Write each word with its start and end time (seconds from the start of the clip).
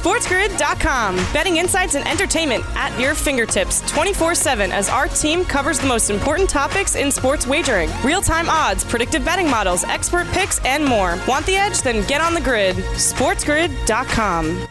SportsGrid.com. 0.00 1.16
Betting 1.30 1.58
insights 1.58 1.94
and 1.94 2.08
entertainment 2.08 2.64
at 2.74 2.98
your 2.98 3.14
fingertips 3.14 3.82
24 3.90 4.34
7 4.34 4.72
as 4.72 4.88
our 4.88 5.08
team 5.08 5.44
covers 5.44 5.78
the 5.78 5.86
most 5.86 6.08
important 6.08 6.48
topics 6.48 6.94
in 6.94 7.12
sports 7.12 7.46
wagering 7.46 7.90
real 8.02 8.22
time 8.22 8.48
odds, 8.48 8.82
predictive 8.82 9.22
betting 9.26 9.50
models, 9.50 9.84
expert 9.84 10.26
picks, 10.28 10.58
and 10.64 10.82
more. 10.82 11.18
Want 11.28 11.44
the 11.44 11.56
edge? 11.56 11.82
Then 11.82 12.06
get 12.06 12.22
on 12.22 12.32
the 12.32 12.40
grid. 12.40 12.76
SportsGrid.com. 12.76 14.66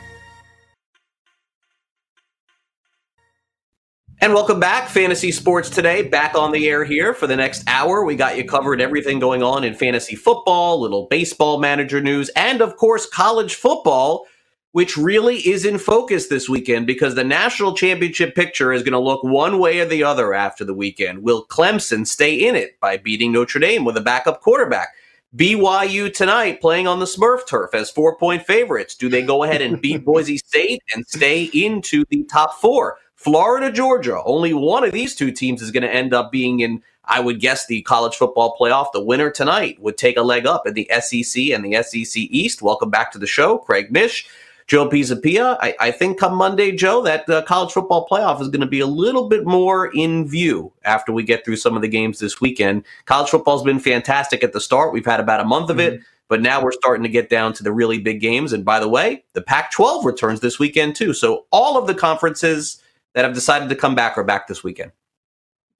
And 4.21 4.33
welcome 4.33 4.59
back, 4.59 4.89
Fantasy 4.89 5.31
Sports 5.31 5.69
Today. 5.69 6.01
Back 6.01 6.35
on 6.35 6.51
the 6.51 6.67
air 6.67 6.83
here 6.83 7.13
for 7.13 7.25
the 7.25 7.37
next 7.37 7.63
hour. 7.67 8.03
We 8.03 8.15
got 8.15 8.35
you 8.35 8.43
covered 8.43 8.81
everything 8.81 9.19
going 9.19 9.43
on 9.43 9.63
in 9.63 9.75
fantasy 9.75 10.15
football, 10.15 10.81
little 10.81 11.05
baseball 11.05 11.59
manager 11.59 12.01
news, 12.01 12.29
and 12.29 12.61
of 12.61 12.75
course, 12.75 13.05
college 13.05 13.55
football, 13.55 14.25
which 14.71 14.97
really 14.97 15.37
is 15.37 15.65
in 15.65 15.77
focus 15.77 16.27
this 16.27 16.47
weekend 16.47 16.85
because 16.85 17.15
the 17.15 17.23
national 17.23 17.73
championship 17.73 18.35
picture 18.35 18.71
is 18.71 18.83
going 18.83 18.93
to 18.93 18.99
look 18.99 19.23
one 19.23 19.59
way 19.59 19.79
or 19.79 19.85
the 19.85 20.03
other 20.03 20.33
after 20.33 20.63
the 20.63 20.73
weekend. 20.73 21.23
Will 21.23 21.45
Clemson 21.47 22.05
stay 22.05 22.35
in 22.35 22.55
it 22.55 22.79
by 22.79 22.97
beating 22.97 23.31
Notre 23.31 23.59
Dame 23.59 23.83
with 23.83 23.97
a 23.97 24.01
backup 24.01 24.41
quarterback? 24.41 24.89
BYU 25.35 26.11
tonight 26.11 26.59
playing 26.59 26.87
on 26.87 26.99
the 26.99 27.05
Smurf 27.05 27.47
turf 27.47 27.75
as 27.75 27.91
four 27.91 28.15
point 28.15 28.45
favorites. 28.45 28.95
Do 28.95 29.09
they 29.09 29.21
go 29.21 29.43
ahead 29.43 29.61
and 29.61 29.79
beat 29.81 30.03
Boise 30.05 30.37
State 30.37 30.81
and 30.93 31.05
stay 31.07 31.43
into 31.53 32.03
the 32.09 32.23
top 32.23 32.55
four? 32.59 32.97
Florida, 33.15 33.71
Georgia. 33.71 34.23
Only 34.23 34.53
one 34.53 34.83
of 34.83 34.91
these 34.91 35.13
two 35.13 35.31
teams 35.31 35.61
is 35.61 35.71
going 35.71 35.83
to 35.83 35.93
end 35.93 36.13
up 36.13 36.31
being 36.31 36.61
in, 36.61 36.81
I 37.03 37.19
would 37.19 37.39
guess, 37.39 37.67
the 37.67 37.81
college 37.83 38.15
football 38.15 38.55
playoff. 38.59 38.91
The 38.91 39.03
winner 39.03 39.29
tonight 39.29 39.79
would 39.81 39.97
take 39.97 40.17
a 40.17 40.21
leg 40.21 40.47
up 40.47 40.65
in 40.65 40.73
the 40.73 40.89
SEC 40.99 41.49
and 41.49 41.63
the 41.65 41.83
SEC 41.83 42.15
East. 42.15 42.61
Welcome 42.61 42.89
back 42.89 43.11
to 43.11 43.19
the 43.19 43.27
show, 43.27 43.57
Craig 43.57 43.91
Mish. 43.91 44.27
Joe 44.69 44.87
Pisapia. 44.87 45.57
I, 45.59 45.75
I 45.79 45.91
think 45.91 46.19
come 46.19 46.35
Monday, 46.35 46.71
Joe, 46.71 47.01
that 47.01 47.27
uh, 47.27 47.41
college 47.41 47.71
football 47.73 48.07
playoff 48.07 48.39
is 48.39 48.49
going 48.49 48.61
to 48.61 48.67
be 48.67 48.79
a 48.79 48.87
little 48.87 49.27
bit 49.27 49.45
more 49.45 49.91
in 49.95 50.27
view 50.27 50.71
after 50.85 51.11
we 51.11 51.23
get 51.23 51.43
through 51.43 51.55
some 51.55 51.75
of 51.75 51.81
the 51.81 51.87
games 51.87 52.19
this 52.19 52.39
weekend. 52.39 52.85
College 53.05 53.29
football's 53.29 53.63
been 53.63 53.79
fantastic 53.79 54.43
at 54.43 54.53
the 54.53 54.61
start. 54.61 54.93
We've 54.93 55.05
had 55.05 55.19
about 55.19 55.39
a 55.39 55.43
month 55.43 55.71
of 55.71 55.79
it, 55.79 55.95
mm-hmm. 55.95 56.03
but 56.27 56.41
now 56.41 56.63
we're 56.63 56.71
starting 56.71 57.01
to 57.01 57.09
get 57.09 57.31
down 57.31 57.51
to 57.53 57.63
the 57.63 57.71
really 57.71 57.97
big 57.97 58.21
games. 58.21 58.53
And 58.53 58.63
by 58.63 58.79
the 58.79 58.87
way, 58.87 59.23
the 59.33 59.41
Pac 59.41 59.71
12 59.71 60.05
returns 60.05 60.39
this 60.39 60.59
weekend, 60.59 60.95
too. 60.95 61.13
So 61.13 61.47
all 61.51 61.75
of 61.75 61.87
the 61.87 61.95
conferences 61.95 62.79
that 63.15 63.25
have 63.25 63.33
decided 63.33 63.69
to 63.69 63.75
come 63.75 63.95
back 63.95 64.19
are 64.19 64.23
back 64.23 64.47
this 64.47 64.63
weekend. 64.63 64.91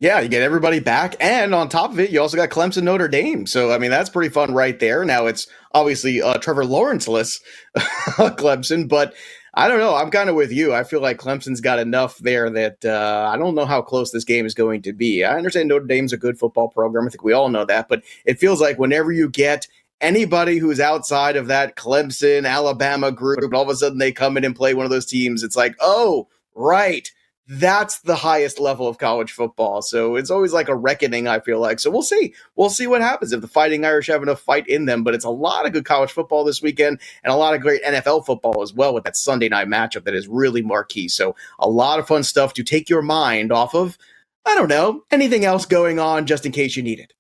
Yeah, 0.02 0.22
you 0.22 0.30
get 0.30 0.42
everybody 0.42 0.80
back. 0.80 1.18
And 1.20 1.54
on 1.54 1.68
top 1.68 1.92
of 1.92 2.00
it, 2.00 2.10
you 2.10 2.22
also 2.22 2.38
got 2.38 2.50
Clemson 2.50 2.84
Notre 2.84 3.10
Dame. 3.10 3.46
So, 3.46 3.74
I 3.74 3.78
mean, 3.78 3.92
that's 3.92 4.10
pretty 4.10 4.30
fun 4.30 4.54
right 4.54 4.80
there. 4.80 5.04
Now, 5.04 5.26
it's 5.26 5.46
obviously 5.74 6.22
uh, 6.22 6.38
Trevor 6.38 6.64
Lawrence-less 6.64 7.42
Clemson, 7.78 8.88
but 8.88 9.14
I 9.54 9.68
don't 9.68 9.80
know. 9.80 9.96
I'm 9.96 10.10
kind 10.10 10.30
of 10.30 10.38
with 10.38 10.54
you. 10.54 10.74
I 10.74 10.86
feel 10.86 11.02
like 11.02 11.18
Clemson's 11.18 11.60
got 11.60 11.80
enough 11.80 12.18
there 12.20 12.50
that 12.50 12.86
uh, 12.86 13.30
I 13.30 13.38
don't 13.38 13.56
know 13.56 13.66
how 13.66 13.82
close 13.82 14.12
this 14.12 14.24
game 14.24 14.46
is 14.46 14.54
going 14.54 14.84
to 14.84 14.94
be. 14.94 15.26
I 15.26 15.36
understand 15.36 15.68
Notre 15.68 15.86
Dame's 15.86 16.14
a 16.14 16.18
good 16.18 16.40
football 16.40 16.70
program. 16.70 17.06
I 17.06 17.10
think 17.10 17.24
we 17.24 17.34
all 17.34 17.50
know 17.50 17.66
that. 17.66 17.90
But 17.90 18.04
it 18.24 18.40
feels 18.40 18.62
like 18.62 18.80
whenever 18.80 19.12
you 19.12 19.28
get 19.28 19.68
anybody 20.00 20.60
who's 20.60 20.80
outside 20.80 21.36
of 21.36 21.48
that 21.48 21.76
Clemson, 21.76 22.48
Alabama 22.48 23.12
group, 23.12 23.54
all 23.54 23.64
of 23.64 23.70
a 23.70 23.76
sudden 23.76 23.98
they 23.98 24.14
come 24.14 24.38
in 24.38 24.46
and 24.46 24.56
play 24.56 24.74
one 24.74 24.86
of 24.86 24.92
those 24.92 25.06
teams, 25.06 25.44
it's 25.44 25.58
like, 25.58 25.76
oh, 25.82 26.30
right 26.56 27.12
that's 27.52 28.02
the 28.02 28.16
highest 28.16 28.60
level 28.60 28.88
of 28.88 29.00
college 29.00 29.32
football. 29.32 29.82
So 29.82 30.16
it's 30.16 30.30
always 30.30 30.54
like 30.54 30.70
a 30.70 30.76
reckoning, 30.76 31.28
I 31.28 31.40
feel 31.40 31.60
like. 31.60 31.80
So 31.80 31.90
we'll 31.90 32.04
see. 32.04 32.36
We'll 32.56 32.70
see 32.70 32.86
what 32.86 33.02
happens 33.02 33.34
if 33.34 33.42
the 33.42 33.48
Fighting 33.48 33.84
Irish 33.84 34.06
have 34.06 34.22
enough 34.22 34.40
fight 34.40 34.68
in 34.68 34.86
them. 34.86 35.04
But 35.04 35.16
it's 35.16 35.26
a 35.26 35.32
lot 35.32 35.66
of 35.66 35.74
good 35.74 35.84
college 35.84 36.12
football 36.12 36.44
this 36.44 36.62
weekend 36.62 37.02
and 37.24 37.34
a 37.34 37.36
lot 37.36 37.56
of 37.56 37.62
great 37.62 37.84
NFL 37.84 38.28
football 38.28 38.62
as 38.62 38.72
well 38.72 38.94
with 38.94 39.04
that 39.06 39.16
Sunday 39.16 39.50
night 39.50 39.68
matchup 39.68 40.04
that 40.04 40.14
is 40.14 40.28
really 40.28 40.62
marquee. 40.62 41.08
So 41.08 41.36
a 41.58 41.68
lot 41.68 41.98
of 41.98 42.08
fun 42.08 42.22
stuff 42.24 42.54
to 42.54 42.64
take 42.64 42.88
your 42.88 43.02
mind 43.02 43.52
off 43.52 43.74
of, 43.74 43.98
I 44.46 44.54
don't 44.54 44.70
know, 44.70 45.04
anything 45.10 45.44
else 45.44 45.66
going 45.66 45.98
on 45.98 46.28
just 46.28 46.46
in 46.46 46.52
case 46.52 46.76
you 46.76 46.84
need 46.84 47.00
it. 47.00 47.14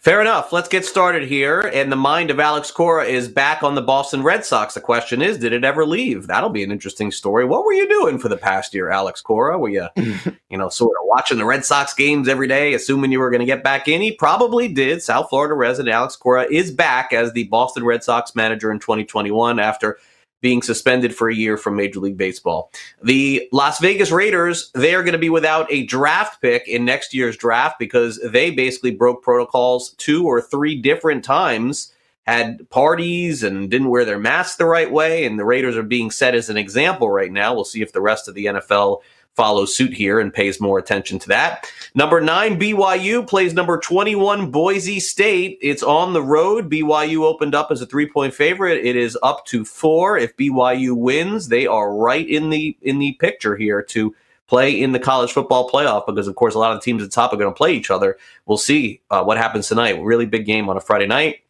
Fair 0.00 0.22
enough. 0.22 0.50
Let's 0.50 0.70
get 0.70 0.86
started 0.86 1.28
here. 1.28 1.60
And 1.60 1.92
the 1.92 1.96
mind 1.96 2.30
of 2.30 2.40
Alex 2.40 2.70
Cora 2.70 3.04
is 3.04 3.28
back 3.28 3.62
on 3.62 3.74
the 3.74 3.82
Boston 3.82 4.22
Red 4.22 4.46
Sox. 4.46 4.72
The 4.72 4.80
question 4.80 5.20
is, 5.20 5.36
did 5.36 5.52
it 5.52 5.62
ever 5.62 5.84
leave? 5.84 6.26
That'll 6.26 6.48
be 6.48 6.64
an 6.64 6.72
interesting 6.72 7.10
story. 7.10 7.44
What 7.44 7.66
were 7.66 7.74
you 7.74 7.86
doing 7.86 8.18
for 8.18 8.30
the 8.30 8.38
past 8.38 8.72
year, 8.72 8.88
Alex 8.88 9.20
Cora? 9.20 9.58
Were 9.58 9.68
you, 9.68 9.88
you 9.96 10.56
know, 10.56 10.70
sort 10.70 10.96
of 10.98 11.06
watching 11.06 11.36
the 11.36 11.44
Red 11.44 11.66
Sox 11.66 11.92
games 11.92 12.28
every 12.28 12.48
day, 12.48 12.72
assuming 12.72 13.12
you 13.12 13.18
were 13.18 13.28
going 13.28 13.40
to 13.40 13.46
get 13.46 13.62
back 13.62 13.88
in? 13.88 14.00
He 14.00 14.12
probably 14.12 14.68
did. 14.68 15.02
South 15.02 15.28
Florida 15.28 15.52
resident 15.54 15.94
Alex 15.94 16.16
Cora 16.16 16.46
is 16.50 16.70
back 16.70 17.12
as 17.12 17.34
the 17.34 17.44
Boston 17.48 17.84
Red 17.84 18.02
Sox 18.02 18.34
manager 18.34 18.72
in 18.72 18.78
2021 18.78 19.60
after 19.60 19.98
being 20.40 20.62
suspended 20.62 21.14
for 21.14 21.28
a 21.28 21.34
year 21.34 21.56
from 21.56 21.76
Major 21.76 22.00
League 22.00 22.16
Baseball. 22.16 22.70
The 23.02 23.48
Las 23.52 23.78
Vegas 23.80 24.10
Raiders, 24.10 24.70
they 24.74 24.94
are 24.94 25.02
going 25.02 25.12
to 25.12 25.18
be 25.18 25.30
without 25.30 25.70
a 25.70 25.84
draft 25.84 26.40
pick 26.40 26.66
in 26.66 26.84
next 26.84 27.12
year's 27.14 27.36
draft 27.36 27.78
because 27.78 28.20
they 28.24 28.50
basically 28.50 28.90
broke 28.90 29.22
protocols 29.22 29.90
two 29.94 30.26
or 30.26 30.40
three 30.40 30.80
different 30.80 31.24
times, 31.24 31.92
had 32.26 32.68
parties 32.70 33.42
and 33.42 33.70
didn't 33.70 33.90
wear 33.90 34.04
their 34.04 34.18
masks 34.18 34.56
the 34.56 34.64
right 34.64 34.90
way. 34.90 35.24
And 35.24 35.38
the 35.38 35.44
Raiders 35.44 35.76
are 35.76 35.82
being 35.82 36.10
set 36.10 36.34
as 36.34 36.48
an 36.48 36.56
example 36.56 37.10
right 37.10 37.32
now. 37.32 37.54
We'll 37.54 37.64
see 37.64 37.82
if 37.82 37.92
the 37.92 38.00
rest 38.00 38.28
of 38.28 38.34
the 38.34 38.46
NFL 38.46 39.00
follows 39.36 39.74
suit 39.74 39.92
here 39.92 40.20
and 40.20 40.32
pays 40.32 40.60
more 40.60 40.78
attention 40.78 41.18
to 41.20 41.28
that. 41.28 41.70
Number 41.94 42.20
nine, 42.20 42.58
BYU 42.58 43.26
plays 43.26 43.54
number 43.54 43.78
21, 43.78 44.50
Boise 44.50 45.00
State. 45.00 45.58
It's 45.60 45.82
on 45.82 46.12
the 46.12 46.22
road. 46.22 46.70
BYU 46.70 47.24
opened 47.24 47.54
up 47.54 47.70
as 47.70 47.80
a 47.80 47.86
three 47.86 48.06
point 48.06 48.34
favorite. 48.34 48.84
It 48.84 48.96
is 48.96 49.18
up 49.22 49.46
to 49.46 49.64
four. 49.64 50.18
If 50.18 50.36
BYU 50.36 50.96
wins, 50.96 51.48
they 51.48 51.66
are 51.66 51.94
right 51.94 52.28
in 52.28 52.50
the 52.50 52.76
in 52.82 52.98
the 52.98 53.12
picture 53.14 53.56
here 53.56 53.82
to 53.82 54.14
play 54.46 54.80
in 54.80 54.92
the 54.92 54.98
college 54.98 55.32
football 55.32 55.70
playoff 55.70 56.06
because, 56.06 56.26
of 56.26 56.34
course, 56.34 56.54
a 56.54 56.58
lot 56.58 56.72
of 56.72 56.78
the 56.78 56.84
teams 56.84 57.02
at 57.02 57.08
the 57.08 57.14
top 57.14 57.32
are 57.32 57.36
going 57.36 57.50
to 57.50 57.56
play 57.56 57.72
each 57.72 57.90
other. 57.90 58.18
We'll 58.46 58.58
see 58.58 59.00
uh, 59.10 59.22
what 59.22 59.38
happens 59.38 59.68
tonight. 59.68 60.02
Really 60.02 60.26
big 60.26 60.44
game 60.44 60.68
on 60.68 60.76
a 60.76 60.80
Friday 60.80 61.06
night. 61.06 61.40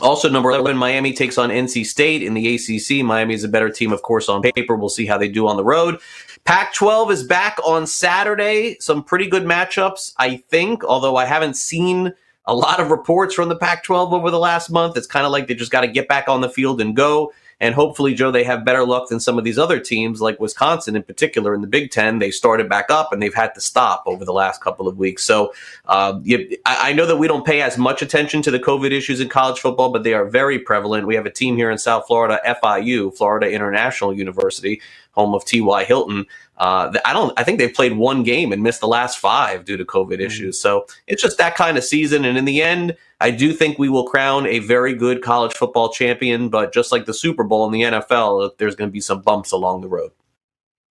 Also, 0.00 0.28
number 0.28 0.50
11, 0.50 0.76
Miami 0.76 1.12
takes 1.12 1.38
on 1.38 1.50
NC 1.50 1.86
State 1.86 2.22
in 2.22 2.34
the 2.34 2.54
ACC. 2.56 3.04
Miami 3.04 3.34
is 3.34 3.44
a 3.44 3.48
better 3.48 3.70
team, 3.70 3.92
of 3.92 4.02
course, 4.02 4.28
on 4.28 4.42
paper. 4.42 4.74
We'll 4.74 4.88
see 4.88 5.06
how 5.06 5.18
they 5.18 5.28
do 5.28 5.46
on 5.46 5.56
the 5.56 5.64
road. 5.64 6.00
Pac 6.44 6.74
12 6.74 7.12
is 7.12 7.22
back 7.22 7.58
on 7.64 7.86
Saturday. 7.86 8.76
Some 8.80 9.04
pretty 9.04 9.28
good 9.28 9.44
matchups, 9.44 10.12
I 10.18 10.38
think, 10.48 10.84
although 10.84 11.16
I 11.16 11.24
haven't 11.24 11.54
seen 11.54 12.12
a 12.46 12.54
lot 12.54 12.80
of 12.80 12.90
reports 12.90 13.34
from 13.34 13.48
the 13.48 13.56
Pac 13.56 13.84
12 13.84 14.12
over 14.12 14.30
the 14.30 14.38
last 14.38 14.68
month. 14.68 14.96
It's 14.96 15.06
kind 15.06 15.24
of 15.24 15.32
like 15.32 15.46
they 15.46 15.54
just 15.54 15.72
got 15.72 15.80
to 15.82 15.88
get 15.88 16.08
back 16.08 16.28
on 16.28 16.40
the 16.40 16.50
field 16.50 16.80
and 16.80 16.94
go. 16.94 17.32
And 17.64 17.74
hopefully, 17.74 18.12
Joe, 18.12 18.30
they 18.30 18.44
have 18.44 18.62
better 18.62 18.84
luck 18.84 19.08
than 19.08 19.20
some 19.20 19.38
of 19.38 19.44
these 19.44 19.56
other 19.56 19.80
teams, 19.80 20.20
like 20.20 20.38
Wisconsin 20.38 20.96
in 20.96 21.02
particular 21.02 21.54
in 21.54 21.62
the 21.62 21.66
Big 21.66 21.90
Ten. 21.90 22.18
They 22.18 22.30
started 22.30 22.68
back 22.68 22.90
up 22.90 23.10
and 23.10 23.22
they've 23.22 23.32
had 23.32 23.54
to 23.54 23.60
stop 23.62 24.02
over 24.04 24.22
the 24.22 24.34
last 24.34 24.60
couple 24.60 24.86
of 24.86 24.98
weeks. 24.98 25.24
So 25.24 25.54
uh, 25.86 26.20
you, 26.22 26.58
I, 26.66 26.90
I 26.90 26.92
know 26.92 27.06
that 27.06 27.16
we 27.16 27.26
don't 27.26 27.46
pay 27.46 27.62
as 27.62 27.78
much 27.78 28.02
attention 28.02 28.42
to 28.42 28.50
the 28.50 28.58
COVID 28.58 28.90
issues 28.90 29.18
in 29.18 29.30
college 29.30 29.60
football, 29.60 29.90
but 29.90 30.02
they 30.02 30.12
are 30.12 30.26
very 30.26 30.58
prevalent. 30.58 31.06
We 31.06 31.14
have 31.14 31.24
a 31.24 31.30
team 31.30 31.56
here 31.56 31.70
in 31.70 31.78
South 31.78 32.06
Florida, 32.06 32.38
FIU, 32.44 33.16
Florida 33.16 33.50
International 33.50 34.12
University, 34.12 34.82
home 35.12 35.34
of 35.34 35.46
T.Y. 35.46 35.84
Hilton. 35.84 36.26
Uh, 36.56 36.92
I 37.04 37.12
don't. 37.12 37.32
I 37.38 37.44
think 37.44 37.58
they've 37.58 37.72
played 37.72 37.96
one 37.96 38.22
game 38.22 38.52
and 38.52 38.62
missed 38.62 38.80
the 38.80 38.88
last 38.88 39.18
five 39.18 39.64
due 39.64 39.76
to 39.76 39.84
COVID 39.84 40.14
mm-hmm. 40.14 40.22
issues. 40.22 40.60
So 40.60 40.86
it's 41.06 41.20
just 41.20 41.38
that 41.38 41.56
kind 41.56 41.76
of 41.76 41.84
season. 41.84 42.24
And 42.24 42.38
in 42.38 42.44
the 42.44 42.62
end, 42.62 42.96
I 43.20 43.30
do 43.30 43.52
think 43.52 43.78
we 43.78 43.88
will 43.88 44.04
crown 44.04 44.46
a 44.46 44.60
very 44.60 44.94
good 44.94 45.22
college 45.22 45.52
football 45.52 45.92
champion. 45.92 46.48
But 46.48 46.72
just 46.72 46.92
like 46.92 47.06
the 47.06 47.14
Super 47.14 47.42
Bowl 47.42 47.66
in 47.66 47.72
the 47.72 47.82
NFL, 47.82 48.56
there's 48.58 48.76
going 48.76 48.88
to 48.88 48.92
be 48.92 49.00
some 49.00 49.20
bumps 49.20 49.50
along 49.52 49.80
the 49.80 49.88
road 49.88 50.12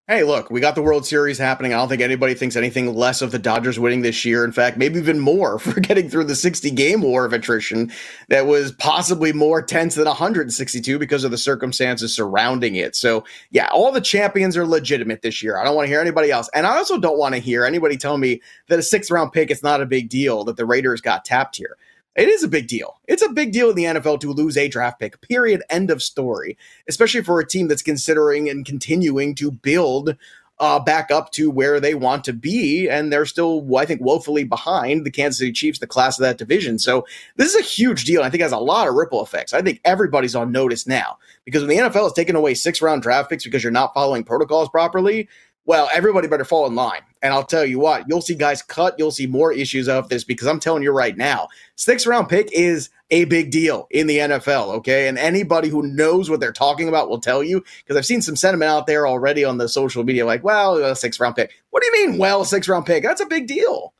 hey, 0.09 0.25
look, 0.25 0.51
we 0.51 0.61
got 0.61 0.75
the 0.75 0.83
World 0.83 1.07
Series 1.07 1.39
happening. 1.39 1.73
I 1.73 1.77
don't 1.77 1.89
think 1.89 2.03
anybody 2.03 2.35
thinks 2.35 2.57
anything 2.57 2.93
less 2.93 3.23
of 3.23 3.31
the 3.31 3.39
Dodgers 3.39 3.79
winning 3.79 4.03
this 4.03 4.25
year. 4.25 4.45
In 4.45 4.51
fact, 4.51 4.77
maybe 4.77 4.99
even 4.99 5.21
more 5.21 5.59
for 5.61 5.79
getting 5.79 6.09
through 6.09 6.25
the 6.25 6.35
60 6.35 6.71
game 6.73 7.03
war 7.03 7.25
of 7.25 7.33
attrition 7.33 7.93
that 8.29 8.47
was 8.47 8.73
possibly 8.73 9.33
more 9.33 9.63
tense 9.63 9.95
than 9.95 10.07
162 10.07 10.99
because 10.99 11.23
of 11.23 11.31
the 11.31 11.39
circumstances 11.39 12.15
surrounding 12.15 12.75
it. 12.75 12.97
So, 12.97 13.25
yeah, 13.51 13.69
all 13.73 13.93
the 13.93 14.01
champions 14.01 14.57
are 14.57 14.67
legitimate 14.67 15.23
this 15.23 15.41
year. 15.43 15.57
I 15.57 15.65
don't 15.65 15.77
want 15.77 15.87
to 15.87 15.91
hear 15.91 16.01
anybody 16.01 16.33
else. 16.33 16.51
And 16.53 16.67
I 16.67 16.77
also 16.77 16.99
don't 16.99 17.19
want 17.19 17.37
to 17.37 17.41
hear 17.41 17.65
anybody 17.65 17.97
tell 17.97 18.19
me 18.19 18.43
that 18.69 18.81
a 18.81 18.83
sixth 18.83 19.11
round 19.11 19.33
pick 19.33 19.53
is 19.53 19.63
not 19.63 19.81
a 19.81 19.87
big 19.87 20.09
deal, 20.09 20.43
that 20.45 20.57
the 20.57 20.67
Raiders 20.67 21.01
got 21.01 21.25
tapped 21.25 21.57
here. 21.57 21.77
It 22.15 22.29
is 22.29 22.43
a 22.43 22.49
big 22.49 22.69
deal. 22.69 23.01
It's 23.09 23.23
a 23.23 23.31
big 23.31 23.53
deal 23.53 23.71
in 23.71 23.77
the 23.77 23.85
NFL 23.85 24.21
to 24.21 24.33
lose 24.33 24.57
a 24.57 24.69
draft 24.69 25.01
pick, 25.01 25.21
period. 25.23 25.63
End 25.71 25.91
of 25.91 26.03
story. 26.03 26.59
Especially 26.89 27.23
for 27.23 27.41
a 27.41 27.47
team 27.47 27.69
that's 27.69 27.83
considering 27.83 28.51
and 28.51 28.67
continuing 28.67 29.35
to 29.37 29.51
build 29.51 30.17
uh, 30.63 30.79
back 30.79 31.11
up 31.11 31.33
to 31.33 31.51
where 31.51 31.81
they 31.81 31.95
want 31.95 32.23
to 32.23 32.33
be. 32.33 32.89
And 32.89 33.13
they're 33.13 33.27
still, 33.27 33.77
I 33.77 33.85
think, 33.87 34.01
woefully 34.01 34.45
behind 34.45 35.05
the 35.05 35.11
Kansas 35.11 35.39
City 35.39 35.53
Chiefs, 35.53 35.79
the 35.81 35.89
class 35.89 36.19
of 36.19 36.23
that 36.23 36.39
division. 36.39 36.79
So 36.79 37.05
this 37.37 37.53
is 37.53 37.61
a 37.61 37.65
huge 37.65 38.05
deal. 38.05 38.23
I 38.23 38.31
think 38.31 38.43
has 38.43 38.53
a 38.53 38.59
lot 38.59 38.87
of 38.87 38.95
ripple 38.95 39.23
effects. 39.23 39.55
I 39.55 39.63
think 39.63 39.81
everybody's 39.85 40.37
on 40.37 40.53
notice 40.53 40.87
now 40.87 41.19
because 41.45 41.63
when 41.63 41.71
the 41.71 41.83
NFL 41.83 42.07
is 42.07 42.13
taking 42.13 42.37
away 42.37 42.55
six 42.55 42.81
round 42.81 43.03
draft 43.03 43.31
picks 43.31 43.45
because 43.45 43.65
you're 43.65 43.73
not 43.73 43.95
following 43.95 44.23
protocols 44.23 44.69
properly, 44.69 45.29
well, 45.65 45.89
everybody 45.93 46.27
better 46.27 46.45
fall 46.45 46.67
in 46.67 46.75
line. 46.75 47.03
And 47.23 47.33
I'll 47.33 47.45
tell 47.45 47.65
you 47.65 47.79
what, 47.79 48.05
you'll 48.09 48.21
see 48.21 48.35
guys 48.35 48.63
cut, 48.63 48.97
you'll 48.99 49.13
see 49.13 49.29
more 49.29 49.53
issues 49.53 49.89
of 49.89 50.09
this 50.09 50.25
because 50.25 50.49
I'm 50.49 50.59
telling 50.59 50.83
you 50.83 50.91
right 50.91 51.17
now, 51.17 51.49
sixth 51.77 52.07
round 52.07 52.29
pick 52.29 52.51
is 52.53 52.91
a 53.11 53.25
big 53.27 53.53
deal 53.53 53.87
in 53.91 54.09
the 54.09 54.19
NFL, 54.19 54.75
okay? 54.77 55.07
And 55.07 55.19
anybody 55.19 55.69
who 55.69 55.83
knows 55.83 56.29
what 56.29 56.41
they're 56.41 56.53
talking 56.53 56.89
about 56.89 57.09
will 57.09 57.21
tell 57.21 57.45
you 57.45 57.63
because 57.79 57.97
I've 57.97 58.07
seen 58.07 58.23
some 58.23 58.35
sentiment 58.35 58.71
out 58.71 58.87
there 58.87 59.07
already 59.07 59.45
on 59.45 59.59
the 59.59 59.69
social 59.69 60.03
media 60.03 60.27
like, 60.27 60.43
well, 60.43 60.77
a 60.79 60.97
sixth 60.97 61.21
round 61.21 61.37
pick. 61.37 61.53
What 61.71 61.83
do 61.83 61.87
you 61.87 62.09
mean, 62.09 62.19
well, 62.19 62.45
sixth 62.45 62.69
round 62.69 62.87
pick? 62.87 63.05
That's 63.05 63.21
a 63.21 63.27
big 63.27 63.47
deal. 63.47 63.95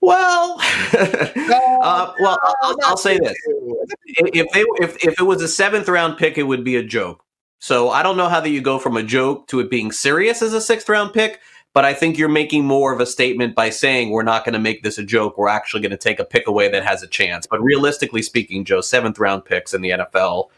Well, 0.00 0.56
uh, 0.62 2.12
well, 2.20 2.38
I'll, 2.62 2.76
I'll, 2.84 2.96
say 2.96 3.18
this: 3.18 3.36
if 4.16 4.50
they 4.52 4.64
if 4.82 5.04
if 5.04 5.20
it 5.20 5.24
was 5.24 5.42
a 5.42 5.48
seventh 5.48 5.88
round 5.88 6.16
pick, 6.16 6.38
it 6.38 6.44
would 6.44 6.64
be 6.64 6.76
a 6.76 6.82
joke. 6.82 7.22
So 7.60 7.90
I 7.90 8.02
don't 8.02 8.16
know 8.16 8.28
how 8.28 8.40
that 8.40 8.50
you 8.50 8.60
go 8.60 8.78
from 8.78 8.96
a 8.96 9.02
joke 9.02 9.46
to 9.48 9.60
it 9.60 9.70
being 9.70 9.92
serious 9.92 10.42
as 10.42 10.54
a 10.54 10.60
sixth 10.60 10.88
round 10.88 11.12
pick, 11.12 11.40
but 11.74 11.84
I 11.84 11.94
think 11.94 12.18
you're 12.18 12.28
making 12.28 12.64
more 12.64 12.92
of 12.92 13.00
a 13.00 13.06
statement 13.06 13.54
by 13.54 13.70
saying 13.70 14.10
we're 14.10 14.22
not 14.22 14.44
going 14.44 14.54
to 14.54 14.58
make 14.58 14.82
this 14.82 14.98
a 14.98 15.04
joke. 15.04 15.36
We're 15.36 15.48
actually 15.48 15.82
going 15.82 15.90
to 15.90 15.98
take 15.98 16.18
a 16.18 16.24
pick 16.24 16.48
away 16.48 16.68
that 16.68 16.84
has 16.84 17.02
a 17.02 17.06
chance. 17.06 17.46
But 17.46 17.62
realistically 17.62 18.22
speaking, 18.22 18.64
Joe, 18.64 18.80
seventh 18.80 19.18
round 19.18 19.44
picks 19.44 19.74
in 19.74 19.82
the 19.82 19.90
NFL 19.90 20.48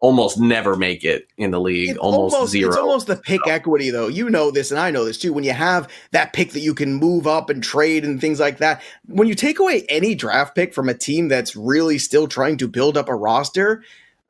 almost 0.00 0.38
never 0.38 0.76
make 0.76 1.02
it 1.02 1.28
in 1.38 1.50
the 1.50 1.58
league. 1.58 1.96
Almost, 1.96 2.34
almost, 2.34 2.52
zero. 2.52 2.68
It's 2.68 2.76
almost 2.76 3.06
the 3.06 3.16
pick 3.16 3.40
equity, 3.46 3.88
though. 3.88 4.08
You 4.08 4.28
know 4.28 4.50
this, 4.50 4.70
and 4.70 4.78
I 4.78 4.90
know 4.90 5.06
this 5.06 5.16
too. 5.16 5.32
When 5.32 5.44
you 5.44 5.54
have 5.54 5.88
that 6.10 6.34
pick 6.34 6.50
that 6.52 6.60
you 6.60 6.74
can 6.74 6.92
move 6.92 7.26
up 7.26 7.48
and 7.48 7.62
trade 7.62 8.04
and 8.04 8.20
things 8.20 8.38
like 8.38 8.58
that, 8.58 8.82
when 9.06 9.28
you 9.28 9.34
take 9.34 9.58
away 9.58 9.86
any 9.88 10.14
draft 10.14 10.54
pick 10.54 10.74
from 10.74 10.90
a 10.90 10.94
team 10.94 11.28
that's 11.28 11.56
really 11.56 11.96
still 11.96 12.28
trying 12.28 12.58
to 12.58 12.68
build 12.68 12.98
up 12.98 13.08
a 13.08 13.14
roster, 13.14 13.82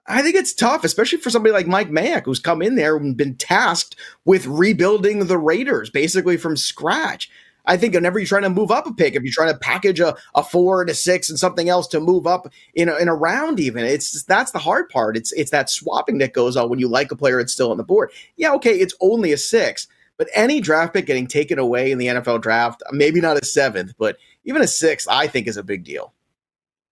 I 0.06 0.20
think 0.20 0.36
it's 0.36 0.52
tough, 0.52 0.84
especially 0.84 1.18
for 1.18 1.30
somebody 1.30 1.52
like 1.52 1.66
Mike 1.66 1.88
Mayock, 1.88 2.24
who's 2.24 2.38
come 2.38 2.60
in 2.60 2.74
there 2.74 2.96
and 2.96 3.16
been 3.16 3.36
tasked 3.36 3.96
with 4.24 4.46
rebuilding 4.46 5.26
the 5.26 5.38
Raiders 5.38 5.88
basically 5.88 6.36
from 6.36 6.56
scratch. 6.56 7.30
I 7.66 7.78
think 7.78 7.94
whenever 7.94 8.18
you're 8.18 8.26
trying 8.26 8.42
to 8.42 8.50
move 8.50 8.70
up 8.70 8.86
a 8.86 8.92
pick, 8.92 9.14
if 9.14 9.22
you're 9.22 9.32
trying 9.32 9.52
to 9.52 9.58
package 9.58 10.00
a, 10.00 10.14
a 10.34 10.42
four 10.42 10.82
and 10.82 10.90
a 10.90 10.94
six 10.94 11.30
and 11.30 11.38
something 11.38 11.70
else 11.70 11.86
to 11.88 12.00
move 12.00 12.26
up 12.26 12.52
in 12.74 12.90
a, 12.90 12.96
in 12.96 13.08
a 13.08 13.14
round, 13.14 13.58
even 13.58 13.84
it's 13.84 14.22
that's 14.24 14.50
the 14.50 14.58
hard 14.58 14.90
part. 14.90 15.16
It's 15.16 15.32
it's 15.32 15.50
that 15.52 15.70
swapping 15.70 16.18
that 16.18 16.34
goes 16.34 16.56
on 16.56 16.68
when 16.68 16.78
you 16.78 16.88
like 16.88 17.10
a 17.10 17.16
player 17.16 17.38
that's 17.38 17.54
still 17.54 17.70
on 17.70 17.78
the 17.78 17.84
board. 17.84 18.10
Yeah, 18.36 18.52
okay, 18.54 18.78
it's 18.78 18.94
only 19.00 19.32
a 19.32 19.38
six, 19.38 19.88
but 20.18 20.28
any 20.34 20.60
draft 20.60 20.92
pick 20.92 21.06
getting 21.06 21.26
taken 21.26 21.58
away 21.58 21.90
in 21.90 21.96
the 21.96 22.08
NFL 22.08 22.42
draft, 22.42 22.82
maybe 22.92 23.22
not 23.22 23.40
a 23.40 23.44
seventh, 23.44 23.94
but 23.96 24.18
even 24.44 24.60
a 24.60 24.66
sixth, 24.66 25.08
I 25.10 25.26
think 25.26 25.46
is 25.46 25.56
a 25.56 25.62
big 25.62 25.84
deal. 25.84 26.12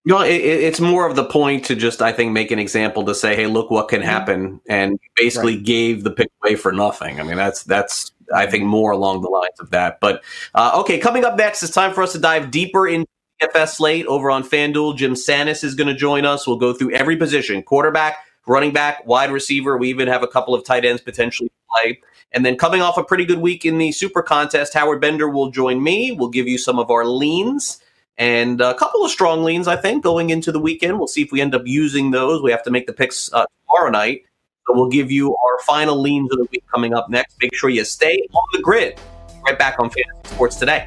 No, 0.05 0.21
it, 0.21 0.35
it's 0.35 0.81
more 0.81 1.07
of 1.07 1.15
the 1.15 1.25
point 1.25 1.65
to 1.67 1.77
just, 1.77 2.03
I 2.03 2.13
think, 2.13 2.33
make 2.33 2.51
an 2.51 2.59
example 2.59 3.05
to 3.05 3.15
say, 3.15 3.37
"Hey, 3.37 3.47
look 3.47 3.71
what 3.71 3.89
can 3.89 4.01
mm-hmm. 4.01 4.11
happen," 4.11 4.61
and 4.69 4.99
basically 5.15 5.57
right. 5.57 5.65
gave 5.65 6.03
the 6.03 6.11
pick 6.11 6.29
away 6.43 6.57
for 6.57 6.73
nothing. 6.73 7.21
I 7.21 7.23
mean, 7.23 7.37
that's 7.37 7.63
that's 7.63 8.11
I 8.35 8.47
think 8.47 8.65
more 8.65 8.91
along 8.91 9.23
the 9.23 9.29
lines 9.29 9.61
of 9.61 9.71
that. 9.71 10.01
But 10.01 10.25
uh, 10.55 10.73
okay, 10.81 10.99
coming 10.99 11.25
up 11.25 11.37
next, 11.37 11.63
it's 11.63 11.73
time 11.73 11.93
for 11.95 12.03
us 12.03 12.13
to 12.13 12.19
dive 12.19 12.51
deeper 12.51 12.89
into 12.89 13.07
DFS 13.41 13.77
slate 13.77 14.07
over 14.07 14.29
on 14.31 14.43
FanDuel. 14.43 14.97
Jim 14.97 15.15
Sannes 15.15 15.63
is 15.63 15.77
going 15.77 15.89
to 15.89 15.95
join 15.95 16.25
us. 16.25 16.49
We'll 16.49 16.57
go 16.57 16.73
through 16.73 16.93
every 16.95 17.17
position: 17.17 17.63
quarterback, 17.63 18.17
running 18.45 18.73
back, 18.73 19.07
wide 19.07 19.31
receiver. 19.31 19.79
We 19.79 19.89
even 19.91 20.09
have 20.09 20.25
a 20.25 20.29
couple 20.29 20.53
of 20.53 20.65
tight 20.65 20.85
ends 20.85 21.01
potentially 21.01 21.53
play. 21.73 22.01
And 22.33 22.45
then 22.45 22.57
coming 22.57 22.81
off 22.81 22.97
a 22.97 23.05
pretty 23.05 23.27
good 23.27 23.39
week 23.39 23.65
in 23.65 23.79
the 23.79 23.93
Super 23.93 24.23
Contest, 24.23 24.75
Howard 24.75 25.01
Bender 25.01 25.29
will 25.29 25.51
join 25.51 25.83
me. 25.83 26.13
We'll 26.13 26.31
give 26.31 26.49
you 26.49 26.57
some 26.59 26.79
of 26.79 26.91
our 26.91 27.05
leans 27.05 27.82
and 28.19 28.61
a 28.61 28.75
couple 28.75 29.05
of 29.05 29.11
strong 29.11 29.45
leans, 29.45 29.67
I 29.69 29.77
think, 29.77 30.03
going 30.03 30.31
into 30.31 30.53
the 30.53 30.61
weekend. 30.61 30.99
We'll 30.99 31.09
see 31.09 31.23
if 31.23 31.33
we 31.33 31.41
end 31.41 31.55
up 31.55 31.63
using 31.65 32.11
those. 32.11 32.43
We 32.43 32.51
have 32.51 32.63
to 32.65 32.71
make 32.71 32.87
the 32.87 32.93
picks 32.93 33.33
uh, 33.33 33.47
tomorrow 33.67 33.91
night. 33.91 34.23
So 34.67 34.75
we'll 34.75 34.91
give 34.91 35.11
you 35.11 35.35
our 35.35 35.59
final 35.65 36.01
leans 36.01 36.31
of 36.33 36.39
the 36.39 36.47
week 36.53 36.65
coming 36.73 36.95
up 36.95 37.09
next. 37.11 37.37
Make 37.41 37.55
sure 37.55 37.71
you 37.71 37.85
stay 37.85 38.17
on 38.33 38.45
the 38.53 38.61
grid. 38.61 39.01
Right 39.45 39.59
back 39.59 39.81
on 39.81 39.91
Fantasy 39.91 40.35
Sports 40.35 40.57
today. 40.57 40.87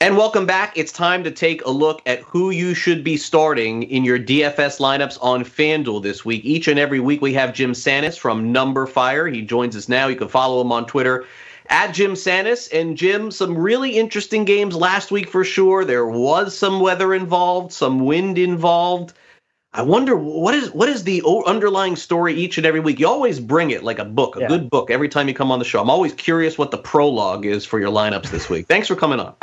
And 0.00 0.16
welcome 0.16 0.46
back. 0.46 0.74
It's 0.76 0.92
time 0.92 1.24
to 1.24 1.30
take 1.32 1.64
a 1.64 1.70
look 1.70 2.02
at 2.06 2.20
who 2.20 2.50
you 2.50 2.72
should 2.72 3.02
be 3.02 3.16
starting 3.16 3.82
in 3.82 4.04
your 4.04 4.16
DFS 4.16 4.78
lineups 4.78 5.18
on 5.20 5.42
FanDuel 5.42 6.04
this 6.04 6.24
week. 6.24 6.44
Each 6.44 6.68
and 6.68 6.78
every 6.78 7.00
week, 7.00 7.20
we 7.20 7.34
have 7.34 7.52
Jim 7.52 7.72
Sannes 7.72 8.16
from 8.16 8.54
numberFire. 8.54 9.34
He 9.34 9.42
joins 9.42 9.74
us 9.74 9.88
now. 9.88 10.06
You 10.06 10.14
can 10.14 10.28
follow 10.28 10.60
him 10.60 10.70
on 10.70 10.86
Twitter 10.86 11.24
at 11.68 11.90
Jim 11.94 12.12
Sannes. 12.12 12.72
And 12.72 12.96
Jim, 12.96 13.32
some 13.32 13.58
really 13.58 13.98
interesting 13.98 14.44
games 14.44 14.76
last 14.76 15.10
week 15.10 15.28
for 15.28 15.42
sure. 15.42 15.84
There 15.84 16.06
was 16.06 16.56
some 16.56 16.78
weather 16.78 17.12
involved, 17.12 17.72
some 17.72 18.04
wind 18.04 18.38
involved. 18.38 19.14
I 19.72 19.82
wonder 19.82 20.14
what 20.14 20.54
is 20.54 20.70
what 20.70 20.88
is 20.88 21.02
the 21.02 21.24
underlying 21.44 21.96
story 21.96 22.34
each 22.34 22.56
and 22.56 22.64
every 22.64 22.80
week. 22.80 23.00
You 23.00 23.08
always 23.08 23.40
bring 23.40 23.72
it 23.72 23.82
like 23.82 23.98
a 23.98 24.04
book, 24.04 24.36
a 24.36 24.42
yeah. 24.42 24.48
good 24.48 24.70
book, 24.70 24.92
every 24.92 25.08
time 25.08 25.26
you 25.26 25.34
come 25.34 25.50
on 25.50 25.58
the 25.58 25.64
show. 25.64 25.82
I'm 25.82 25.90
always 25.90 26.12
curious 26.12 26.56
what 26.56 26.70
the 26.70 26.78
prologue 26.78 27.44
is 27.44 27.64
for 27.64 27.80
your 27.80 27.90
lineups 27.90 28.30
this 28.30 28.48
week. 28.48 28.68
Thanks 28.68 28.86
for 28.86 28.94
coming 28.94 29.18
on. 29.18 29.34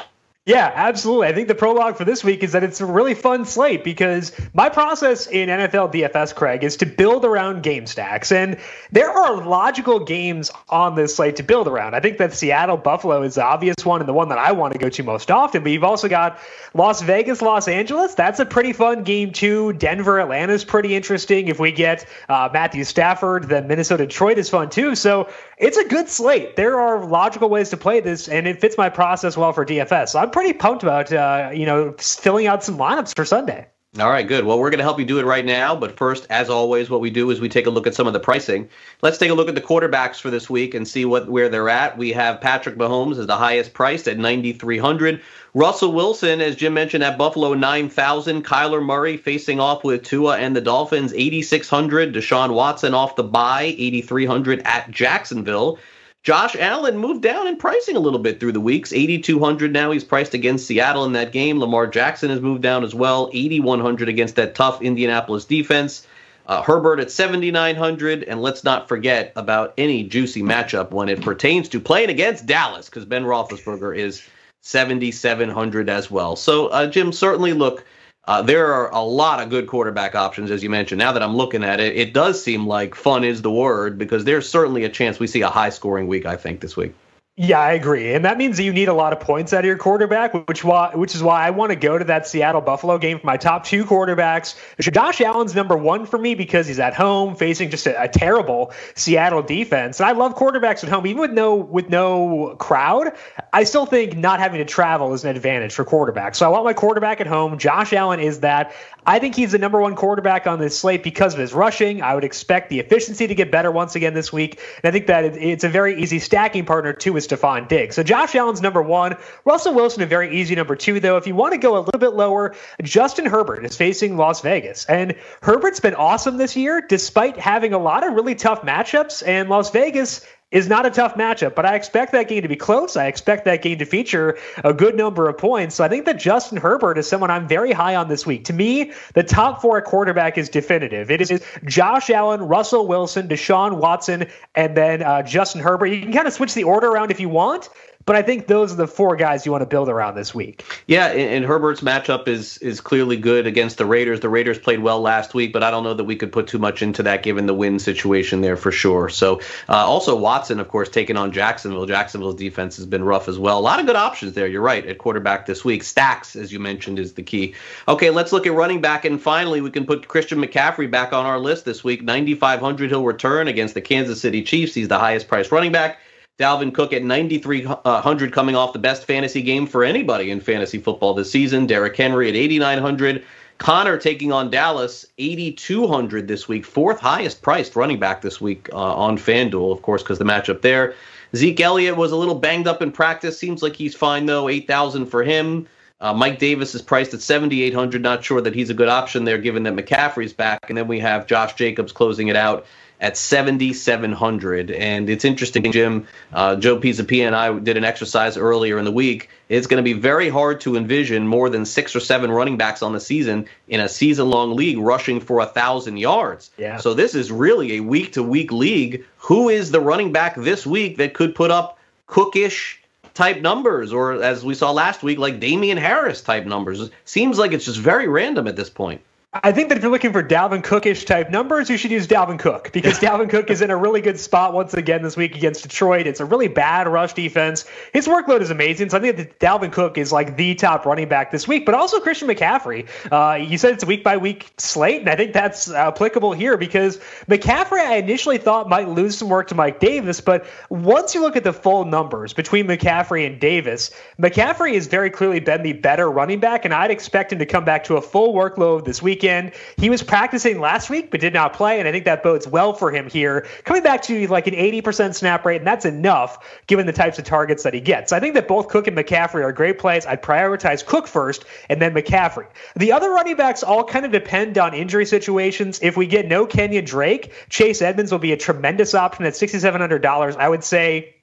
Yeah, 0.47 0.71
absolutely. 0.75 1.25
I 1.25 1.33
think 1.33 1.47
the 1.47 1.55
prologue 1.55 1.97
for 1.97 2.05
this 2.05 2.23
week 2.23 2.43
is 2.43 2.51
that 2.51 2.63
it's 2.63 2.79
a 2.79 2.85
really 2.85 3.15
fun 3.15 3.45
slate 3.45 3.83
because 3.83 4.31
my 4.53 4.69
process 4.69 5.25
in 5.25 5.49
NFL 5.49 5.91
DFS, 5.91 6.35
Craig, 6.35 6.63
is 6.63 6.77
to 6.77 6.85
build 6.85 7.25
around 7.25 7.63
game 7.63 7.87
stacks. 7.87 8.31
And 8.31 8.59
there 8.91 9.09
are 9.09 9.43
logical 9.43 9.99
games 9.99 10.51
on 10.69 10.93
this 10.93 11.15
slate 11.15 11.37
to 11.37 11.43
build 11.43 11.67
around. 11.67 11.95
I 11.95 11.99
think 11.99 12.19
that 12.19 12.31
Seattle 12.31 12.77
Buffalo 12.77 13.23
is 13.23 13.35
the 13.35 13.43
obvious 13.43 13.83
one 13.83 14.01
and 14.01 14.07
the 14.07 14.13
one 14.13 14.29
that 14.29 14.37
I 14.37 14.51
want 14.51 14.73
to 14.73 14.77
go 14.77 14.87
to 14.87 15.01
most 15.01 15.31
often. 15.31 15.63
But 15.63 15.71
you've 15.71 15.83
also 15.83 16.07
got 16.07 16.37
Las 16.75 17.01
Vegas, 17.01 17.41
Los 17.41 17.67
Angeles. 17.67 18.13
That's 18.13 18.39
a 18.39 18.45
pretty 18.45 18.71
fun 18.71 19.03
game, 19.03 19.31
too. 19.31 19.73
Denver, 19.73 20.19
Atlanta 20.19 20.53
is 20.53 20.63
pretty 20.63 20.95
interesting. 20.95 21.47
If 21.47 21.59
we 21.59 21.71
get 21.71 22.05
uh, 22.29 22.49
Matthew 22.53 22.83
Stafford, 22.83 23.45
then 23.49 23.65
Minnesota, 23.65 24.05
Detroit 24.05 24.37
is 24.37 24.47
fun, 24.51 24.69
too. 24.69 24.93
So 24.93 25.27
it's 25.57 25.77
a 25.77 25.87
good 25.87 26.09
slate. 26.09 26.55
There 26.55 26.79
are 26.79 27.05
logical 27.05 27.49
ways 27.49 27.69
to 27.69 27.77
play 27.77 27.99
this, 27.99 28.27
and 28.27 28.47
it 28.47 28.59
fits 28.59 28.77
my 28.77 28.89
process 28.89 29.37
well 29.37 29.53
for 29.53 29.65
DFS. 29.65 30.09
So 30.09 30.19
I'm 30.19 30.31
pretty 30.31 30.53
pumped 30.53 30.83
about 30.83 31.11
uh, 31.11 31.51
you 31.53 31.65
know 31.65 31.93
filling 31.97 32.47
out 32.47 32.63
some 32.63 32.77
lineups 32.77 33.15
for 33.15 33.25
Sunday. 33.25 33.67
All 33.97 34.09
right, 34.09 34.27
good. 34.27 34.43
Well, 34.43 34.59
we're 34.59 34.71
going 34.71 34.79
to 34.79 34.83
help 34.83 34.99
you 34.99 35.05
do 35.05 35.19
it 35.19 35.25
right 35.25 35.45
now. 35.45 35.73
But 35.73 35.95
first, 35.95 36.27
as 36.29 36.49
always, 36.49 36.89
what 36.89 36.99
we 36.99 37.09
do 37.09 37.31
is 37.31 37.39
we 37.39 37.47
take 37.47 37.65
a 37.65 37.69
look 37.69 37.87
at 37.87 37.95
some 37.95 38.07
of 38.07 38.13
the 38.13 38.19
pricing. 38.19 38.67
Let's 39.01 39.17
take 39.17 39.29
a 39.29 39.33
look 39.33 39.47
at 39.47 39.55
the 39.55 39.61
quarterbacks 39.61 40.19
for 40.19 40.29
this 40.29 40.49
week 40.49 40.73
and 40.73 40.85
see 40.85 41.05
what 41.05 41.29
where 41.29 41.47
they're 41.47 41.69
at. 41.69 41.97
We 41.97 42.11
have 42.11 42.41
Patrick 42.41 42.75
Mahomes 42.75 43.17
as 43.17 43.27
the 43.27 43.37
highest 43.37 43.73
priced 43.73 44.09
at 44.09 44.17
9,300. 44.17 45.21
Russell 45.53 45.93
Wilson, 45.93 46.41
as 46.41 46.57
Jim 46.57 46.73
mentioned, 46.73 47.05
at 47.05 47.17
Buffalo 47.17 47.53
9,000. 47.53 48.43
Kyler 48.43 48.83
Murray 48.83 49.15
facing 49.15 49.61
off 49.61 49.85
with 49.85 50.03
Tua 50.03 50.39
and 50.39 50.53
the 50.53 50.61
Dolphins 50.61 51.13
8,600. 51.13 52.13
Deshaun 52.13 52.53
Watson 52.53 52.93
off 52.93 53.15
the 53.15 53.23
bye 53.23 53.73
8,300 53.77 54.61
at 54.65 54.91
Jacksonville. 54.91 55.79
Josh 56.25 56.55
Allen 56.55 56.97
moved 56.97 57.21
down 57.21 57.45
in 57.45 57.55
pricing 57.55 57.95
a 57.95 57.99
little 57.99 58.17
bit 58.17 58.39
through 58.39 58.53
the 58.53 58.59
weeks. 58.59 58.91
8,200 58.91 59.71
now. 59.71 59.91
He's 59.91 60.03
priced 60.03 60.33
against 60.33 60.65
Seattle 60.65 61.05
in 61.05 61.13
that 61.13 61.31
game. 61.31 61.59
Lamar 61.59 61.85
Jackson 61.85 62.31
has 62.31 62.41
moved 62.41 62.63
down 62.63 62.83
as 62.83 62.95
well. 62.95 63.29
8,100 63.31 64.09
against 64.09 64.35
that 64.37 64.55
tough 64.55 64.81
Indianapolis 64.81 65.45
defense. 65.45 66.07
Uh, 66.47 66.63
Herbert 66.63 66.99
at 66.99 67.11
7,900. 67.11 68.23
And 68.23 68.41
let's 68.41 68.63
not 68.63 68.89
forget 68.89 69.33
about 69.35 69.75
any 69.77 70.01
juicy 70.03 70.41
matchup 70.41 70.89
when 70.89 71.09
it 71.09 71.21
pertains 71.21 71.69
to 71.69 71.79
playing 71.79 72.09
against 72.09 72.47
Dallas, 72.47 72.89
because 72.89 73.05
Ben 73.05 73.23
Roethlisberger 73.23 73.95
is 73.95 74.27
7,700 74.61 75.91
as 75.91 76.09
well. 76.09 76.35
So, 76.35 76.67
uh, 76.69 76.87
Jim, 76.87 77.13
certainly 77.13 77.53
look 77.53 77.85
uh, 78.27 78.41
there 78.41 78.73
are 78.73 78.89
a 78.91 79.01
lot 79.01 79.41
of 79.41 79.49
good 79.49 79.67
quarterback 79.67 80.15
options, 80.15 80.51
as 80.51 80.63
you 80.63 80.69
mentioned. 80.69 80.99
Now 80.99 81.11
that 81.11 81.21
I'm 81.21 81.35
looking 81.35 81.63
at 81.63 81.79
it, 81.79 81.95
it 81.95 82.13
does 82.13 82.43
seem 82.43 82.67
like 82.67 82.95
fun 82.95 83.23
is 83.23 83.41
the 83.41 83.51
word 83.51 83.97
because 83.97 84.23
there's 84.23 84.49
certainly 84.49 84.83
a 84.83 84.89
chance 84.89 85.19
we 85.19 85.27
see 85.27 85.41
a 85.41 85.49
high 85.49 85.69
scoring 85.69 86.07
week, 86.07 86.25
I 86.25 86.35
think, 86.35 86.61
this 86.61 86.75
week. 86.75 86.93
Yeah, 87.37 87.59
I 87.59 87.73
agree, 87.73 88.13
and 88.13 88.23
that 88.23 88.37
means 88.37 88.55
that 88.55 88.63
you 88.63 88.71
need 88.71 88.87
a 88.87 88.93
lot 88.93 89.11
of 89.11 89.19
points 89.19 89.51
out 89.51 89.59
of 89.59 89.65
your 89.65 89.77
quarterback, 89.77 90.47
which 90.47 90.63
why 90.63 90.95
which 90.95 91.13
is 91.15 91.21
why 91.21 91.45
I 91.45 91.49
want 91.49 91.71
to 91.71 91.75
go 91.75 91.97
to 91.97 92.05
that 92.05 92.25
Seattle 92.25 92.61
Buffalo 92.61 92.97
game 92.97 93.19
for 93.19 93.27
my 93.27 93.35
top 93.35 93.65
two 93.65 93.83
quarterbacks. 93.83 94.55
Josh 94.79 95.19
Allen's 95.19 95.53
number 95.53 95.75
one 95.75 96.05
for 96.05 96.17
me 96.17 96.35
because 96.35 96.65
he's 96.65 96.79
at 96.79 96.93
home 96.93 97.35
facing 97.35 97.71
just 97.71 97.87
a, 97.87 98.03
a, 98.03 98.07
terrible 98.07 98.71
Seattle 98.95 99.41
defense, 99.41 99.99
and 99.99 100.07
I 100.07 100.13
love 100.13 100.35
quarterbacks 100.35 100.85
at 100.85 100.89
home, 100.89 101.05
even 101.07 101.19
with 101.19 101.31
no 101.31 101.55
with 101.55 101.89
no 101.89 102.55
crowd. 102.57 103.11
I 103.55 103.63
still 103.63 103.85
think 103.85 104.17
not 104.17 104.41
having 104.41 104.57
to 104.57 104.65
travel 104.65 105.13
is 105.13 105.23
an 105.23 105.33
advantage 105.33 105.73
for 105.73 105.85
quarterbacks. 105.85 106.35
So 106.35 106.45
I 106.45 106.49
want 106.49 106.65
my 106.65 106.73
quarterback 106.73 107.21
at 107.21 107.27
home. 107.27 107.57
Josh 107.57 107.93
Allen 107.93 108.19
is 108.19 108.41
that. 108.41 108.73
I 109.07 109.19
think 109.19 109.33
he's 109.33 109.53
the 109.53 109.59
number 109.59 109.79
one 109.79 109.95
quarterback 109.95 110.45
on 110.45 110.59
this 110.59 110.77
slate 110.77 111.03
because 111.03 111.33
of 111.33 111.39
his 111.39 111.53
rushing. 111.53 112.01
I 112.01 112.15
would 112.15 112.25
expect 112.25 112.69
the 112.69 112.79
efficiency 112.79 113.27
to 113.27 113.35
get 113.35 113.51
better 113.51 113.71
once 113.71 113.95
again 113.95 114.13
this 114.13 114.33
week. 114.33 114.59
And 114.83 114.89
I 114.89 114.91
think 114.91 115.07
that 115.07 115.23
it's 115.37 115.63
a 115.63 115.69
very 115.69 116.01
easy 116.01 116.19
stacking 116.19 116.65
partner 116.65 116.91
too 116.91 117.13
with 117.13 117.25
Stefon 117.25 117.69
Diggs. 117.69 117.95
So 117.95 118.03
Josh 118.03 118.35
Allen's 118.35 118.61
number 118.61 118.81
one. 118.81 119.15
Russell 119.45 119.73
Wilson, 119.73 120.03
a 120.03 120.05
very 120.05 120.35
easy 120.35 120.55
number 120.55 120.75
two, 120.75 120.99
though. 120.99 121.15
If 121.15 121.25
you 121.25 121.35
want 121.35 121.53
to 121.53 121.57
go 121.57 121.77
a 121.77 121.79
little 121.79 121.99
bit 121.99 122.13
lower, 122.13 122.55
Justin 122.83 123.25
Herbert 123.25 123.63
is 123.63 123.77
facing 123.77 124.17
Las 124.17 124.41
Vegas. 124.41 124.83
And 124.85 125.15
Herbert's 125.41 125.79
been 125.79 125.95
awesome 125.95 126.35
this 126.35 126.57
year, 126.57 126.81
despite 126.81 127.37
having 127.37 127.71
a 127.71 127.79
lot 127.79 128.05
of 128.05 128.15
really 128.15 128.35
tough 128.35 128.63
matchups. 128.63 129.25
And 129.25 129.47
Las 129.47 129.69
Vegas 129.69 130.25
is 130.55 130.69
not 130.69 130.85
a 130.85 130.89
tough 130.89 131.15
matchup, 131.15 131.53
but 131.53 131.65
I 131.65 131.75
expect 131.75 132.13
that 132.13 132.29
game 132.29 132.41
to 132.43 132.47
be 132.47 132.55
close. 132.55 132.95
I 132.95 133.07
expect 133.07 133.43
that 133.43 133.61
game 133.61 133.77
to 133.79 133.85
feature 133.85 134.37
a 134.63 134.73
good 134.73 134.95
number 134.95 135.27
of 135.27 135.37
points. 135.37 135.75
So 135.75 135.83
I 135.83 135.89
think 135.89 136.05
that 136.05 136.17
Justin 136.17 136.57
Herbert 136.57 136.97
is 136.97 137.09
someone 137.09 137.29
I'm 137.29 137.45
very 137.45 137.73
high 137.73 137.95
on 137.95 138.07
this 138.07 138.25
week. 138.25 138.45
To 138.45 138.53
me, 138.53 138.93
the 139.15 139.23
top 139.23 139.61
four 139.61 139.81
quarterback 139.81 140.37
is 140.37 140.47
definitive. 140.47 141.11
It 141.11 141.29
is 141.29 141.43
Josh 141.65 142.09
Allen, 142.09 142.43
Russell 142.43 142.87
Wilson, 142.87 143.27
Deshaun 143.27 143.79
Watson, 143.79 144.27
and 144.55 144.77
then 144.77 145.03
uh, 145.03 145.23
Justin 145.23 145.59
Herbert. 145.59 145.87
You 145.87 145.99
can 145.99 146.13
kind 146.13 146.25
of 146.25 146.31
switch 146.31 146.53
the 146.53 146.63
order 146.63 146.87
around 146.87 147.11
if 147.11 147.19
you 147.19 147.27
want, 147.27 147.67
but 148.05 148.15
I 148.15 148.21
think 148.21 148.47
those 148.47 148.71
are 148.71 148.75
the 148.75 148.87
four 148.87 149.15
guys 149.15 149.45
you 149.45 149.51
want 149.51 149.63
to 149.63 149.65
build 149.65 149.89
around 149.89 150.15
this 150.15 150.33
week. 150.33 150.63
Yeah, 150.87 151.07
and, 151.07 151.45
Herbert's 151.45 151.81
matchup 151.81 152.27
is 152.27 152.57
is 152.59 152.81
clearly 152.81 153.17
good 153.17 153.47
against 153.47 153.77
the 153.77 153.85
Raiders. 153.85 154.19
The 154.19 154.29
Raiders 154.29 154.59
played 154.59 154.79
well 154.79 155.01
last 155.01 155.33
week, 155.33 155.53
but 155.53 155.63
I 155.63 155.71
don't 155.71 155.83
know 155.83 155.93
that 155.93 156.03
we 156.03 156.15
could 156.15 156.31
put 156.31 156.47
too 156.47 156.59
much 156.59 156.81
into 156.81 157.03
that 157.03 157.23
given 157.23 157.45
the 157.45 157.53
win 157.53 157.79
situation 157.79 158.41
there 158.41 158.57
for 158.57 158.71
sure. 158.71 159.09
So 159.09 159.41
uh, 159.69 159.73
also 159.73 160.15
Watson, 160.15 160.59
of 160.59 160.67
course, 160.67 160.89
taking 160.89 161.17
on 161.17 161.31
Jacksonville. 161.31 161.85
Jacksonville's 161.85 162.35
defense 162.35 162.77
has 162.77 162.85
been 162.85 163.03
rough 163.03 163.27
as 163.27 163.39
well. 163.39 163.59
A 163.59 163.61
lot 163.61 163.79
of 163.79 163.85
good 163.85 163.95
options 163.95 164.33
there. 164.33 164.47
You're 164.47 164.61
right 164.61 164.85
at 164.85 164.97
quarterback 164.97 165.45
this 165.45 165.65
week. 165.65 165.83
Stacks, 165.83 166.35
as 166.35 166.51
you 166.51 166.59
mentioned, 166.59 166.99
is 166.99 167.13
the 167.13 167.23
key. 167.23 167.55
Okay, 167.87 168.09
let's 168.09 168.31
look 168.31 168.45
at 168.45 168.53
running 168.53 168.81
back, 168.81 169.05
and 169.05 169.21
finally 169.21 169.61
we 169.61 169.71
can 169.71 169.85
put 169.85 170.07
Christian 170.07 170.39
McCaffrey 170.39 170.89
back 170.89 171.13
on 171.13 171.25
our 171.25 171.39
list 171.39 171.65
this 171.65 171.83
week. 171.83 172.03
9,500 172.03 172.89
he'll 172.89 173.03
return 173.03 173.47
against 173.47 173.73
the 173.73 173.81
Kansas 173.81 174.21
City 174.21 174.43
Chiefs. 174.43 174.73
He's 174.73 174.87
the 174.87 174.99
highest 174.99 175.27
priced 175.27 175.51
running 175.51 175.71
back. 175.71 175.99
Dalvin 176.37 176.73
Cook 176.73 176.91
at 176.91 177.03
9,300 177.03 178.33
coming 178.33 178.55
off 178.57 178.73
the 178.73 178.79
best 178.79 179.05
fantasy 179.05 179.41
game 179.41 179.65
for 179.65 179.85
anybody 179.85 180.31
in 180.31 180.41
fantasy 180.41 180.79
football 180.79 181.13
this 181.13 181.31
season. 181.31 181.65
Derrick 181.65 181.95
Henry 181.95 182.27
at 182.27 182.35
8,900. 182.35 183.23
Conner 183.57 183.97
taking 183.97 184.33
on 184.33 184.49
Dallas, 184.49 185.05
8,200 185.17 186.27
this 186.27 186.49
week, 186.49 186.65
fourth 186.65 186.99
highest 186.99 187.41
priced 187.41 187.77
running 187.77 187.99
back 187.99 188.21
this 188.21 188.41
week 188.41 188.67
uh, 188.73 188.75
on 188.75 189.17
FanDuel, 189.17 189.71
of 189.71 189.81
course, 189.81 190.03
because 190.03 190.19
the 190.19 190.25
matchup 190.25 190.61
there. 190.61 190.93
Zeke 191.33 191.61
Elliott 191.61 191.95
was 191.95 192.11
a 192.11 192.17
little 192.17 192.35
banged 192.35 192.67
up 192.67 192.81
in 192.81 192.91
practice. 192.91 193.39
Seems 193.39 193.63
like 193.63 193.77
he's 193.77 193.95
fine 193.95 194.25
though. 194.25 194.49
8,000 194.49 195.05
for 195.05 195.23
him. 195.23 195.67
Uh, 196.01 196.13
Mike 196.13 196.39
Davis 196.39 196.75
is 196.75 196.81
priced 196.81 197.13
at 197.13 197.21
7,800. 197.21 198.01
Not 198.01 198.23
sure 198.25 198.41
that 198.41 198.53
he's 198.53 198.69
a 198.69 198.73
good 198.73 198.89
option 198.89 199.23
there, 199.23 199.37
given 199.37 199.63
that 199.63 199.75
McCaffrey's 199.75 200.33
back. 200.33 200.59
And 200.67 200.77
then 200.77 200.89
we 200.89 200.99
have 200.99 201.27
Josh 201.27 201.53
Jacobs 201.53 201.93
closing 201.93 202.27
it 202.27 202.35
out 202.35 202.65
at 203.01 203.17
7,700. 203.17 204.71
And 204.71 205.09
it's 205.09 205.25
interesting, 205.25 205.71
Jim. 205.71 206.07
Uh, 206.33 206.55
Joe 206.55 206.77
Pisapia 206.77 207.27
and 207.27 207.35
I 207.35 207.57
did 207.59 207.77
an 207.77 207.83
exercise 207.83 208.37
earlier 208.37 208.77
in 208.77 208.85
the 208.85 208.91
week. 208.91 209.29
It's 209.49 209.67
going 209.67 209.77
to 209.77 209.83
be 209.83 209.93
very 209.93 210.29
hard 210.29 210.61
to 210.61 210.75
envision 210.75 211.27
more 211.27 211.49
than 211.49 211.65
six 211.65 211.95
or 211.95 211.99
seven 211.99 212.31
running 212.31 212.57
backs 212.57 212.81
on 212.81 212.93
the 212.93 212.99
season 212.99 213.47
in 213.67 213.79
a 213.79 213.89
season 213.89 214.29
long 214.29 214.55
league 214.55 214.77
rushing 214.77 215.19
for 215.19 215.39
a 215.41 215.45
thousand 215.45 215.97
yards. 215.97 216.51
Yeah. 216.57 216.77
So 216.77 216.93
this 216.93 217.15
is 217.15 217.31
really 217.31 217.77
a 217.77 217.79
week 217.81 218.13
to 218.13 218.23
week 218.23 218.51
league. 218.51 219.05
Who 219.17 219.49
is 219.49 219.71
the 219.71 219.81
running 219.81 220.11
back 220.11 220.35
this 220.35 220.65
week 220.65 220.97
that 220.97 221.13
could 221.13 221.35
put 221.35 221.51
up 221.51 221.77
cookish 222.07 222.81
type 223.13 223.41
numbers, 223.41 223.93
or 223.93 224.21
as 224.21 224.43
we 224.43 224.53
saw 224.55 224.71
last 224.71 225.03
week, 225.03 225.17
like 225.17 225.39
Damien 225.39 225.77
Harris 225.77 226.21
type 226.21 226.45
numbers? 226.45 226.89
Seems 227.05 227.37
like 227.37 227.51
it's 227.51 227.65
just 227.65 227.79
very 227.79 228.07
random 228.07 228.47
at 228.47 228.55
this 228.55 228.69
point. 228.69 229.01
I 229.43 229.51
think 229.51 229.67
that 229.67 229.77
if 229.77 229.83
you're 229.83 229.91
looking 229.91 230.13
for 230.13 230.23
Dalvin 230.23 230.63
Cookish 230.63 231.03
type 231.03 231.29
numbers, 231.29 231.69
you 231.69 231.75
should 231.75 231.91
use 231.91 232.07
Dalvin 232.07 232.39
Cook 232.39 232.71
because 232.71 232.99
Dalvin 232.99 233.29
Cook 233.29 233.49
is 233.49 233.61
in 233.61 233.69
a 233.69 233.75
really 233.75 233.99
good 233.99 234.17
spot 234.17 234.53
once 234.53 234.73
again 234.73 235.01
this 235.01 235.17
week 235.17 235.35
against 235.35 235.63
Detroit. 235.63 236.07
It's 236.07 236.21
a 236.21 236.25
really 236.25 236.47
bad 236.47 236.87
rush 236.87 237.13
defense. 237.13 237.65
His 237.91 238.07
workload 238.07 238.39
is 238.41 238.49
amazing, 238.49 238.89
so 238.89 238.97
I 238.97 239.01
think 239.01 239.17
that 239.17 239.39
Dalvin 239.39 239.73
Cook 239.73 239.97
is 239.97 240.13
like 240.13 240.37
the 240.37 240.55
top 240.55 240.85
running 240.85 241.09
back 241.09 241.31
this 241.31 241.49
week. 241.49 241.65
But 241.65 241.75
also 241.75 241.99
Christian 241.99 242.29
McCaffrey. 242.29 242.87
Uh, 243.11 243.35
you 243.35 243.57
said 243.57 243.73
it's 243.73 243.83
a 243.83 243.87
week 243.87 244.05
by 244.05 244.15
week 244.15 244.53
slate, 244.57 245.01
and 245.01 245.09
I 245.09 245.17
think 245.17 245.33
that's 245.33 245.69
applicable 245.69 246.31
here 246.31 246.55
because 246.55 246.97
McCaffrey 247.27 247.79
I 247.79 247.97
initially 247.97 248.37
thought 248.37 248.69
might 248.69 248.87
lose 248.87 249.17
some 249.17 249.27
work 249.27 249.49
to 249.49 249.55
Mike 249.55 249.81
Davis, 249.81 250.21
but 250.21 250.45
once 250.69 251.13
you 251.13 251.21
look 251.21 251.35
at 251.35 251.43
the 251.43 251.53
full 251.53 251.83
numbers 251.83 252.31
between 252.31 252.67
McCaffrey 252.67 253.27
and 253.27 253.41
Davis, 253.41 253.91
McCaffrey 254.17 254.75
has 254.75 254.87
very 254.87 255.09
clearly 255.09 255.41
been 255.41 255.61
the 255.61 255.73
better 255.73 256.09
running 256.09 256.39
back, 256.39 256.63
and 256.63 256.73
I'd 256.73 256.91
expect 256.91 257.33
him 257.33 257.39
to 257.39 257.45
come 257.45 257.65
back 257.65 257.83
to 257.85 257.97
a 257.97 258.01
full 258.01 258.33
workload 258.33 258.85
this 258.85 259.01
weekend 259.01 259.24
weekend. 259.25 259.51
He 259.77 259.89
was 259.89 260.03
practicing 260.03 260.59
last 260.59 260.89
week, 260.89 261.09
but 261.09 261.19
did 261.19 261.33
not 261.33 261.53
play, 261.53 261.79
and 261.79 261.87
I 261.87 261.91
think 261.91 262.05
that 262.05 262.21
bodes 262.21 262.47
well 262.47 262.73
for 262.73 262.91
him 262.91 263.09
here. 263.09 263.47
Coming 263.63 263.81
back 263.81 264.01
to 264.03 264.27
like 264.27 264.47
an 264.47 264.53
80% 264.53 265.15
snap 265.15 265.45
rate, 265.45 265.57
and 265.57 265.67
that's 265.67 265.85
enough 265.85 266.61
given 266.67 266.85
the 266.85 266.93
types 266.93 267.17
of 267.17 267.25
targets 267.25 267.63
that 267.63 267.73
he 267.73 267.81
gets. 267.81 268.11
I 268.11 268.19
think 268.19 268.35
that 268.35 268.47
both 268.47 268.67
Cook 268.67 268.87
and 268.87 268.95
McCaffrey 268.95 269.43
are 269.43 269.51
great 269.51 269.79
plays. 269.79 270.05
I'd 270.05 270.21
prioritize 270.21 270.85
Cook 270.85 271.07
first 271.07 271.45
and 271.69 271.81
then 271.81 271.93
McCaffrey. 271.93 272.47
The 272.75 272.91
other 272.91 273.09
running 273.09 273.35
backs 273.35 273.63
all 273.63 273.83
kind 273.83 274.05
of 274.05 274.11
depend 274.11 274.57
on 274.57 274.73
injury 274.73 275.05
situations. 275.05 275.79
If 275.81 275.97
we 275.97 276.05
get 276.05 276.27
no 276.27 276.45
Kenyan 276.45 276.85
Drake, 276.85 277.31
Chase 277.49 277.81
Edmonds 277.81 278.11
will 278.11 278.19
be 278.19 278.31
a 278.31 278.37
tremendous 278.37 278.93
option 278.93 279.25
at 279.25 279.33
$6,700. 279.33 280.35
I 280.37 280.49
would 280.49 280.63
say 280.63 281.15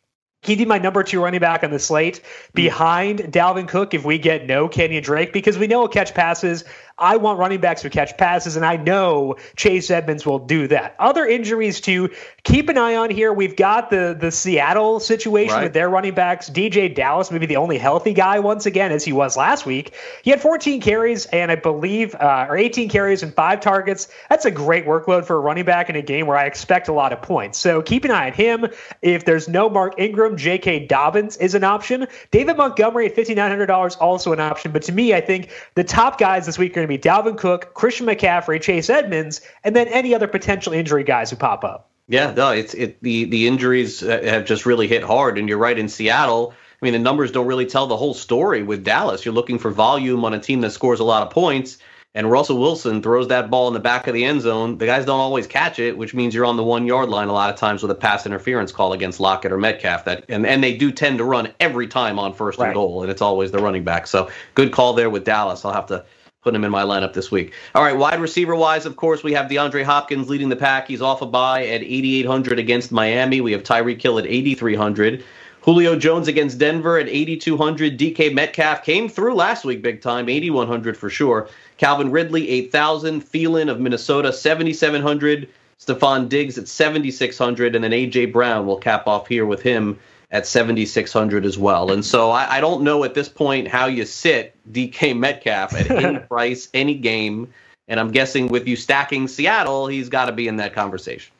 He'd 0.42 0.58
be 0.58 0.64
my 0.64 0.78
number 0.78 1.04
two 1.04 1.22
running 1.22 1.38
back 1.38 1.62
on 1.62 1.70
the 1.70 1.78
slate 1.78 2.20
behind 2.52 3.20
Dalvin 3.20 3.68
Cook 3.68 3.94
if 3.94 4.04
we 4.04 4.18
get 4.18 4.44
no 4.44 4.68
Kenyan 4.68 5.02
Drake 5.02 5.32
because 5.32 5.56
we 5.56 5.68
know 5.68 5.82
he'll 5.82 5.88
catch 5.88 6.14
passes. 6.14 6.64
I 7.02 7.16
want 7.16 7.38
running 7.38 7.60
backs 7.60 7.82
who 7.82 7.90
catch 7.90 8.16
passes, 8.16 8.56
and 8.56 8.64
I 8.64 8.76
know 8.76 9.36
Chase 9.56 9.90
Edmonds 9.90 10.24
will 10.24 10.38
do 10.38 10.68
that. 10.68 10.94
Other 10.98 11.26
injuries 11.26 11.80
to 11.82 12.10
keep 12.44 12.68
an 12.68 12.78
eye 12.78 12.94
on 12.94 13.10
here. 13.10 13.32
We've 13.32 13.56
got 13.56 13.90
the 13.90 14.16
the 14.18 14.30
Seattle 14.30 15.00
situation 15.00 15.56
right. 15.56 15.64
with 15.64 15.72
their 15.72 15.90
running 15.90 16.14
backs. 16.14 16.48
DeeJay 16.48 16.94
Dallas, 16.94 17.30
maybe 17.30 17.46
the 17.46 17.56
only 17.56 17.76
healthy 17.76 18.12
guy 18.12 18.38
once 18.38 18.66
again, 18.66 18.92
as 18.92 19.04
he 19.04 19.12
was 19.12 19.36
last 19.36 19.66
week. 19.66 19.94
He 20.22 20.30
had 20.30 20.40
14 20.40 20.80
carries 20.80 21.26
and 21.26 21.50
I 21.50 21.56
believe, 21.56 22.14
uh, 22.14 22.46
or 22.48 22.56
18 22.56 22.88
carries 22.88 23.22
and 23.22 23.34
five 23.34 23.60
targets. 23.60 24.08
That's 24.28 24.44
a 24.44 24.50
great 24.50 24.86
workload 24.86 25.24
for 25.24 25.36
a 25.36 25.40
running 25.40 25.64
back 25.64 25.90
in 25.90 25.96
a 25.96 26.02
game 26.02 26.26
where 26.26 26.36
I 26.36 26.44
expect 26.44 26.88
a 26.88 26.92
lot 26.92 27.12
of 27.12 27.20
points. 27.22 27.58
So 27.58 27.82
keep 27.82 28.04
an 28.04 28.10
eye 28.10 28.26
on 28.26 28.32
him. 28.32 28.66
If 29.00 29.24
there's 29.24 29.48
no 29.48 29.68
Mark 29.68 29.94
Ingram, 29.98 30.36
J.K. 30.36 30.86
Dobbins 30.86 31.36
is 31.38 31.54
an 31.54 31.64
option. 31.64 32.06
David 32.30 32.56
Montgomery 32.56 33.06
at 33.06 33.16
$5,900 33.16 33.96
also 34.00 34.32
an 34.32 34.40
option. 34.40 34.72
But 34.72 34.82
to 34.82 34.92
me, 34.92 35.14
I 35.14 35.20
think 35.20 35.50
the 35.74 35.84
top 35.84 36.18
guys 36.18 36.46
this 36.46 36.58
week 36.58 36.72
are 36.72 36.74
going 36.76 36.86
to 36.86 36.88
be 36.88 36.91
Dalvin 36.98 37.36
Cook, 37.36 37.74
Christian 37.74 38.06
McCaffrey, 38.06 38.60
Chase 38.60 38.90
Edmonds, 38.90 39.40
and 39.64 39.74
then 39.74 39.88
any 39.88 40.14
other 40.14 40.28
potential 40.28 40.72
injury 40.72 41.04
guys 41.04 41.30
who 41.30 41.36
pop 41.36 41.64
up. 41.64 41.90
Yeah, 42.08 42.32
no, 42.32 42.50
it's 42.50 42.74
it 42.74 43.00
the 43.02 43.24
the 43.24 43.46
injuries 43.46 44.02
uh, 44.02 44.20
have 44.24 44.44
just 44.44 44.66
really 44.66 44.88
hit 44.88 45.02
hard, 45.02 45.38
and 45.38 45.48
you're 45.48 45.58
right 45.58 45.78
in 45.78 45.88
Seattle. 45.88 46.52
I 46.52 46.84
mean, 46.84 46.92
the 46.94 46.98
numbers 46.98 47.30
don't 47.30 47.46
really 47.46 47.66
tell 47.66 47.86
the 47.86 47.96
whole 47.96 48.12
story 48.12 48.62
with 48.62 48.84
Dallas. 48.84 49.24
You're 49.24 49.34
looking 49.34 49.58
for 49.58 49.70
volume 49.70 50.24
on 50.24 50.34
a 50.34 50.40
team 50.40 50.60
that 50.62 50.72
scores 50.72 50.98
a 50.98 51.04
lot 51.04 51.22
of 51.22 51.30
points, 51.30 51.78
and 52.14 52.30
Russell 52.30 52.58
Wilson 52.58 53.02
throws 53.02 53.28
that 53.28 53.50
ball 53.50 53.68
in 53.68 53.74
the 53.74 53.80
back 53.80 54.08
of 54.08 54.14
the 54.14 54.24
end 54.24 54.42
zone. 54.42 54.78
The 54.78 54.86
guys 54.86 55.06
don't 55.06 55.20
always 55.20 55.46
catch 55.46 55.78
it, 55.78 55.96
which 55.96 56.12
means 56.12 56.34
you're 56.34 56.44
on 56.44 56.56
the 56.56 56.64
one 56.64 56.86
yard 56.86 57.08
line 57.08 57.28
a 57.28 57.32
lot 57.32 57.50
of 57.50 57.58
times 57.58 57.82
with 57.82 57.90
a 57.92 57.94
pass 57.94 58.26
interference 58.26 58.72
call 58.72 58.92
against 58.92 59.20
Lockett 59.20 59.52
or 59.52 59.58
Metcalf. 59.58 60.04
That 60.04 60.24
and, 60.28 60.44
and 60.44 60.62
they 60.62 60.76
do 60.76 60.90
tend 60.90 61.18
to 61.18 61.24
run 61.24 61.54
every 61.60 61.86
time 61.86 62.18
on 62.18 62.34
first 62.34 62.58
right. 62.58 62.66
and 62.66 62.74
goal, 62.74 63.02
and 63.02 63.10
it's 63.10 63.22
always 63.22 63.52
the 63.52 63.60
running 63.60 63.84
back. 63.84 64.08
So 64.08 64.28
good 64.54 64.72
call 64.72 64.92
there 64.92 65.08
with 65.08 65.24
Dallas. 65.24 65.64
I'll 65.64 65.72
have 65.72 65.86
to 65.86 66.04
put 66.42 66.54
him 66.54 66.64
in 66.64 66.70
my 66.70 66.82
lineup 66.82 67.12
this 67.12 67.30
week. 67.30 67.52
All 67.74 67.82
right, 67.82 67.96
wide 67.96 68.20
receiver 68.20 68.56
wise, 68.56 68.84
of 68.84 68.96
course, 68.96 69.22
we 69.22 69.32
have 69.32 69.48
DeAndre 69.48 69.84
Hopkins 69.84 70.28
leading 70.28 70.48
the 70.48 70.56
pack. 70.56 70.88
He's 70.88 71.00
off 71.00 71.22
a 71.22 71.26
bye 71.26 71.64
at 71.66 71.82
8,800 71.82 72.58
against 72.58 72.90
Miami. 72.90 73.40
We 73.40 73.52
have 73.52 73.62
Tyreek 73.62 74.02
Hill 74.02 74.18
at 74.18 74.26
8,300. 74.26 75.24
Julio 75.62 75.94
Jones 75.96 76.26
against 76.26 76.58
Denver 76.58 76.98
at 76.98 77.08
8,200. 77.08 77.96
DK 77.96 78.34
Metcalf 78.34 78.82
came 78.82 79.08
through 79.08 79.34
last 79.34 79.64
week 79.64 79.80
big 79.80 80.00
time, 80.00 80.28
8,100 80.28 80.96
for 80.96 81.08
sure. 81.08 81.48
Calvin 81.76 82.10
Ridley, 82.10 82.48
8,000. 82.48 83.22
Thielen 83.22 83.70
of 83.70 83.78
Minnesota, 83.78 84.32
7,700. 84.32 85.48
Stefon 85.78 86.28
Diggs 86.28 86.58
at 86.58 86.66
7,600. 86.66 87.76
And 87.76 87.84
then 87.84 87.92
A.J. 87.92 88.26
Brown 88.26 88.66
will 88.66 88.78
cap 88.78 89.06
off 89.06 89.28
here 89.28 89.46
with 89.46 89.62
him 89.62 89.96
at 90.32 90.46
7,600 90.46 91.44
as 91.44 91.58
well. 91.58 91.92
And 91.92 92.04
so 92.04 92.30
I, 92.30 92.56
I, 92.56 92.60
don't 92.60 92.82
know 92.82 93.04
at 93.04 93.12
this 93.12 93.28
point 93.28 93.68
how 93.68 93.86
you 93.86 94.06
sit 94.06 94.56
DK 94.72 95.16
Metcalf 95.16 95.74
at 95.74 95.90
any 95.90 96.18
price, 96.28 96.68
any 96.72 96.94
game. 96.94 97.52
And 97.86 98.00
I'm 98.00 98.10
guessing 98.10 98.48
with 98.48 98.66
you 98.66 98.74
stacking 98.74 99.28
Seattle, 99.28 99.86
he's 99.86 100.08
got 100.08 100.26
to 100.26 100.32
be 100.32 100.48
in 100.48 100.56
that 100.56 100.74
conversation. 100.74 101.32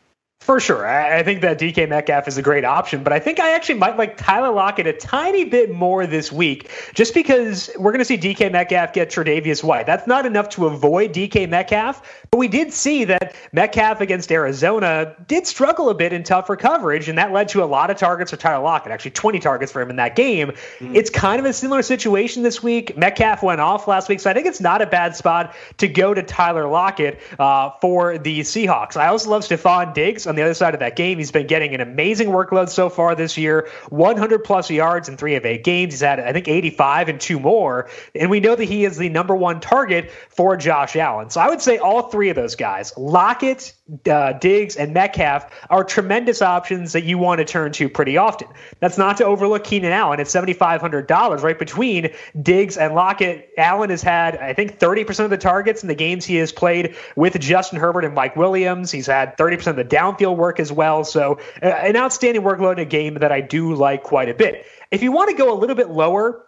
For 0.43 0.59
sure. 0.59 0.85
I 0.85 1.23
think 1.23 1.41
that 1.43 1.61
DK 1.61 1.89
Metcalf 1.89 2.27
is 2.27 2.37
a 2.37 2.43
great 2.43 2.65
option, 2.65 3.05
but 3.05 3.13
I 3.13 3.21
think 3.21 3.39
I 3.39 3.53
actually 3.53 3.79
might 3.79 3.97
like 3.97 4.17
Tyler 4.17 4.51
Lockett 4.53 4.89
a 4.89 4.93
tiny 4.93 5.45
bit 5.45 5.71
more 5.71 6.05
this 6.05 6.33
week 6.33 6.69
just 6.95 7.15
because 7.15 7.71
we're 7.79 7.93
going 7.93 8.01
to 8.01 8.05
see 8.05 8.19
DK 8.19 8.51
Metcalf 8.51 8.93
get 8.93 9.09
Tre'Davious 9.09 9.63
White. 9.63 9.87
That's 9.87 10.09
not 10.09 10.27
enough 10.27 10.49
to 10.51 10.67
avoid 10.67 11.13
DK 11.13 11.49
Metcalf, 11.49 12.27
but 12.33 12.39
we 12.39 12.49
did 12.49 12.73
see 12.73 13.05
that 13.05 13.37
Metcalf 13.53 14.01
against 14.01 14.33
Arizona 14.33 15.15
did 15.29 15.47
struggle 15.47 15.91
a 15.91 15.95
bit 15.95 16.13
in 16.13 16.25
tougher 16.25 16.57
coverage, 16.57 17.09
and 17.09 17.17
that 17.19 17.31
led 17.31 17.49
to 17.51 17.63
a 17.63 17.67
lot 17.67 17.91
of 17.91 17.97
targets 17.97 18.33
for 18.33 18.37
Tyler 18.37 18.65
Lockett, 18.65 18.91
actually 18.91 19.13
20 19.13 19.39
targets 19.39 19.71
for 19.71 19.81
him 19.81 19.91
in 19.91 19.97
that 19.97 20.17
game. 20.17 20.49
Mm-hmm. 20.49 20.97
It's 20.97 21.09
kind 21.09 21.39
of 21.39 21.47
a 21.47 21.53
similar 21.53 21.83
situation 21.83 22.43
this 22.43 22.61
week. 22.61 22.97
Metcalf 22.97 23.45
went 23.45 23.61
off 23.61 23.87
last 23.87 24.09
week, 24.09 24.19
so 24.19 24.29
I 24.29 24.35
think 24.35 24.49
it's 24.49 24.61
not 24.61 24.83
a 24.83 24.87
bad 24.87 25.15
spot 25.15 25.55
to 25.77 25.87
go 25.87 26.15
to 26.15 26.23
Tyler 26.25 26.67
Lockett 26.67 27.21
uh, 27.39 27.71
for 27.81 28.19
the 28.19 28.41
Seahawks. 28.41 28.97
I 28.97 29.07
also 29.07 29.31
love 29.31 29.43
Stefon 29.43 29.95
Diggs 29.95 30.27
on 30.33 30.37
the 30.37 30.43
other 30.43 30.55
side 30.55 30.73
of 30.73 30.81
that 30.81 30.97
game. 30.97 31.19
He's 31.19 31.31
been 31.31 31.47
getting 31.47 31.75
an 31.75 31.83
amazing 31.83 32.29
workload 32.29 32.71
so 32.71 32.89
far 32.89 33.15
this 33.15 33.37
year 33.37 33.69
100 33.91 34.45
plus 34.45 34.71
yards 34.71 35.11
in 35.11 35.19
three 35.19 35.35
of 35.35 35.45
eight 35.45 35.63
games. 35.63 35.93
He's 35.93 36.01
had, 36.01 36.19
I 36.19 36.33
think, 36.33 36.49
85 36.49 37.11
and 37.11 37.21
two 37.21 37.39
more. 37.39 37.91
And 38.15 38.31
we 38.31 38.41
know 38.41 38.55
that 38.55 38.65
he 38.65 38.87
is 38.87 38.97
the 38.97 39.11
number 39.11 39.37
one 39.37 39.61
target 39.61 40.11
for 40.31 40.57
Josh 40.57 40.97
Allen. 40.97 41.29
So 41.29 41.41
I 41.41 41.51
would 41.51 41.61
say 41.61 41.77
all 41.77 42.09
three 42.09 42.31
of 42.31 42.37
those 42.37 42.57
guys, 42.57 42.97
Lockett, 42.97 43.75
uh, 44.11 44.33
Diggs, 44.33 44.77
and 44.77 44.95
Metcalf, 44.95 45.51
are 45.69 45.85
tremendous 45.85 46.41
options 46.41 46.93
that 46.93 47.05
you 47.05 47.19
want 47.19 47.39
to 47.41 47.45
turn 47.45 47.73
to 47.73 47.91
pretty 47.91 48.17
often. 48.17 48.49
That's 48.81 48.97
not 48.97 49.19
to 49.19 49.27
overlook 49.27 49.65
Keenan 49.65 49.93
Allen 49.93 50.19
at 50.19 50.27
$7,500, 50.27 51.43
right 51.43 51.59
between 51.59 52.11
Diggs 52.41 52.79
and 52.79 52.95
Lockett. 52.95 53.51
Allen 53.59 53.91
has 53.91 54.03
had, 54.03 54.37
I 54.39 54.55
think, 54.55 54.79
30% 54.79 55.25
of 55.25 55.31
the 55.31 55.37
targets 55.37 55.83
in 55.83 55.89
the 55.89 55.95
games 55.95 56.25
he 56.25 56.37
has 56.37 56.53
played 56.53 56.97
with 57.17 57.39
Justin 57.39 57.79
Herbert 57.79 58.07
and 58.07 58.15
Mike 58.15 58.37
Williams. 58.37 58.91
He's 58.91 59.07
had 59.07 59.37
30% 59.37 59.67
of 59.67 59.77
the 59.77 59.85
downfield 59.85 60.22
work 60.31 60.61
as 60.61 60.71
well. 60.71 61.05
So, 61.05 61.39
uh, 61.63 61.67
an 61.67 61.97
outstanding 61.97 62.43
workload 62.43 62.75
in 62.75 62.79
a 62.81 62.85
game 62.85 63.15
that 63.15 63.33
I 63.33 63.41
do 63.41 63.75
like 63.75 64.03
quite 64.03 64.29
a 64.29 64.35
bit. 64.35 64.67
If 64.91 65.03
you 65.03 65.11
want 65.11 65.31
to 65.31 65.37
go 65.37 65.53
a 65.53 65.59
little 65.59 65.77
bit 65.77 65.91
lower, 65.91 66.47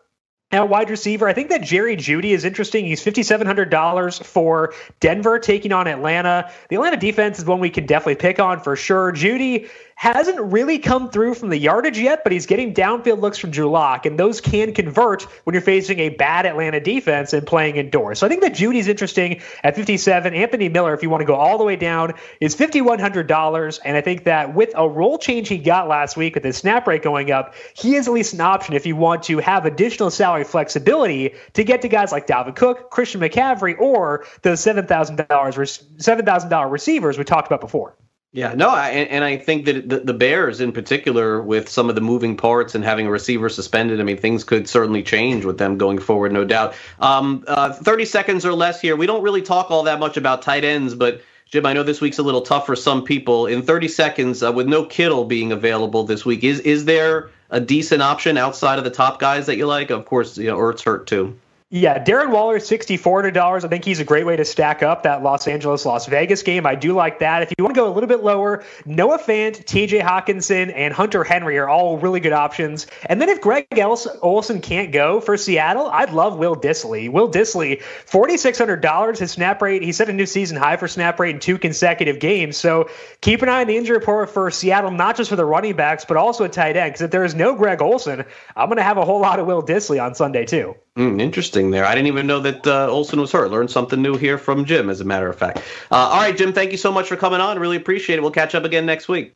at 0.55 0.69
wide 0.69 0.89
receiver, 0.89 1.27
I 1.27 1.33
think 1.33 1.49
that 1.49 1.63
Jerry 1.63 1.97
Jeudy 1.97 2.31
is 2.31 2.45
interesting. 2.45 2.85
He's 2.85 3.05
$5,700 3.05 4.23
for 4.23 4.73
Denver 5.01 5.39
taking 5.39 5.73
on 5.73 5.89
Atlanta. 5.89 6.51
The 6.69 6.77
Atlanta 6.77 6.97
defense 6.97 7.39
is 7.39 7.45
one 7.45 7.59
we 7.59 7.71
can 7.71 7.87
definitely 7.87 8.17
pick 8.17 8.39
on 8.39 8.61
for 8.61 8.77
sure. 8.77 9.11
Jeudy 9.11 9.69
hasn't 9.95 10.41
really 10.41 10.79
come 10.79 11.11
through 11.11 11.35
from 11.35 11.49
the 11.51 11.59
yardage 11.59 11.99
yet, 11.99 12.25
but 12.25 12.33
he's 12.33 12.47
getting 12.47 12.75
downfield 12.75 13.21
looks 13.21 13.39
from 13.39 13.51
Drew 13.51 13.75
and 13.75 14.19
those 14.19 14.41
can 14.41 14.73
convert 14.73 15.23
when 15.45 15.55
you're 15.55 15.63
facing 15.63 15.99
a 15.99 16.11
bad 16.11 16.47
Atlanta 16.47 16.81
defense 16.81 17.33
and 17.33 17.47
playing 17.47 17.77
indoors. 17.77 18.21
So 18.21 18.27
I 18.27 18.29
think 18.29 18.43
that 18.43 18.55
Jeudy's 18.55 18.89
interesting 18.89 19.41
at 19.63 19.75
57. 19.75 20.35
Anthony 20.35 20.69
Miller, 20.69 20.95
if 20.95 21.03
you 21.03 21.11
want 21.11 21.23
to 21.23 21.27
go 21.27 21.35
all 21.35 21.59
the 21.59 21.65
way 21.65 21.77
down, 21.77 22.15
is 22.41 22.55
$5,100. 22.55 23.81
And 23.85 23.97
I 23.97 24.01
think 24.01 24.25
that 24.25 24.55
with 24.55 24.71
a 24.75 24.89
role 24.89 25.19
change 25.19 25.49
he 25.49 25.59
got 25.59 25.89
last 25.89 26.17
week 26.17 26.35
with 26.35 26.45
his 26.45 26.57
snap 26.57 26.87
rate 26.87 27.03
going 27.03 27.31
up, 27.31 27.55
he 27.75 27.97
is 27.97 28.07
at 28.07 28.15
least 28.15 28.35
an 28.35 28.41
option 28.41 28.75
if 28.75 28.87
you 28.87 28.97
want 28.97 29.25
to 29.25 29.39
have 29.39 29.67
additional 29.67 30.11
salary 30.11 30.45
flexibility 30.45 31.35
to 31.55 31.65
get 31.65 31.83
to 31.83 31.89
guys 31.89 32.13
like 32.13 32.27
Dalvin 32.27 32.55
Cook, 32.55 32.91
Christian 32.91 33.21
McCaffrey, 33.21 33.79
or 33.79 34.25
the 34.43 34.51
$7,000 34.51 35.17
$7,000 35.27 36.71
receivers 36.71 37.19
we 37.19 37.25
talked 37.25 37.47
about 37.47 37.61
before. 37.61 37.97
Yeah, 38.35 38.53
no, 38.55 38.69
I, 38.69 38.89
and 38.89 39.23
I 39.23 39.37
think 39.37 39.65
that 39.67 39.89
the, 39.89 40.13
Bears 40.13 40.61
in 40.61 40.73
particular, 40.73 41.41
with 41.41 41.69
some 41.69 41.89
of 41.89 41.95
the 41.95 42.01
moving 42.01 42.37
parts 42.37 42.75
and 42.75 42.83
having 42.83 43.07
a 43.07 43.11
receiver 43.11 43.49
suspended, 43.49 44.01
I 44.01 44.03
mean, 44.03 44.17
things 44.17 44.43
could 44.43 44.69
certainly 44.69 45.05
change 45.05 45.45
with 45.45 45.59
them 45.59 45.79
going 45.79 46.01
forward, 46.01 46.33
no 46.33 46.45
doubt. 46.45 46.75
Um, 46.99 47.45
uh, 47.47 47.73
30 47.73 48.05
seconds 48.05 48.45
or 48.45 48.53
less 48.53 48.81
here. 48.81 48.97
We 48.97 49.07
don't 49.07 49.23
really 49.23 49.41
talk 49.41 49.71
all 49.71 49.85
that 49.85 50.01
much 50.01 50.17
about 50.17 50.43
tight 50.43 50.65
ends, 50.65 50.97
but 50.97 51.23
Jim, 51.47 51.65
I 51.65 51.75
know 51.75 51.85
this 51.85 52.01
week's 52.01 52.19
a 52.19 52.25
little 52.25 52.41
tough 52.41 52.67
for 52.67 52.75
some 52.75 53.05
people. 53.05 53.47
In 53.47 53.63
30 53.63 53.87
seconds, 53.87 54.43
uh, 54.43 54.51
with 54.51 54.67
no 54.67 54.85
Kittle 54.85 55.27
being 55.27 55.53
available 55.53 56.03
this 56.03 56.25
week, 56.25 56.43
is 56.43 56.59
is 56.59 56.87
there 56.87 57.31
a 57.51 57.61
decent 57.61 58.03
option 58.03 58.37
outside 58.37 58.79
of 58.79 58.85
the 58.85 58.91
top 58.91 59.21
guys 59.21 59.47
that 59.47 59.57
you 59.57 59.67
like? 59.67 59.91
Of 59.91 60.07
course, 60.07 60.37
you 60.37 60.49
know, 60.49 60.59
Ertz 60.59 60.83
hurt 60.83 61.07
too. 61.07 61.37
Yeah, 61.77 61.99
Darren 61.99 62.31
Waller, 62.31 62.61
$6,400. 62.61 63.65
I 63.65 63.67
think 63.67 63.85
he's 63.85 63.99
a 63.99 64.05
great 64.05 64.25
way 64.25 64.37
to 64.37 64.45
stack 64.45 64.85
up 64.85 65.03
that 65.03 65.25
Los 65.25 65.49
Angeles 65.49 65.85
Las 65.85 66.07
Vegas 66.07 66.45
game. 66.45 66.67
I 66.67 66.77
do 66.77 66.93
like 66.93 67.19
that. 67.19 67.43
If 67.43 67.53
you 67.59 67.65
want 67.65 67.75
to 67.75 67.81
go 67.81 67.89
a 67.89 67.93
little 67.93 68.07
bit 68.07 68.23
lower, 68.23 68.63
Noah 68.87 69.19
Fant, 69.19 69.65
TJ 69.65 70.01
Hockenson, 70.01 70.73
and 70.73 70.95
Hunter 70.95 71.25
Henry 71.25 71.59
are 71.59 71.69
all 71.69 71.99
really 71.99 72.21
good 72.21 72.33
options. 72.33 72.87
And 73.07 73.21
then 73.21 73.29
if 73.29 73.41
Greg 73.41 73.67
Olsen 73.77 74.61
can't 74.61 74.93
go 74.93 75.21
for 75.21 75.37
Seattle, 75.37 75.89
I'd 75.89 76.13
love 76.13 76.39
Will 76.39 76.55
Dissly. 76.55 77.11
Will 77.11 77.29
Dissly 77.29 77.83
$4,600. 77.83 79.19
His 79.19 79.33
snap 79.33 79.61
rate, 79.61 79.83
he 79.83 79.91
set 79.91 80.09
a 80.09 80.13
new 80.13 80.27
season 80.27 80.57
high 80.57 80.77
for 80.77 80.87
snap 80.87 81.19
rate 81.19 81.35
in 81.35 81.41
two 81.41 81.59
consecutive 81.59 82.21
games. 82.21 82.57
So 82.57 82.89
keep 83.21 83.43
an 83.43 83.49
eye 83.49 83.63
on 83.63 83.67
the 83.67 83.77
injury 83.77 83.99
report 83.99 84.31
for 84.31 84.49
Seattle, 84.53 84.93
not 84.93 85.17
just 85.17 85.29
for 85.29 85.35
the 85.35 85.45
running 85.45 85.75
backs, 85.75 86.05
but 86.05 86.19
also 86.19 86.45
a 86.45 86.49
tight 86.49 86.77
end. 86.77 86.93
Because 86.93 87.03
if 87.03 87.11
there 87.11 87.25
is 87.25 87.35
no 87.35 87.57
Greg 87.57 87.83
Olsen, 87.83 88.25
I'm 88.55 88.69
going 88.69 88.77
to 88.77 88.85
have 88.85 88.97
a 88.97 89.05
whole 89.05 89.21
lot 89.21 89.41
of 89.41 89.49
Will 89.49 89.61
Dissly 89.61 90.01
on 90.01 90.15
Sunday, 90.15 90.45
too. 90.45 90.77
Mm, 90.97 91.21
interesting 91.21 91.71
there. 91.71 91.85
I 91.85 91.95
didn't 91.95 92.07
even 92.07 92.27
know 92.27 92.41
that 92.41 92.67
uh, 92.67 92.89
Olsen 92.89 93.21
was 93.21 93.33
hurt. 93.33 93.51
Learned 93.51 93.71
something 93.71 94.01
new 94.01 94.17
here 94.17 94.39
from 94.39 94.65
Jim, 94.65 94.89
as 94.89 95.01
a 95.01 95.05
matter 95.05 95.29
of 95.29 95.37
fact. 95.37 95.59
Uh, 95.91 95.97
all 95.97 96.19
right, 96.19 96.37
Jim, 96.37 96.53
thank 96.53 96.71
you 96.71 96.79
so 96.79 96.93
much 96.93 97.09
for 97.09 97.17
coming 97.17 97.41
on. 97.41 97.59
Really 97.59 97.77
appreciate 97.77 98.17
it. 98.17 98.23
We'll 98.23 98.31
catch 98.31 98.55
up 98.55 98.65
again 98.65 98.87
next 98.87 99.09
week. 99.09 99.35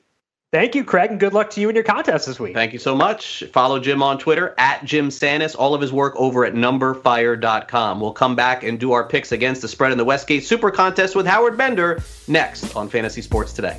Thank 0.50 0.74
you, 0.74 0.82
Craig, 0.82 1.10
and 1.10 1.20
good 1.20 1.34
luck 1.34 1.50
to 1.50 1.60
you 1.60 1.68
in 1.68 1.74
your 1.74 1.84
contest 1.84 2.26
this 2.26 2.40
week. 2.40 2.54
Thank 2.54 2.72
you 2.72 2.78
so 2.78 2.94
much. 2.94 3.44
Follow 3.52 3.78
Jim 3.78 4.02
on 4.02 4.18
Twitter 4.18 4.54
at 4.56 4.82
Jim 4.82 5.10
Sannes, 5.10 5.54
All 5.58 5.75
of 5.75 5.82
his 5.82 5.92
work 5.92 6.14
over 6.16 6.47
at 6.47 6.54
numberfire.com. 6.54 8.00
We'll 8.00 8.12
come 8.12 8.34
back 8.34 8.62
and 8.62 8.80
do 8.80 8.92
our 8.92 9.04
picks 9.04 9.32
against 9.32 9.60
the 9.60 9.68
spread 9.68 9.92
in 9.92 9.99
the 9.99 10.06
Westgate 10.06 10.44
Super 10.44 10.71
Contest 10.71 11.14
with 11.14 11.26
Howard 11.26 11.58
Bender 11.58 12.02
next 12.28 12.75
on 12.76 12.88
Fantasy 12.88 13.21
Sports 13.21 13.52
Today. 13.52 13.78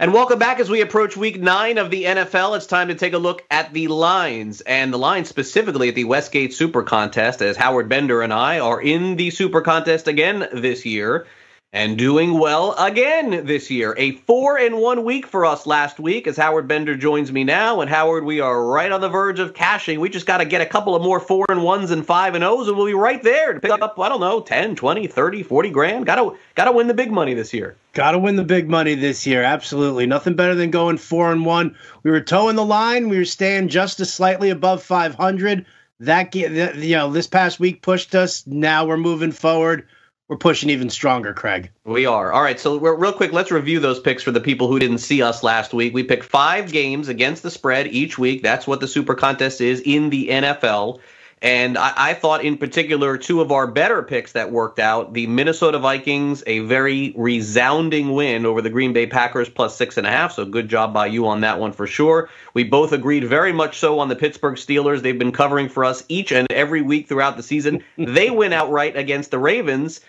And 0.00 0.14
welcome 0.14 0.38
back 0.38 0.60
as 0.60 0.70
we 0.70 0.80
approach 0.80 1.14
week 1.14 1.38
nine 1.38 1.76
of 1.76 1.90
the 1.90 2.04
NFL. 2.04 2.56
It's 2.56 2.64
time 2.64 2.88
to 2.88 2.94
take 2.94 3.12
a 3.12 3.18
look 3.18 3.44
at 3.50 3.74
the 3.74 3.88
lines 3.88 4.62
and 4.62 4.90
the 4.90 4.96
lines 4.96 5.28
specifically 5.28 5.90
at 5.90 5.94
the 5.94 6.04
Westgate 6.04 6.54
Super 6.54 6.82
Contest 6.82 7.42
as 7.42 7.54
Howard 7.58 7.90
Bender 7.90 8.22
and 8.22 8.32
I 8.32 8.60
are 8.60 8.80
in 8.80 9.16
the 9.16 9.28
Super 9.28 9.60
Contest 9.60 10.08
again 10.08 10.48
this 10.54 10.86
year 10.86 11.26
and 11.72 11.96
doing 11.96 12.36
well 12.36 12.74
again 12.78 13.46
this 13.46 13.70
year. 13.70 13.94
A 13.96 14.12
four 14.12 14.58
in 14.58 14.78
one 14.78 15.04
week 15.04 15.24
for 15.24 15.46
us 15.46 15.66
last 15.66 16.00
week 16.00 16.26
as 16.26 16.36
Howard 16.36 16.66
Bender 16.66 16.96
joins 16.96 17.30
me 17.30 17.44
now. 17.44 17.80
And 17.80 17.88
Howard, 17.88 18.24
we 18.24 18.40
are 18.40 18.66
right 18.66 18.90
on 18.90 19.00
the 19.00 19.08
verge 19.08 19.38
of 19.38 19.54
cashing. 19.54 20.00
We 20.00 20.08
just 20.08 20.26
got 20.26 20.38
to 20.38 20.44
get 20.44 20.60
a 20.60 20.66
couple 20.66 20.96
of 20.96 21.02
more 21.02 21.20
four 21.20 21.46
and 21.48 21.62
ones 21.62 21.92
and 21.92 22.04
five 22.04 22.34
and 22.34 22.42
O's, 22.42 22.66
and 22.66 22.76
we'll 22.76 22.86
be 22.86 22.94
right 22.94 23.22
there 23.22 23.52
to 23.52 23.60
pick 23.60 23.70
up, 23.70 23.98
I 24.00 24.08
don't 24.08 24.20
know, 24.20 24.40
10, 24.40 24.74
20, 24.74 25.06
30, 25.06 25.42
40 25.44 25.70
grand. 25.70 26.06
Got 26.06 26.16
to 26.16 26.36
got 26.56 26.64
to 26.64 26.72
win 26.72 26.88
the 26.88 26.94
big 26.94 27.12
money 27.12 27.34
this 27.34 27.54
year. 27.54 27.76
Got 27.92 28.12
to 28.12 28.18
win 28.18 28.34
the 28.34 28.44
big 28.44 28.68
money 28.68 28.96
this 28.96 29.24
year. 29.24 29.44
Absolutely. 29.44 30.06
Nothing 30.06 30.34
better 30.34 30.56
than 30.56 30.70
going 30.72 30.98
four 30.98 31.30
and 31.30 31.46
one. 31.46 31.76
We 32.02 32.10
were 32.10 32.20
toeing 32.20 32.56
the 32.56 32.64
line. 32.64 33.08
We 33.08 33.18
were 33.18 33.24
staying 33.24 33.68
just 33.68 34.00
as 34.00 34.12
slightly 34.12 34.50
above 34.50 34.82
500. 34.82 35.66
That, 36.00 36.34
you 36.34 36.96
know, 36.96 37.12
this 37.12 37.26
past 37.26 37.60
week 37.60 37.82
pushed 37.82 38.14
us. 38.14 38.44
Now 38.46 38.86
we're 38.86 38.96
moving 38.96 39.32
forward 39.32 39.86
we're 40.30 40.36
pushing 40.36 40.70
even 40.70 40.88
stronger, 40.88 41.34
Craig. 41.34 41.72
We 41.82 42.06
are. 42.06 42.30
All 42.30 42.40
right. 42.40 42.58
So, 42.60 42.78
real 42.78 43.12
quick, 43.12 43.32
let's 43.32 43.50
review 43.50 43.80
those 43.80 43.98
picks 43.98 44.22
for 44.22 44.30
the 44.30 44.40
people 44.40 44.68
who 44.68 44.78
didn't 44.78 44.98
see 44.98 45.22
us 45.22 45.42
last 45.42 45.74
week. 45.74 45.92
We 45.92 46.04
picked 46.04 46.22
five 46.22 46.70
games 46.70 47.08
against 47.08 47.42
the 47.42 47.50
spread 47.50 47.88
each 47.88 48.16
week. 48.16 48.44
That's 48.44 48.64
what 48.64 48.78
the 48.78 48.86
Super 48.86 49.16
Contest 49.16 49.60
is 49.60 49.82
in 49.84 50.08
the 50.08 50.28
NFL. 50.28 51.00
And 51.42 51.76
I, 51.76 51.92
I, 51.96 52.14
thought, 52.14 52.44
in 52.44 52.58
particular, 52.58 53.18
two 53.18 53.40
of 53.40 53.50
our 53.50 53.66
better 53.66 54.04
picks 54.04 54.30
that 54.32 54.52
worked 54.52 54.78
out 54.78 55.14
the 55.14 55.26
Minnesota 55.26 55.80
Vikings, 55.80 56.44
a 56.46 56.60
very 56.60 57.12
resounding 57.16 58.12
win 58.12 58.46
over 58.46 58.62
the 58.62 58.70
Green 58.70 58.92
Bay 58.92 59.06
Packers, 59.06 59.48
plus 59.48 59.74
six 59.74 59.96
and 59.96 60.06
a 60.06 60.10
half. 60.10 60.30
So, 60.30 60.44
good 60.44 60.68
job 60.68 60.94
by 60.94 61.06
you 61.06 61.26
on 61.26 61.40
that 61.40 61.58
one 61.58 61.72
for 61.72 61.88
sure. 61.88 62.30
We 62.54 62.62
both 62.62 62.92
agreed 62.92 63.24
very 63.24 63.52
much 63.52 63.78
so 63.78 63.98
on 63.98 64.08
the 64.08 64.14
Pittsburgh 64.14 64.54
Steelers. 64.54 65.02
They've 65.02 65.18
been 65.18 65.32
covering 65.32 65.68
for 65.68 65.84
us 65.84 66.04
each 66.08 66.30
and 66.30 66.46
every 66.52 66.82
week 66.82 67.08
throughout 67.08 67.36
the 67.36 67.42
season. 67.42 67.82
they 67.98 68.30
win 68.30 68.52
outright 68.52 68.96
against 68.96 69.32
the 69.32 69.38
Ravens. 69.40 70.00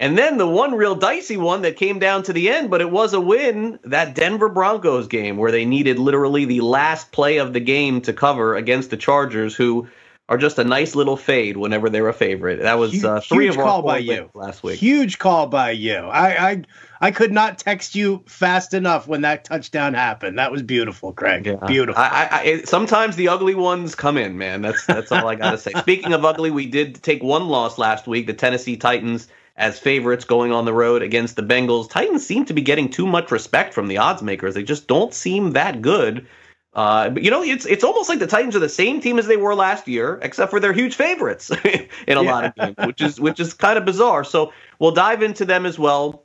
And 0.00 0.16
then 0.16 0.38
the 0.38 0.48
one 0.48 0.74
real 0.74 0.94
dicey 0.94 1.36
one 1.36 1.60
that 1.62 1.76
came 1.76 1.98
down 1.98 2.22
to 2.22 2.32
the 2.32 2.48
end, 2.48 2.70
but 2.70 2.80
it 2.80 2.90
was 2.90 3.12
a 3.12 3.20
win, 3.20 3.78
that 3.84 4.14
Denver 4.14 4.48
Broncos 4.48 5.06
game 5.06 5.36
where 5.36 5.52
they 5.52 5.66
needed 5.66 5.98
literally 5.98 6.46
the 6.46 6.62
last 6.62 7.12
play 7.12 7.36
of 7.36 7.52
the 7.52 7.60
game 7.60 8.00
to 8.02 8.14
cover 8.14 8.56
against 8.56 8.88
the 8.88 8.96
Chargers, 8.96 9.54
who 9.54 9.86
are 10.30 10.38
just 10.38 10.58
a 10.58 10.64
nice 10.64 10.94
little 10.94 11.16
fade 11.18 11.56
whenever 11.58 11.90
they're 11.90 12.08
a 12.08 12.14
favorite. 12.14 12.60
That 12.62 12.78
was 12.78 12.92
Huge- 12.92 13.04
uh, 13.04 13.20
three 13.20 13.44
huge 13.44 13.56
of 13.56 13.60
our 13.60 13.66
call 13.66 13.82
by 13.82 13.98
you. 13.98 14.30
last 14.32 14.62
week. 14.62 14.78
Huge 14.78 15.18
call 15.18 15.48
by 15.48 15.72
you. 15.72 15.96
I, 15.96 16.50
I 16.50 16.62
I 17.02 17.10
could 17.10 17.32
not 17.32 17.58
text 17.58 17.94
you 17.94 18.22
fast 18.26 18.72
enough 18.72 19.08
when 19.08 19.22
that 19.22 19.44
touchdown 19.44 19.92
happened. 19.92 20.38
That 20.38 20.52
was 20.52 20.62
beautiful, 20.62 21.12
Craig. 21.12 21.46
Yeah. 21.46 21.56
Beautiful. 21.66 22.00
I, 22.00 22.08
I, 22.08 22.40
I, 22.40 22.62
sometimes 22.62 23.16
the 23.16 23.28
ugly 23.28 23.54
ones 23.54 23.94
come 23.94 24.16
in, 24.16 24.38
man. 24.38 24.62
That's 24.62 24.86
that's 24.86 25.10
all 25.10 25.26
I 25.26 25.34
gotta 25.34 25.58
say. 25.58 25.72
Speaking 25.80 26.12
of 26.14 26.24
ugly, 26.24 26.50
we 26.50 26.66
did 26.66 27.02
take 27.02 27.22
one 27.22 27.48
loss 27.48 27.76
last 27.76 28.06
week. 28.06 28.26
The 28.26 28.34
Tennessee 28.34 28.76
Titans 28.78 29.28
as 29.56 29.78
favorites 29.78 30.24
going 30.24 30.52
on 30.52 30.64
the 30.64 30.72
road 30.72 31.02
against 31.02 31.36
the 31.36 31.42
Bengals. 31.42 31.90
Titans 31.90 32.26
seem 32.26 32.44
to 32.46 32.54
be 32.54 32.62
getting 32.62 32.88
too 32.88 33.06
much 33.06 33.30
respect 33.30 33.74
from 33.74 33.88
the 33.88 33.98
odds 33.98 34.22
makers. 34.22 34.54
They 34.54 34.62
just 34.62 34.86
don't 34.86 35.12
seem 35.12 35.52
that 35.52 35.82
good. 35.82 36.26
Uh, 36.72 37.10
but 37.10 37.22
you 37.22 37.30
know, 37.30 37.42
it's 37.42 37.66
it's 37.66 37.82
almost 37.82 38.08
like 38.08 38.20
the 38.20 38.26
Titans 38.26 38.54
are 38.54 38.60
the 38.60 38.68
same 38.68 39.00
team 39.00 39.18
as 39.18 39.26
they 39.26 39.36
were 39.36 39.54
last 39.54 39.88
year, 39.88 40.20
except 40.22 40.50
for 40.50 40.60
they're 40.60 40.72
huge 40.72 40.94
favorites 40.94 41.50
in 42.06 42.16
a 42.16 42.22
lot 42.22 42.44
of 42.44 42.54
games, 42.54 42.76
which 42.86 43.00
is 43.00 43.20
which 43.20 43.40
is 43.40 43.52
kind 43.54 43.76
of 43.76 43.84
bizarre. 43.84 44.22
So 44.22 44.52
we'll 44.78 44.92
dive 44.92 45.22
into 45.22 45.44
them 45.44 45.66
as 45.66 45.78
well. 45.78 46.22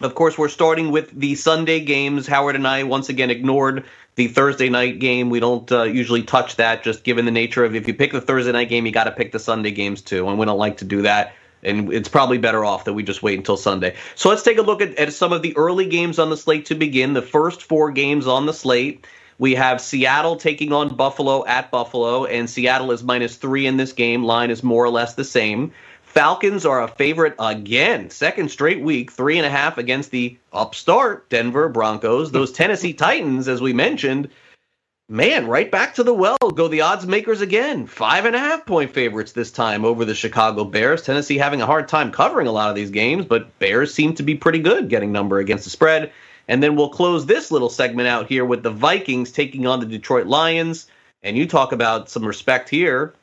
Of 0.00 0.14
course, 0.14 0.38
we're 0.38 0.48
starting 0.48 0.92
with 0.92 1.10
the 1.18 1.34
Sunday 1.34 1.80
games. 1.80 2.26
Howard 2.26 2.54
and 2.54 2.68
I 2.68 2.84
once 2.84 3.08
again 3.08 3.30
ignored 3.30 3.84
the 4.14 4.28
Thursday 4.28 4.68
night 4.68 4.98
game. 4.98 5.30
We 5.30 5.40
don't 5.40 5.70
uh, 5.72 5.84
usually 5.84 6.22
touch 6.22 6.56
that, 6.56 6.84
just 6.84 7.02
given 7.02 7.24
the 7.24 7.30
nature 7.30 7.64
of 7.64 7.74
if 7.74 7.88
you 7.88 7.94
pick 7.94 8.12
the 8.12 8.20
Thursday 8.20 8.52
night 8.52 8.68
game, 8.68 8.84
you 8.84 8.92
got 8.92 9.04
to 9.04 9.10
pick 9.10 9.32
the 9.32 9.38
Sunday 9.38 9.70
games 9.70 10.02
too, 10.02 10.28
and 10.28 10.38
we 10.38 10.44
don't 10.44 10.58
like 10.58 10.76
to 10.78 10.84
do 10.84 11.02
that. 11.02 11.32
And 11.62 11.92
it's 11.92 12.08
probably 12.08 12.38
better 12.38 12.64
off 12.64 12.84
that 12.84 12.92
we 12.92 13.02
just 13.02 13.22
wait 13.22 13.38
until 13.38 13.56
Sunday. 13.56 13.96
So 14.14 14.28
let's 14.28 14.42
take 14.42 14.58
a 14.58 14.62
look 14.62 14.80
at, 14.80 14.96
at 14.96 15.12
some 15.12 15.32
of 15.32 15.42
the 15.42 15.56
early 15.56 15.86
games 15.86 16.18
on 16.18 16.30
the 16.30 16.36
slate 16.36 16.66
to 16.66 16.74
begin. 16.74 17.14
The 17.14 17.22
first 17.22 17.62
four 17.62 17.90
games 17.90 18.26
on 18.26 18.46
the 18.46 18.54
slate. 18.54 19.06
We 19.38 19.54
have 19.54 19.80
Seattle 19.80 20.36
taking 20.36 20.72
on 20.72 20.96
Buffalo 20.96 21.46
at 21.46 21.70
Buffalo, 21.70 22.24
and 22.24 22.50
Seattle 22.50 22.90
is 22.90 23.04
minus 23.04 23.36
three 23.36 23.66
in 23.66 23.76
this 23.76 23.92
game. 23.92 24.24
Line 24.24 24.50
is 24.50 24.64
more 24.64 24.84
or 24.84 24.90
less 24.90 25.14
the 25.14 25.24
same. 25.24 25.72
Falcons 26.02 26.66
are 26.66 26.82
a 26.82 26.88
favorite 26.88 27.36
again, 27.38 28.10
second 28.10 28.50
straight 28.50 28.80
week, 28.80 29.12
three 29.12 29.36
and 29.36 29.46
a 29.46 29.50
half 29.50 29.78
against 29.78 30.10
the 30.10 30.36
upstart 30.52 31.28
Denver 31.28 31.68
Broncos. 31.68 32.32
Those 32.32 32.50
Tennessee 32.50 32.94
Titans, 32.94 33.46
as 33.46 33.60
we 33.60 33.72
mentioned, 33.72 34.30
man, 35.08 35.46
right 35.46 35.70
back 35.70 35.94
to 35.94 36.02
the 36.02 36.12
well 36.12 36.36
go 36.54 36.68
the 36.68 36.82
odds 36.82 37.06
makers 37.06 37.40
again. 37.40 37.86
Five 37.86 38.26
and 38.26 38.36
a 38.36 38.38
half 38.38 38.66
point 38.66 38.92
favorites 38.92 39.32
this 39.32 39.50
time 39.50 39.84
over 39.84 40.04
the 40.04 40.14
Chicago 40.14 40.64
Bears. 40.64 41.02
Tennessee 41.02 41.38
having 41.38 41.62
a 41.62 41.66
hard 41.66 41.88
time 41.88 42.12
covering 42.12 42.46
a 42.46 42.52
lot 42.52 42.68
of 42.68 42.76
these 42.76 42.90
games, 42.90 43.24
but 43.24 43.58
Bears 43.58 43.92
seem 43.92 44.14
to 44.14 44.22
be 44.22 44.34
pretty 44.34 44.58
good 44.58 44.88
getting 44.88 45.12
number 45.12 45.38
against 45.38 45.64
the 45.64 45.70
spread. 45.70 46.12
And 46.46 46.62
then 46.62 46.76
we'll 46.76 46.90
close 46.90 47.26
this 47.26 47.50
little 47.50 47.68
segment 47.68 48.08
out 48.08 48.26
here 48.26 48.44
with 48.44 48.62
the 48.62 48.70
Vikings 48.70 49.32
taking 49.32 49.66
on 49.66 49.80
the 49.80 49.86
Detroit 49.86 50.26
Lions. 50.26 50.86
And 51.22 51.36
you 51.36 51.46
talk 51.46 51.72
about 51.72 52.08
some 52.08 52.24
respect 52.24 52.68
here. 52.68 53.14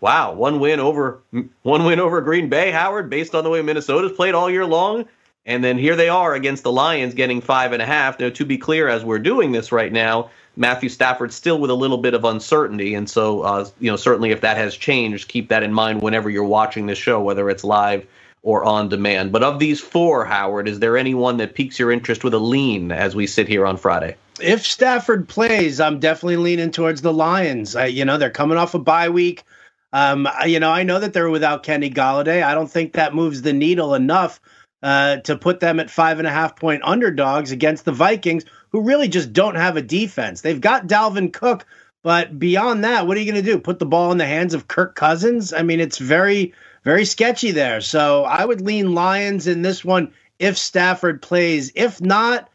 Wow, 0.00 0.34
one 0.34 0.60
win 0.60 0.78
over 0.78 1.20
one 1.62 1.84
win 1.84 1.98
over 1.98 2.20
Green 2.20 2.48
Bay, 2.48 2.70
Howard, 2.70 3.10
based 3.10 3.34
on 3.34 3.42
the 3.42 3.50
way 3.50 3.62
Minnesota's 3.62 4.12
played 4.12 4.34
all 4.34 4.48
year 4.48 4.64
long. 4.64 5.06
And 5.48 5.64
then 5.64 5.78
here 5.78 5.96
they 5.96 6.08
are 6.08 6.34
against 6.34 6.62
the 6.62 6.70
Lions 6.70 7.14
getting 7.14 7.40
five 7.40 7.72
and 7.72 7.82
a 7.82 7.86
half. 7.86 8.20
Now, 8.20 8.28
to 8.28 8.44
be 8.44 8.58
clear, 8.58 8.88
as 8.88 9.04
we're 9.04 9.18
doing 9.18 9.50
this 9.50 9.72
right 9.72 9.90
now, 9.90 10.30
Matthew 10.56 10.88
Stafford 10.88 11.32
still 11.32 11.58
with 11.58 11.70
a 11.70 11.74
little 11.74 11.98
bit 11.98 12.14
of 12.14 12.24
uncertainty. 12.24 12.94
And 12.94 13.08
so, 13.08 13.40
uh, 13.40 13.68
you 13.80 13.90
know, 13.90 13.96
certainly 13.96 14.30
if 14.30 14.42
that 14.42 14.56
has 14.56 14.76
changed, 14.76 15.28
keep 15.28 15.48
that 15.48 15.62
in 15.62 15.72
mind 15.72 16.02
whenever 16.02 16.30
you're 16.30 16.44
watching 16.44 16.86
this 16.86 16.98
show, 16.98 17.20
whether 17.20 17.48
it's 17.48 17.64
live 17.64 18.06
or 18.42 18.64
on 18.64 18.88
demand. 18.88 19.32
But 19.32 19.42
of 19.42 19.58
these 19.58 19.80
four, 19.80 20.24
Howard, 20.24 20.68
is 20.68 20.78
there 20.78 20.96
any 20.96 21.14
one 21.14 21.38
that 21.38 21.54
piques 21.54 21.78
your 21.78 21.90
interest 21.90 22.22
with 22.22 22.34
a 22.34 22.38
lean 22.38 22.92
as 22.92 23.16
we 23.16 23.26
sit 23.26 23.48
here 23.48 23.66
on 23.66 23.76
Friday? 23.76 24.16
if 24.40 24.64
Stafford 24.64 25.28
plays, 25.28 25.80
I'm 25.80 25.98
definitely 25.98 26.36
leaning 26.36 26.70
towards 26.70 27.02
the 27.02 27.12
Lions. 27.12 27.74
You 27.74 28.04
know, 28.04 28.18
they're 28.18 28.30
coming 28.30 28.58
off 28.58 28.74
a 28.74 28.78
bye 28.78 29.08
week. 29.08 29.44
Um, 29.92 30.28
you 30.46 30.60
know, 30.60 30.70
I 30.70 30.82
know 30.82 31.00
that 31.00 31.12
they're 31.12 31.30
without 31.30 31.62
Kenny 31.62 31.90
Golladay. 31.90 32.42
I 32.42 32.54
don't 32.54 32.70
think 32.70 32.92
that 32.92 33.14
moves 33.14 33.42
the 33.42 33.52
needle 33.52 33.94
enough 33.94 34.40
uh, 34.82 35.18
to 35.18 35.36
put 35.36 35.60
them 35.60 35.80
at 35.80 35.90
five 35.90 36.18
and 36.18 36.28
a 36.28 36.30
half 36.30 36.56
point 36.56 36.82
underdogs 36.84 37.50
against 37.50 37.84
the 37.84 37.92
Vikings, 37.92 38.44
who 38.70 38.82
really 38.82 39.08
just 39.08 39.32
don't 39.32 39.56
have 39.56 39.76
a 39.76 39.82
defense. 39.82 40.40
They've 40.40 40.60
got 40.60 40.86
Dalvin 40.86 41.32
Cook, 41.32 41.66
but 42.02 42.38
beyond 42.38 42.84
that, 42.84 43.06
what 43.06 43.16
are 43.16 43.20
you 43.20 43.30
going 43.30 43.44
to 43.44 43.50
do? 43.50 43.58
Put 43.58 43.78
the 43.78 43.86
ball 43.86 44.12
in 44.12 44.18
the 44.18 44.26
hands 44.26 44.54
of 44.54 44.68
Kirk 44.68 44.94
Cousins? 44.94 45.52
I 45.52 45.62
mean, 45.62 45.80
it's 45.80 45.98
very, 45.98 46.54
very 46.84 47.04
sketchy 47.04 47.50
there. 47.50 47.80
So 47.80 48.24
I 48.24 48.44
would 48.44 48.60
lean 48.60 48.94
Lions 48.94 49.46
in 49.46 49.62
this 49.62 49.84
one 49.84 50.12
if 50.38 50.56
Stafford 50.56 51.22
plays. 51.22 51.72
If 51.74 52.00
not, 52.00 52.48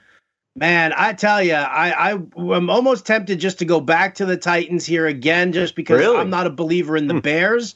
Man, 0.56 0.94
I 0.96 1.14
tell 1.14 1.42
you, 1.42 1.56
I, 1.56 2.12
I 2.12 2.12
am 2.12 2.70
almost 2.70 3.08
tempted 3.08 3.40
just 3.40 3.60
to 3.60 3.66
go 3.66 3.82
back 3.82 4.16
to 4.16 4.26
the 4.26 4.38
Titans 4.38 4.86
here 4.86 5.08
again, 5.08 5.52
just 5.52 5.76
because 5.76 6.00
Really? 6.00 6.18
I'm 6.18 6.30
not 6.30 6.46
a 6.46 6.52
believer 6.52 6.96
in 6.96 7.08
the 7.08 7.20
Bears. 7.22 7.74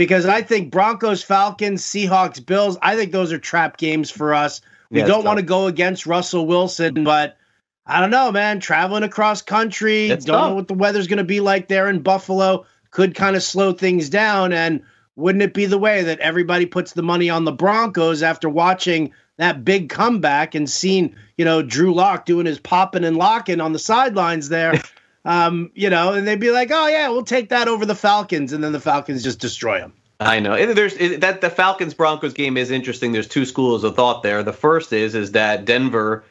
Because 0.00 0.24
I 0.24 0.40
think 0.40 0.70
Broncos, 0.70 1.22
Falcons, 1.22 1.82
Seahawks, 1.82 2.46
Bills, 2.46 2.78
I 2.80 2.96
think 2.96 3.12
those 3.12 3.34
are 3.34 3.38
trap 3.38 3.76
games 3.76 4.10
for 4.10 4.32
us. 4.32 4.62
We 4.90 5.00
Yeah, 5.00 5.06
don't 5.06 5.26
want 5.26 5.40
to 5.40 5.44
go 5.44 5.66
against 5.66 6.06
Russell 6.06 6.46
Wilson, 6.46 7.04
but 7.04 7.36
I 7.84 8.00
don't 8.00 8.10
know, 8.10 8.32
man. 8.32 8.60
Traveling 8.60 9.02
across 9.02 9.42
country, 9.42 10.08
It's 10.08 10.24
don't 10.24 10.38
tough. 10.38 10.48
know 10.48 10.54
what 10.54 10.68
the 10.68 10.72
weather's 10.72 11.06
going 11.06 11.18
to 11.18 11.24
be 11.24 11.40
like 11.40 11.68
there 11.68 11.86
in 11.86 12.00
Buffalo, 12.00 12.64
could 12.90 13.14
kind 13.14 13.36
of 13.36 13.42
slow 13.42 13.74
things 13.74 14.08
down. 14.08 14.54
And 14.54 14.80
wouldn't 15.16 15.42
it 15.42 15.52
be 15.52 15.66
the 15.66 15.76
way 15.76 16.02
that 16.02 16.18
everybody 16.20 16.64
puts 16.64 16.94
the 16.94 17.02
money 17.02 17.28
on 17.28 17.44
the 17.44 17.52
Broncos 17.52 18.22
after 18.22 18.48
watching 18.48 19.12
that 19.36 19.66
big 19.66 19.90
comeback 19.90 20.54
and 20.54 20.70
seeing, 20.70 21.14
you 21.36 21.44
know, 21.44 21.60
Drew 21.60 21.92
Lock 21.92 22.24
doing 22.24 22.46
his 22.46 22.58
popping 22.58 23.04
and 23.04 23.18
locking 23.18 23.60
on 23.60 23.74
the 23.74 23.78
sidelines 23.78 24.48
there? 24.48 24.80
um, 25.24 25.70
you 25.74 25.90
know, 25.90 26.12
and 26.12 26.26
they'd 26.26 26.40
be 26.40 26.50
like, 26.50 26.70
"Oh 26.72 26.86
yeah, 26.86 27.08
we'll 27.08 27.24
take 27.24 27.50
that 27.50 27.68
over 27.68 27.84
the 27.84 27.94
Falcons," 27.94 28.52
and 28.52 28.62
then 28.64 28.72
the 28.72 28.80
Falcons 28.80 29.22
just 29.22 29.40
destroy 29.40 29.78
them. 29.78 29.92
I 30.20 30.38
know. 30.40 30.74
There's 30.74 30.96
that 31.18 31.40
the 31.40 31.48
Falcons 31.50 31.94
Broncos 31.94 32.34
game 32.34 32.58
is 32.58 32.70
interesting. 32.70 33.12
There's 33.12 33.26
two 33.26 33.46
schools 33.46 33.84
of 33.84 33.96
thought 33.96 34.22
there. 34.22 34.42
The 34.42 34.52
first 34.52 34.92
is 34.92 35.14
is 35.14 35.32
that 35.32 35.64
Denver, 35.64 36.24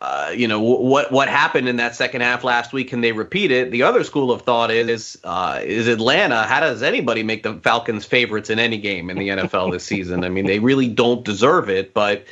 uh, 0.00 0.32
you 0.34 0.46
know, 0.46 0.60
what 0.60 1.10
what 1.10 1.28
happened 1.28 1.68
in 1.68 1.76
that 1.76 1.96
second 1.96 2.20
half 2.20 2.44
last 2.44 2.72
week? 2.72 2.90
Can 2.90 3.00
they 3.00 3.10
repeat 3.10 3.50
it? 3.50 3.72
The 3.72 3.82
other 3.82 4.04
school 4.04 4.30
of 4.30 4.42
thought 4.42 4.70
is 4.70 5.18
uh, 5.24 5.60
is 5.64 5.88
Atlanta. 5.88 6.44
How 6.44 6.60
does 6.60 6.82
anybody 6.84 7.24
make 7.24 7.42
the 7.42 7.54
Falcons 7.54 8.04
favorites 8.04 8.50
in 8.50 8.60
any 8.60 8.78
game 8.78 9.10
in 9.10 9.18
the 9.18 9.28
NFL 9.28 9.72
this 9.72 9.84
season? 9.84 10.22
I 10.22 10.28
mean, 10.28 10.46
they 10.46 10.60
really 10.60 10.88
don't 10.88 11.24
deserve 11.24 11.68
it, 11.68 11.94
but. 11.94 12.24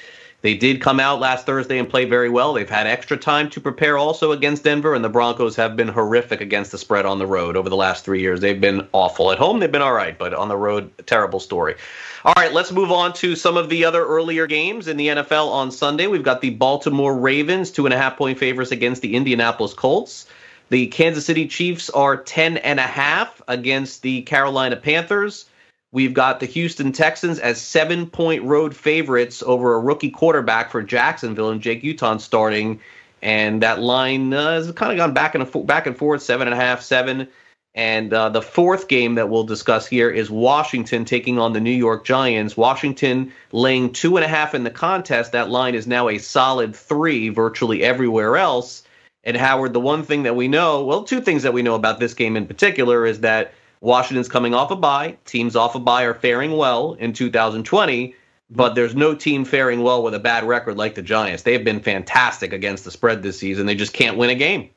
They 0.43 0.55
did 0.55 0.81
come 0.81 0.99
out 0.99 1.21
last 1.21 1.47
Thursday 1.47 1.79
and 1.79 1.89
play 1.89 2.05
very 2.05 2.29
well. 2.29 2.53
They've 2.53 2.69
had 2.69 2.89
extra 2.89 3.17
time 3.17 3.49
to 3.51 3.61
prepare 3.61 3.97
also 3.97 4.33
against 4.33 4.65
Denver, 4.65 4.93
and 4.93 5.05
the 5.05 5.09
Broncos 5.09 5.55
have 5.55 5.77
been 5.77 5.87
horrific 5.87 6.41
against 6.41 6.73
the 6.73 6.79
spread 6.79 7.07
on 7.07 7.21
the 7.21 7.29
road 7.29 7.57
over 7.57 7.69
the 7.69 7.77
last 7.77 8.05
three 8.05 8.21
years. 8.21 8.41
They've 8.41 8.61
been 8.61 8.87
awful. 8.93 9.31
At 9.31 9.39
home, 9.39 9.61
they've 9.61 9.71
been 9.71 9.83
all 9.83 9.93
right, 9.93 10.19
but 10.19 10.35
on 10.35 10.49
the 10.49 10.57
road, 10.57 10.91
terrible 11.07 11.39
story. 11.39 11.77
All 12.25 12.35
right, 12.37 12.53
let's 12.53 12.73
move 12.73 12.91
on 12.91 13.13
to 13.15 13.37
some 13.37 13.57
of 13.57 13.69
the 13.69 13.85
other 13.85 14.05
earlier 14.05 14.49
games 14.49 14.89
in 14.89 14.97
the 14.97 15.09
NFL 15.09 15.49
on 15.49 15.71
Sunday. 15.71 16.09
We've 16.09 16.25
got 16.25 16.41
the 16.41 16.51
Baltimore 16.51 17.17
Ravens, 17.17 17.71
two 17.71 17.87
and 17.87 17.95
a 17.95 17.99
half 17.99 18.17
point 18.17 18.37
favorites 18.37 18.73
against 18.73 19.01
the 19.01 19.15
Indianapolis 19.15 19.75
Colts. 19.75 20.27
The 20.71 20.89
Kansas 20.89 21.27
City 21.27 21.47
Chiefs 21.47 21.89
are 21.91 22.17
10 22.17 22.57
and 22.59 22.81
a 22.81 22.87
half 22.87 23.41
against 23.47 24.03
the 24.03 24.23
Carolina 24.23 24.75
Panthers. 24.75 25.45
We've 25.93 26.15
got 26.15 26.41
the 26.41 26.47
Houston 26.47 26.93
Texans 26.93 27.39
as 27.39 27.61
seven 27.61 28.07
point 28.09 28.43
road 28.45 28.75
favorites 28.75 29.43
over 29.45 29.75
a 29.75 29.79
rookie 29.79 30.11
quarterback 30.11 30.71
for 30.71 30.83
Jacksonville 30.83 31.51
and 31.51 31.61
Jake 31.61 31.83
Luton 31.83 32.19
starting. 32.19 32.81
And 33.21 33.63
that 33.63 33.79
line 33.81 34.33
uh, 34.33 34.53
has 34.53 34.73
kind 34.73 34.91
of 34.91 34.99
gone 34.99 35.15
back 35.15 35.35
and 35.35 35.49
fo- 35.49 35.63
back 35.63 35.87
and 35.87 35.97
forth, 35.97 36.23
seven 36.23 36.49
and 36.49 36.55
a 36.55 36.57
half, 36.57 36.81
seven. 36.81 37.29
And 37.75 38.13
uh, 38.13 38.31
the 38.31 38.43
fourth 38.43 38.89
game 38.89 39.15
that 39.15 39.29
we'll 39.29 39.45
discuss 39.45 39.87
here 39.87 40.11
is 40.11 40.31
Washington 40.31 41.05
taking 41.05 41.39
on 41.39 41.53
the 41.53 41.61
New 41.61 41.71
York 41.71 42.05
Giants. 42.05 42.57
Washington 42.57 43.33
laying 43.53 43.93
two 43.93 44.17
and 44.17 44.25
a 44.25 44.29
half 44.29 44.55
in 44.55 44.65
the 44.65 44.71
contest. 44.71 45.33
That 45.33 45.51
line 45.51 45.75
is 45.75 45.87
now 45.87 46.09
a 46.09 46.19
solid 46.19 46.75
three 46.75 47.29
virtually 47.29 47.83
everywhere 47.83 48.37
else. 48.37 48.83
And 49.25 49.37
Howard, 49.37 49.73
the 49.73 49.81
one 49.81 50.03
thing 50.03 50.25
that 50.25 50.37
we 50.37 50.49
know, 50.49 50.85
well, 50.85 51.05
two 51.05 51.21
things 51.21 51.45
that 51.45 51.53
we 51.53 51.63
know 51.63 51.75
about 51.75 52.01
this 52.01 52.13
game 52.13 52.37
in 52.37 52.47
particular 52.47 53.07
is 53.07 53.21
that 53.21 53.55
Washington's 53.83 54.29
coming 54.29 54.55
off 54.55 54.71
a 54.71 54.77
bye. 54.77 55.19
Teams 55.25 55.57
off 55.57 55.75
a 55.75 55.81
bye 55.81 56.05
are 56.05 56.15
faring 56.15 56.57
well 56.57 56.95
in 56.95 57.13
2020, 57.13 58.15
but 58.49 58.75
there's 58.77 58.95
no 58.95 59.13
team 59.13 59.45
faring 59.45 59.83
well 59.83 60.05
with 60.05 60.15
a 60.15 60.21
bad 60.21 60.45
record 60.45 60.77
like 60.77 60.95
the 60.95 61.03
Giants. 61.03 61.43
They've 61.43 61.65
been 61.65 61.81
fantastic 61.81 62.53
against 62.53 62.85
the 62.85 62.93
spread 62.93 63.25
this 63.25 63.41
season. 63.41 63.67
They 63.67 63.75
just 63.75 63.93
can't 63.93 64.17
win 64.17 64.31
a 64.31 64.37
game. 64.37 64.71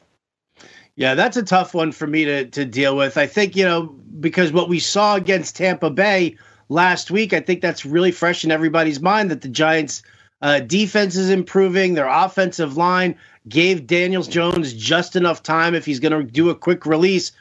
Yeah, 0.96 1.14
that's 1.14 1.38
a 1.38 1.44
tough 1.44 1.76
one 1.76 1.92
for 1.92 2.08
me 2.08 2.26
to 2.26 2.46
to 2.46 2.66
deal 2.66 2.98
with. 2.98 3.16
I 3.16 3.28
think, 3.28 3.56
you 3.56 3.64
know, 3.64 3.84
because 4.20 4.52
what 4.52 4.70
we 4.70 4.80
saw 4.80 5.16
against 5.16 5.56
Tampa 5.56 5.92
Bay 5.92 6.38
last 6.70 7.12
week, 7.12 7.32
I 7.32 7.42
think 7.42 7.62
that's 7.62 7.86
really 7.86 8.12
fresh 8.12 8.44
in 8.44 8.50
everybody's 8.50 9.02
mind 9.02 9.30
that 9.30 9.42
the 9.42 9.50
Giants 9.50 10.02
uh, 10.42 10.62
defense 10.62 11.16
is 11.16 11.30
improving, 11.30 11.94
their 11.94 12.08
offensive 12.08 12.76
line 12.76 13.16
gave 13.48 13.86
Daniels 13.86 14.28
Jones 14.28 14.74
just 14.74 15.16
enough 15.16 15.44
time 15.44 15.76
if 15.76 15.86
he's 15.86 16.00
going 16.00 16.12
to 16.12 16.24
do 16.24 16.50
a 16.50 16.56
quick 16.56 16.88
release. 16.88 17.34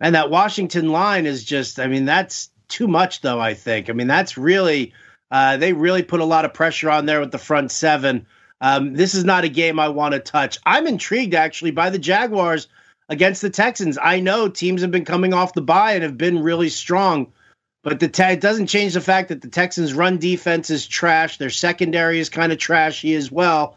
And 0.00 0.14
that 0.14 0.30
Washington 0.30 0.88
line 0.88 1.26
is 1.26 1.44
just, 1.44 1.80
I 1.80 1.86
mean, 1.86 2.04
that's 2.04 2.50
too 2.68 2.86
much, 2.86 3.20
though, 3.22 3.40
I 3.40 3.54
think. 3.54 3.88
I 3.88 3.92
mean, 3.92 4.06
that's 4.08 4.36
really, 4.36 4.92
uh, 5.30 5.56
they 5.56 5.72
really 5.72 6.02
put 6.02 6.20
a 6.20 6.24
lot 6.24 6.44
of 6.44 6.52
pressure 6.52 6.90
on 6.90 7.06
there 7.06 7.20
with 7.20 7.32
the 7.32 7.38
front 7.38 7.70
seven. 7.70 8.26
Um, 8.60 8.94
this 8.94 9.14
is 9.14 9.24
not 9.24 9.44
a 9.44 9.48
game 9.48 9.78
I 9.78 9.88
want 9.88 10.14
to 10.14 10.20
touch. 10.20 10.58
I'm 10.66 10.86
intrigued, 10.86 11.34
actually, 11.34 11.70
by 11.70 11.90
the 11.90 11.98
Jaguars 11.98 12.68
against 13.08 13.42
the 13.42 13.50
Texans. 13.50 13.98
I 14.02 14.20
know 14.20 14.48
teams 14.48 14.82
have 14.82 14.90
been 14.90 15.04
coming 15.04 15.32
off 15.32 15.54
the 15.54 15.62
bye 15.62 15.92
and 15.92 16.02
have 16.02 16.18
been 16.18 16.42
really 16.42 16.68
strong, 16.68 17.32
but 17.82 18.00
the 18.00 18.08
te- 18.08 18.32
it 18.32 18.40
doesn't 18.40 18.66
change 18.66 18.94
the 18.94 19.00
fact 19.00 19.28
that 19.28 19.42
the 19.42 19.48
Texans' 19.48 19.94
run 19.94 20.18
defense 20.18 20.70
is 20.70 20.86
trash. 20.86 21.38
Their 21.38 21.50
secondary 21.50 22.18
is 22.18 22.28
kind 22.28 22.52
of 22.52 22.58
trashy 22.58 23.14
as 23.14 23.30
well. 23.30 23.76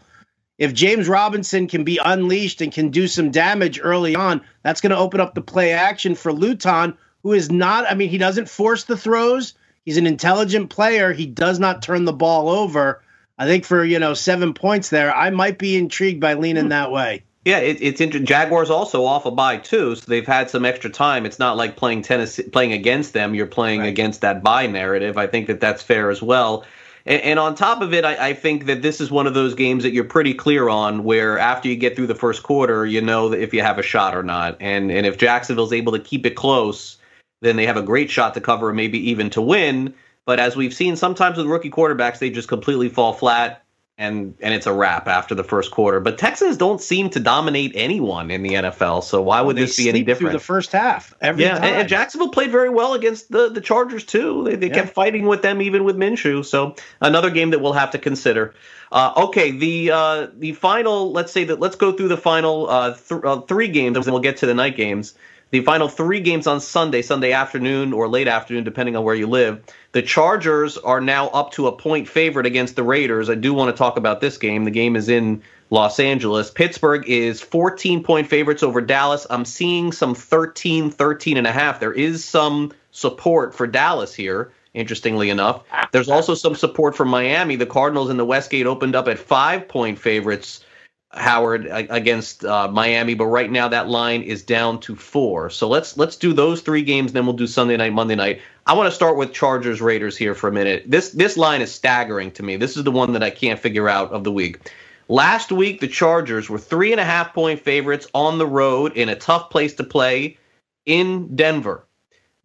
If 0.60 0.74
James 0.74 1.08
Robinson 1.08 1.68
can 1.68 1.86
be 1.86 2.00
unleashed 2.04 2.62
and 2.62 2.72
can 2.72 2.90
do 2.90 3.08
some 3.08 3.32
damage 3.32 3.80
early 3.82 4.14
on, 4.14 4.42
that's 4.62 4.82
going 4.82 4.92
to 4.92 4.98
open 4.98 5.22
up 5.22 5.34
the 5.34 5.42
play 5.42 5.72
action 5.72 6.16
for 6.16 6.34
Luton, 6.34 6.98
who 7.24 7.32
is 7.32 7.50
not, 7.50 7.90
I 7.90 7.96
mean, 7.96 8.10
he 8.10 8.18
doesn't 8.18 8.50
force 8.50 8.84
the 8.84 8.98
throws. 8.98 9.54
He's 9.86 9.96
an 9.96 10.06
intelligent 10.06 10.70
player. 10.70 11.14
He 11.14 11.26
does 11.26 11.60
not 11.60 11.82
turn 11.82 12.04
the 12.04 12.14
ball 12.14 12.50
over. 12.50 13.02
I 13.38 13.46
think 13.46 13.64
for, 13.64 13.86
you 13.86 14.00
know, 14.00 14.14
seven 14.14 14.54
points 14.54 14.90
there, 14.90 15.16
I 15.16 15.30
might 15.30 15.58
be 15.58 15.78
intrigued 15.78 16.20
by 16.20 16.34
leaning 16.34 16.66
hmm. 16.66 16.70
that 16.70 16.92
way. 16.92 17.24
Yeah, 17.46 17.60
it, 17.60 17.78
it's 17.82 18.02
interesting. 18.02 18.28
Jaguars 18.28 18.70
also 18.70 19.06
off 19.06 19.26
a 19.26 19.32
bye 19.32 19.58
too, 19.58 19.96
so 19.96 20.04
they've 20.08 20.28
had 20.28 20.50
some 20.50 20.66
extra 20.66 20.90
time. 20.90 21.26
It's 21.26 21.40
not 21.40 21.56
like 21.56 21.78
playing 21.78 22.02
Tennessee, 22.02 22.44
playing 22.44 22.74
against 22.74 23.14
them. 23.14 23.34
You're 23.34 23.48
playing 23.48 23.80
right. 23.80 23.88
against 23.88 24.22
that 24.22 24.44
bye 24.44 24.68
narrative. 24.68 25.18
I 25.18 25.26
think 25.26 25.48
that 25.48 25.62
that's 25.62 25.82
fair 25.82 26.10
as 26.10 26.22
well. 26.22 26.66
And, 27.06 27.22
and 27.22 27.40
on 27.40 27.56
top 27.56 27.82
of 27.82 27.94
it, 27.94 28.06
I, 28.06 28.30
I, 28.30 28.34
think 28.34 28.66
that 28.66 28.82
this 28.82 29.00
is 29.02 29.12
one 29.12 29.28
of 29.28 29.34
those 29.34 29.56
games 29.56 29.84
that 29.84 29.92
you're 29.92 30.04
pretty 30.04 30.34
clear 30.34 30.70
on, 30.70 31.04
where 31.04 31.38
after 31.38 31.68
you 31.68 31.76
get 31.76 31.96
through 31.96 32.08
the 32.08 32.16
first 32.16 32.44
quarter, 32.44 32.86
you 32.86 33.02
know 33.02 33.32
if 33.32 33.54
you 33.54 33.62
have 33.62 33.80
a 33.80 33.84
shot 33.84 34.16
or 34.16 34.24
not. 34.24 34.58
And 34.60 34.92
and 34.92 35.06
if 35.06 35.18
Jacksonville's 35.18 35.74
able 35.74 35.94
to 35.94 36.00
keep 36.00 36.26
it 36.26 36.36
close, 36.36 36.98
then 37.42 37.56
they 37.56 37.66
have 37.66 37.78
a 37.78 37.82
great 37.82 38.10
shot 38.10 38.34
to 38.34 38.42
cover, 38.42 38.74
maybe 38.74 39.10
even 39.10 39.30
to 39.32 39.42
win. 39.42 39.94
But 40.26 40.40
as 40.40 40.56
we've 40.56 40.74
seen 40.74 40.96
sometimes 40.96 41.38
with 41.38 41.48
rookie 41.48 41.72
quarterbacks, 41.72 42.20
they 42.20 42.30
just 42.30 42.48
completely 42.48 42.90
fall 42.90 43.14
flat 43.14 43.64
and 44.00 44.34
and 44.40 44.54
it's 44.54 44.66
a 44.66 44.74
wrap 44.74 45.08
after 45.10 45.36
the 45.36 45.44
first 45.44 45.72
quarter. 45.72 46.00
But 46.00 46.18
Texans 46.18 46.56
don't 46.56 46.82
seem 46.82 47.10
to 47.12 47.20
dominate 47.20 47.74
anyone 47.76 48.32
in 48.32 48.42
the 48.42 48.54
NFL, 48.54 49.04
so 49.04 49.22
why 49.22 49.42
would 49.42 49.58
this 49.58 49.76
be 49.76 49.90
any 49.90 50.04
different? 50.04 50.32
Through 50.32 50.40
the 50.40 50.44
first 50.44 50.72
half, 50.72 51.14
every 51.20 51.44
yeah, 51.44 51.56
time. 51.56 51.64
And, 51.66 51.76
and, 51.82 51.90
Jacksonville 51.90 52.30
played 52.30 52.50
very 52.50 52.70
well 52.70 52.94
against 52.94 53.30
the 53.30 53.50
the 53.50 53.60
Chargers 53.60 54.06
too. 54.06 54.46
They, 54.46 54.56
they 54.56 54.68
yeah. 54.68 54.76
kept 54.76 54.94
fighting 54.94 55.26
with 55.26 55.42
them 55.42 55.62
even 55.62 55.84
with 55.84 55.98
Minshew. 55.98 56.46
So 56.46 56.76
another 57.02 57.30
game 57.30 57.50
that 57.50 57.60
we'll 57.60 57.74
have 57.74 57.92
to 57.92 58.00
consider. 58.00 58.56
Uh, 58.90 59.14
okay, 59.18 59.52
the 59.52 59.92
uh, 59.92 60.28
the 60.34 60.54
final. 60.54 61.12
Let's 61.12 61.34
say 61.34 61.44
that 61.44 61.60
let's 61.60 61.76
go 61.76 61.92
through 61.92 62.08
the 62.08 62.18
final 62.18 62.70
uh, 62.70 62.96
th- 62.96 63.22
uh, 63.24 63.42
three 63.42 63.68
games, 63.68 63.98
and 63.98 64.14
we'll 64.14 64.24
get 64.24 64.38
to 64.38 64.46
the 64.46 64.56
night 64.56 64.78
games 64.78 65.14
the 65.52 65.62
final 65.62 65.88
three 65.88 66.20
games 66.20 66.48
on 66.48 66.62
Sunday, 66.62 67.02
Sunday 67.02 67.32
afternoon 67.32 67.94
or 67.94 68.08
late 68.08 68.28
afternoon, 68.28 68.64
depending 68.64 68.96
on 68.96 69.04
where 69.04 69.16
you 69.16 69.28
live. 69.28 69.64
The 69.92 70.02
Chargers 70.02 70.78
are 70.78 71.02
now 71.02 71.30
up 71.30 71.52
to 71.54 71.68
a 71.68 71.72
point 71.72 72.08
favorite 72.08 72.46
against 72.46 72.76
the 72.76 72.84
Raiders. 72.84 73.30
I 73.30 73.36
do 73.36 73.54
want 73.54 73.76
to 73.76 73.78
talk 73.78 73.98
about 73.98 74.22
this 74.22 74.38
game. 74.38 74.66
The 74.66 74.72
game 74.72 74.96
is 74.96 75.10
in 75.10 75.42
Los 75.72 76.00
Angeles. 76.00 76.52
Pittsburgh 76.52 77.04
is 77.08 77.42
14 77.42 78.04
point 78.04 78.28
favorites 78.28 78.64
over 78.64 78.82
Dallas. 78.82 79.26
I'm 79.30 79.46
seeing 79.46 79.92
some 79.92 80.14
13, 80.14 80.92
13 80.92 81.38
and 81.38 81.48
a 81.48 81.52
half. 81.52 81.80
There 81.80 81.94
is 81.94 82.24
some 82.24 82.72
support 82.92 83.56
for 83.56 83.66
Dallas 83.66 84.14
here, 84.14 84.52
interestingly 84.74 85.30
enough. 85.30 85.64
There's 85.92 86.10
also 86.10 86.36
some 86.36 86.56
support 86.56 86.96
for 86.96 87.06
Miami. 87.06 87.56
The 87.56 87.66
Cardinals 87.66 88.10
in 88.10 88.18
the 88.18 88.26
Westgate 88.26 88.68
opened 88.68 88.96
up 88.96 89.08
at 89.08 89.18
five 89.18 89.68
point 89.68 89.98
favorites 89.98 90.64
Howard 91.12 91.66
against 91.72 92.46
uh, 92.46 92.68
Miami, 92.68 93.16
but 93.16 93.26
right 93.26 93.50
now 93.50 93.68
that 93.68 93.90
line 93.90 94.22
is 94.22 94.44
down 94.44 94.80
to 94.82 94.96
four. 94.96 95.50
So 95.50 95.68
let's 95.68 95.98
let's 95.98 96.16
do 96.16 96.34
those 96.34 96.62
three 96.62 96.84
games, 96.84 97.14
then 97.14 97.26
we'll 97.26 97.36
do 97.36 97.48
Sunday 97.48 97.78
night, 97.78 97.94
Monday 97.94 98.16
night. 98.16 98.42
I 98.68 98.74
want 98.74 98.88
to 98.88 98.96
start 98.96 99.18
with 99.18 99.34
Chargers 99.34 99.82
Raiders 99.82 100.16
here 100.16 100.36
for 100.36 100.48
a 100.48 100.52
minute. 100.52 100.84
This 100.86 101.10
this 101.10 101.36
line 101.36 101.62
is 101.62 101.74
staggering 101.74 102.30
to 102.32 102.44
me. 102.44 102.58
This 102.58 102.78
is 102.78 102.84
the 102.84 102.92
one 102.92 103.14
that 103.14 103.24
I 103.24 103.32
can't 103.32 103.60
figure 103.60 103.90
out 103.90 104.12
of 104.12 104.24
the 104.24 104.32
week. 104.32 104.72
Last 105.08 105.52
week 105.52 105.80
the 105.80 105.88
Chargers 105.88 106.48
were 106.48 106.60
three 106.60 106.92
and 106.92 107.02
a 107.02 107.06
half 107.06 107.34
point 107.34 107.60
favorites 107.60 108.06
on 108.14 108.38
the 108.38 108.46
road 108.46 108.96
in 108.96 109.10
a 109.10 109.16
tough 109.16 109.50
place 109.50 109.74
to 109.76 109.84
play 109.84 110.38
in 110.86 111.36
Denver. 111.36 111.88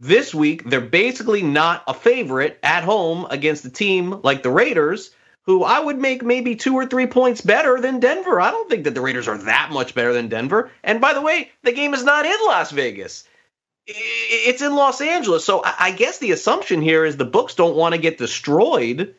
This 0.00 0.35
week 0.35 0.64
they're 0.70 0.81
basically 0.81 1.42
not 1.42 1.85
a 1.87 1.92
favorite 1.92 2.59
at 2.62 2.83
home 2.83 3.27
against 3.29 3.66
a 3.66 3.70
team 3.70 4.20
like 4.22 4.42
the 4.42 4.50
Raiders 4.50 5.11
who 5.46 5.62
I 5.62 5.78
would 5.78 5.98
make 5.98 6.22
maybe 6.22 6.57
two 6.57 6.74
or 6.74 6.87
three 6.87 7.07
points 7.07 7.40
better 7.40 7.80
than 7.80 8.00
Denver. 8.00 8.40
I 8.40 8.50
don't 8.50 8.68
think 8.68 8.85
that 8.85 8.94
the 8.94 9.00
Raiders 9.00 9.28
are 9.28 9.38
that 9.38 9.70
much 9.70 9.94
better 9.94 10.12
than 10.12 10.28
Denver. 10.28 10.70
And 10.83 11.00
by 11.00 11.12
the 11.12 11.20
way, 11.20 11.50
the 11.62 11.72
game 11.72 11.94
is 11.94 12.04
not 12.04 12.24
in 12.24 12.37
Las 12.46 12.70
Vegas. 12.70 13.24
It's 13.87 14.62
in 14.62 14.74
Los 14.74 15.02
Angeles. 15.02 15.44
So 15.44 15.62
I 15.64 15.90
guess 15.90 16.18
the 16.18 16.33
assumption 16.33 16.80
here 16.80 17.04
is 17.04 17.16
the 17.16 17.26
books 17.26 17.54
don't 17.54 17.76
want 17.76 17.94
to 17.94 18.00
get 18.00 18.16
destroyed 18.16 19.14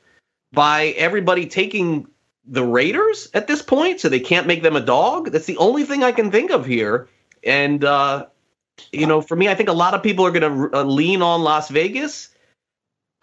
by 0.52 0.88
everybody 0.98 1.46
taking 1.46 2.08
the 2.48 2.64
Raiders 2.64 3.30
at 3.34 3.48
this 3.48 3.62
point, 3.62 4.00
so 4.00 4.10
they 4.10 4.20
can't 4.20 4.48
make 4.48 4.64
them 4.64 4.76
a 4.76 4.82
dog. 4.82 5.32
That's 5.32 5.46
the 5.46 5.58
only 5.58 5.84
thing 5.84 6.04
I 6.04 6.12
can 6.12 6.32
think 6.32 6.52
of 6.52 6.66
here. 6.66 7.08
And, 7.44 7.84
uh, 7.84 8.28
you 8.92 9.06
know, 9.06 9.22
for 9.22 9.36
me, 9.36 9.48
I 9.50 9.56
think 9.56 9.70
a 9.70 9.74
lot 9.74 9.94
of 9.94 10.02
people 10.02 10.26
are 10.26 10.32
going 10.32 10.70
to 10.70 10.78
uh, 10.78 10.84
lean 10.84 11.22
on 11.22 11.44
Las 11.44 11.70
Vegas 11.70 12.30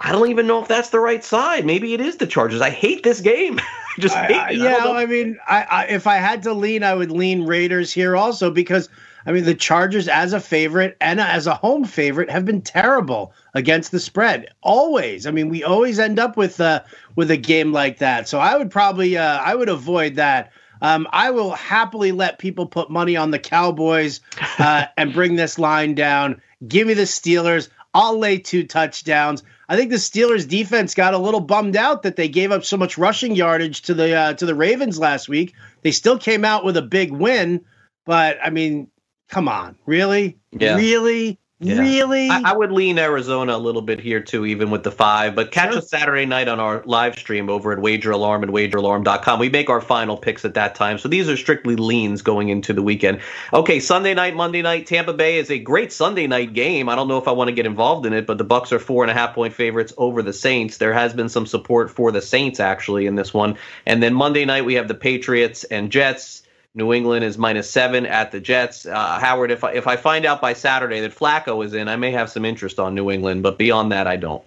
I 0.05 0.11
don't 0.11 0.29
even 0.31 0.47
know 0.49 0.61
if 0.61 0.69
that's 0.69 0.91
the 0.91 0.99
right 0.99 1.23
side. 1.23 1.65
Maybe 1.65 1.95
it 1.95 2.01
is 2.01 2.17
the 2.17 2.27
Chargers. 2.27 2.61
I 2.61 2.71
hate 2.71 3.05
this 3.05 3.21
game. 3.21 3.61
just 4.01 4.17
hate 4.17 4.37
I, 4.37 4.51
Yeah, 4.51 4.85
I, 4.85 5.03
I 5.03 5.07
mean, 5.07 5.39
I, 5.47 5.63
I, 5.63 5.85
if 5.87 6.07
I 6.09 6.17
had 6.17 6.43
to 6.43 6.53
lean, 6.53 6.83
I 6.83 6.95
would 6.95 7.13
lean 7.13 7.47
Raiders 7.47 7.93
here 7.93 8.17
also 8.17 8.51
because 8.51 8.89
I 9.25 9.33
mean 9.33 9.45
the 9.45 9.55
Chargers 9.55 10.09
as 10.09 10.33
a 10.33 10.41
favorite 10.41 10.97
and 11.01 11.21
as 11.21 11.47
a 11.47 11.55
home 11.55 11.85
favorite 11.85 12.31
have 12.31 12.45
been 12.45 12.63
terrible 12.63 13.33
against 13.55 13.93
the 13.93 14.01
spread. 14.01 14.49
Always. 14.61 15.27
I 15.27 15.31
mean, 15.31 15.49
we 15.49 15.63
always 15.63 16.01
end 16.01 16.19
up 16.19 16.37
with 16.37 16.61
uh 16.61 16.83
with 17.15 17.31
a 17.31 17.37
game 17.37 17.73
like 17.73 17.99
that. 17.99 18.29
So 18.29 18.41
I 18.41 18.57
would 18.57 18.71
probably 18.71 19.17
uh, 19.17 19.39
I 19.39 19.55
would 19.55 19.69
avoid 19.69 20.17
that. 20.17 20.53
Um, 20.81 21.07
I 21.13 21.31
will 21.31 21.53
happily 21.53 22.11
let 22.11 22.41
people 22.41 22.67
put 22.67 22.91
money 22.91 23.17
on 23.17 23.31
the 23.31 23.39
Cowboys 23.39 24.21
uh, 24.59 24.87
and 24.97 25.15
bring 25.15 25.37
this 25.37 25.57
line 25.57 25.95
down. 25.95 26.43
Give 26.67 26.89
me 26.89 26.95
the 26.95 27.03
Steelers. 27.03 27.69
I'll 27.95 28.19
lay 28.19 28.39
two 28.39 28.65
touchdowns. 28.65 29.45
I 29.73 29.77
think 29.77 29.89
the 29.89 29.97
Steelers 29.97 30.47
defense 30.47 30.95
got 30.95 31.15
a 31.15 31.19
little 31.19 31.41
bummed 31.41 31.77
out 31.77 32.03
that 32.03 32.17
they 32.17 32.29
gave 32.29 32.53
up 32.53 32.63
so 32.63 32.77
much 32.77 32.99
rushing 32.99 33.35
yardage 33.35 33.81
to 33.83 33.95
the 33.95 34.15
uh, 34.15 34.35
to 34.35 34.45
the 34.45 34.55
Ravens 34.55 34.99
last 34.99 35.31
week. 35.31 35.55
They 35.81 35.93
still 35.93 36.19
came 36.19 36.45
out 36.45 36.63
with 36.63 36.77
a 36.77 36.83
big 36.83 37.11
win, 37.11 37.65
but 38.05 38.37
I 38.45 38.51
mean, 38.51 38.89
come 39.31 39.49
on, 39.49 39.79
really, 39.87 40.37
yeah. 40.51 40.77
really. 40.77 41.39
Yeah. 41.63 41.79
Really? 41.79 42.29
I, 42.29 42.51
I, 42.51 42.57
would 42.57 42.73
lean 42.73 42.99
Arizona 42.99 43.55
a 43.55 43.59
little 43.59 43.83
bit 43.83 44.01
here 44.01 44.21
too, 44.21 44.45
even 44.45 44.71
with 44.71 44.83
the 44.83 44.91
five. 44.91 45.37
But 45.37 45.53
catch 45.53 45.75
us 45.77 45.89
Saturday 45.89 46.27
night 46.27 46.49
on 46.49 46.59
our 46.59 46.83
live 46.87 47.17
stream 47.17 47.49
over 47.49 47.73
at 47.73 47.79
Wager 47.79 48.11
Alarm 48.11 48.43
and 48.43 48.53
WagerAlarm.com. 48.53 49.39
We 49.39 49.49
make 49.49 49.71
our 49.71 49.81
final 49.81 50.17
picks 50.17 50.45
at 50.45 50.55
that 50.55 50.75
time. 50.75 50.99
So 50.99 51.09
these 51.09 51.29
are 51.29 51.37
strictly 51.37 51.77
leans 51.77 52.21
going 52.21 52.49
into 52.49 52.73
the 52.73 52.83
weekend. 52.83 53.21
Okay, 53.53 53.79
Sunday 53.79 54.13
night, 54.13 54.35
Monday 54.35 54.61
night. 54.61 54.87
Tampa 54.87 55.13
Bay 55.13 55.39
is 55.39 55.51
a 55.53 55.59
great 55.59 55.93
Sunday 55.93 56.27
night 56.27 56.53
game. 56.53 56.89
I 56.89 56.97
don't 56.97 57.07
know 57.07 57.19
if 57.19 57.29
I 57.29 57.33
want 57.33 57.49
to 57.49 57.55
get 57.55 57.65
involved 57.65 58.07
in 58.07 58.13
it, 58.13 58.27
but 58.27 58.39
the 58.39 58.45
Bucks 58.45 58.73
are 58.73 58.81
four 58.81 59.05
and 59.05 59.11
a 59.11 59.15
half 59.15 59.33
point 59.33 59.55
favorites 59.55 59.95
over 59.99 60.21
the 60.21 60.33
Saints. 60.33 60.79
There 60.79 60.93
has 60.93 61.15
been 61.15 61.29
some 61.29 61.47
support 61.47 61.91
for 61.91 62.11
the 62.11 62.23
Saints 62.23 62.59
actually 62.59 63.07
in 63.07 63.15
this 63.15 63.33
one. 63.33 63.57
And 63.87 64.03
then 64.03 64.15
Monday 64.15 64.45
night 64.45 64.65
we 64.65 64.75
have 64.75 64.89
the 64.89 64.95
Patriots 64.95 65.63
and 65.65 65.93
Jets. 65.93 66.42
New 66.75 66.93
England 66.93 67.25
is 67.25 67.37
minus 67.37 67.71
seven 67.71 68.07
at 68.07 68.33
the 68.33 68.41
Jets. 68.41 68.87
Uh, 68.87 69.19
Howard, 69.19 69.51
if 69.51 69.63
I, 69.63 69.73
if 69.73 69.87
I 69.87 69.97
find 69.97 70.25
out 70.25 70.41
by 70.41 70.55
Saturday 70.55 71.01
that 71.01 71.15
Flacco 71.15 71.65
is 71.65 71.75
in, 71.75 71.89
I 71.89 71.97
may 71.97 72.13
have 72.13 72.31
some 72.31 72.45
interest 72.45 72.79
on 72.79 72.95
New 72.95 73.11
England, 73.11 73.43
but 73.43 73.59
beyond 73.59 73.93
that, 73.93 74.07
I 74.07 74.17
don't. 74.17 74.43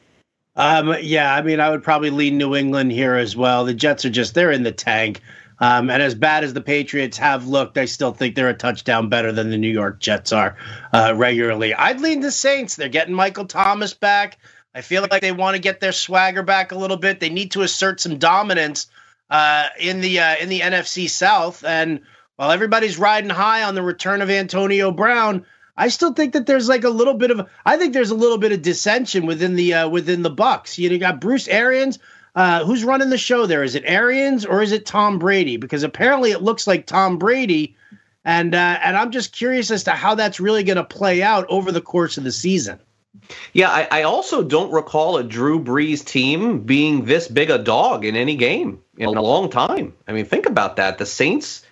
Um, 0.55 0.95
yeah, 1.01 1.35
I 1.35 1.41
mean, 1.41 1.59
I 1.59 1.69
would 1.69 1.83
probably 1.83 2.09
lean 2.09 2.37
New 2.37 2.55
England 2.55 2.91
here 2.91 3.15
as 3.15 3.35
well. 3.35 3.65
The 3.65 3.73
Jets 3.73 4.05
are 4.05 4.09
just 4.09 4.33
they're 4.33 4.51
in 4.51 4.63
the 4.63 4.71
tank. 4.71 5.21
Um, 5.59 5.89
and 5.89 6.01
as 6.01 6.15
bad 6.15 6.43
as 6.43 6.53
the 6.53 6.61
Patriots 6.61 7.17
have 7.17 7.47
looked, 7.47 7.77
I 7.77 7.85
still 7.85 8.11
think 8.11 8.35
they're 8.35 8.49
a 8.49 8.53
touchdown 8.53 9.09
better 9.09 9.31
than 9.31 9.51
the 9.51 9.57
New 9.57 9.71
York 9.71 9.99
Jets 9.99 10.33
are 10.33 10.57
uh, 10.91 11.13
regularly. 11.15 11.73
I'd 11.73 12.01
lean 12.01 12.21
the 12.21 12.31
Saints. 12.31 12.75
They're 12.75 12.89
getting 12.89 13.13
Michael 13.13 13.45
Thomas 13.45 13.93
back. 13.93 14.37
I 14.73 14.81
feel 14.81 15.07
like 15.09 15.21
they 15.21 15.31
want 15.31 15.55
to 15.55 15.61
get 15.61 15.79
their 15.79 15.93
swagger 15.93 16.43
back 16.43 16.71
a 16.71 16.77
little 16.77 16.97
bit. 16.97 17.19
They 17.19 17.29
need 17.29 17.51
to 17.51 17.61
assert 17.61 18.01
some 18.01 18.17
dominance 18.17 18.87
uh, 19.29 19.69
in 19.79 20.01
the 20.01 20.19
uh, 20.19 20.35
in 20.41 20.49
the 20.49 20.59
NFC 20.59 21.09
South. 21.09 21.63
And 21.63 22.01
while 22.35 22.51
everybody's 22.51 22.99
riding 22.99 23.29
high 23.29 23.63
on 23.63 23.75
the 23.75 23.81
return 23.81 24.21
of 24.21 24.29
Antonio 24.29 24.91
Brown, 24.91 25.45
I 25.77 25.89
still 25.89 26.13
think 26.13 26.33
that 26.33 26.45
there's 26.45 26.69
like 26.69 26.83
a 26.83 26.89
little 26.89 27.13
bit 27.13 27.31
of 27.31 27.47
I 27.65 27.77
think 27.77 27.93
there's 27.93 28.11
a 28.11 28.15
little 28.15 28.37
bit 28.37 28.51
of 28.51 28.61
dissension 28.61 29.25
within 29.25 29.55
the 29.55 29.73
uh, 29.73 29.89
within 29.89 30.21
the 30.21 30.29
Bucks. 30.29 30.77
You, 30.77 30.89
know, 30.89 30.93
you 30.93 30.99
got 30.99 31.21
Bruce 31.21 31.47
Arians. 31.47 31.99
Uh, 32.35 32.65
who's 32.65 32.83
running 32.83 33.09
the 33.09 33.17
show 33.17 33.45
there? 33.45 33.63
Is 33.63 33.75
it 33.75 33.83
Arians 33.85 34.45
or 34.45 34.61
is 34.61 34.73
it 34.73 34.85
Tom 34.85 35.19
Brady? 35.19 35.55
Because 35.55 35.83
apparently 35.83 36.31
it 36.31 36.41
looks 36.41 36.67
like 36.67 36.85
Tom 36.85 37.17
Brady, 37.17 37.77
and 38.25 38.53
uh, 38.53 38.79
and 38.83 38.97
I'm 38.97 39.11
just 39.11 39.31
curious 39.31 39.71
as 39.71 39.85
to 39.85 39.91
how 39.91 40.15
that's 40.15 40.39
really 40.39 40.63
going 40.63 40.75
to 40.75 40.83
play 40.83 41.23
out 41.23 41.45
over 41.47 41.71
the 41.71 41.81
course 41.81 42.17
of 42.17 42.25
the 42.25 42.33
season. 42.33 42.79
Yeah, 43.53 43.69
I, 43.69 43.87
I, 43.89 44.03
also 44.03 44.43
don't 44.43 44.71
recall 44.71 45.17
a 45.17 45.23
Drew 45.23 45.63
Brees 45.63 46.03
team 46.03 46.59
being 46.59 47.05
this 47.05 47.27
big 47.29 47.49
a 47.49 47.57
dog 47.57 48.05
in 48.05 48.15
any 48.15 48.35
game 48.35 48.81
in 48.97 49.07
a 49.07 49.21
long 49.21 49.49
time. 49.49 49.93
I 50.07 50.11
mean, 50.11 50.25
think 50.25 50.45
about 50.45 50.75
that. 50.75 50.97
The 50.97 51.05
Saints 51.05 51.64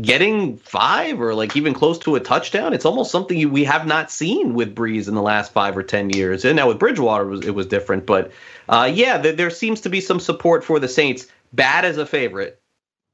getting 0.00 0.56
five 0.56 1.20
or 1.20 1.34
like 1.34 1.56
even 1.56 1.74
close 1.74 1.98
to 1.98 2.14
a 2.14 2.20
touchdown. 2.20 2.72
It's 2.72 2.84
almost 2.84 3.10
something 3.10 3.50
we 3.50 3.64
have 3.64 3.86
not 3.86 4.10
seen 4.10 4.54
with 4.54 4.74
Brees 4.74 5.08
in 5.08 5.14
the 5.14 5.22
last 5.22 5.52
five 5.52 5.76
or 5.76 5.82
ten 5.82 6.10
years. 6.10 6.44
And 6.44 6.54
now 6.54 6.68
with 6.68 6.78
Bridgewater, 6.78 7.24
it 7.24 7.30
was, 7.30 7.46
it 7.46 7.54
was 7.54 7.66
different. 7.66 8.06
But 8.06 8.30
uh, 8.68 8.90
yeah, 8.92 9.18
there, 9.18 9.32
there 9.32 9.50
seems 9.50 9.80
to 9.80 9.90
be 9.90 10.00
some 10.00 10.20
support 10.20 10.62
for 10.64 10.78
the 10.78 10.88
Saints. 10.88 11.26
Bad 11.52 11.84
as 11.84 11.96
a 11.96 12.06
favorite, 12.06 12.62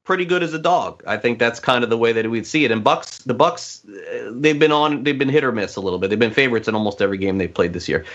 pretty 0.03 0.23
good 0.23 0.43
as 0.43 0.53
a 0.53 0.59
dog. 0.59 1.01
I 1.07 1.17
think 1.17 1.39
that's 1.39 1.59
kind 1.59 1.83
of 1.83 1.89
the 1.89 1.97
way 1.97 2.13
that 2.13 2.29
we'd 2.29 2.45
see 2.45 2.63
it. 2.63 2.69
And 2.69 2.83
Bucks, 2.83 3.23
the 3.23 3.33
Bucks, 3.33 3.83
uh, 3.87 4.31
they've 4.35 4.59
been 4.59 4.71
on, 4.71 5.03
they've 5.03 5.17
been 5.17 5.29
hit 5.29 5.43
or 5.43 5.51
miss 5.51 5.77
a 5.77 5.81
little 5.81 5.97
bit. 5.97 6.11
They've 6.11 6.19
been 6.19 6.31
favorites 6.31 6.67
in 6.67 6.75
almost 6.75 7.01
every 7.01 7.17
game 7.17 7.39
they've 7.39 7.51
played 7.51 7.73
this 7.73 7.89
year. 7.89 8.05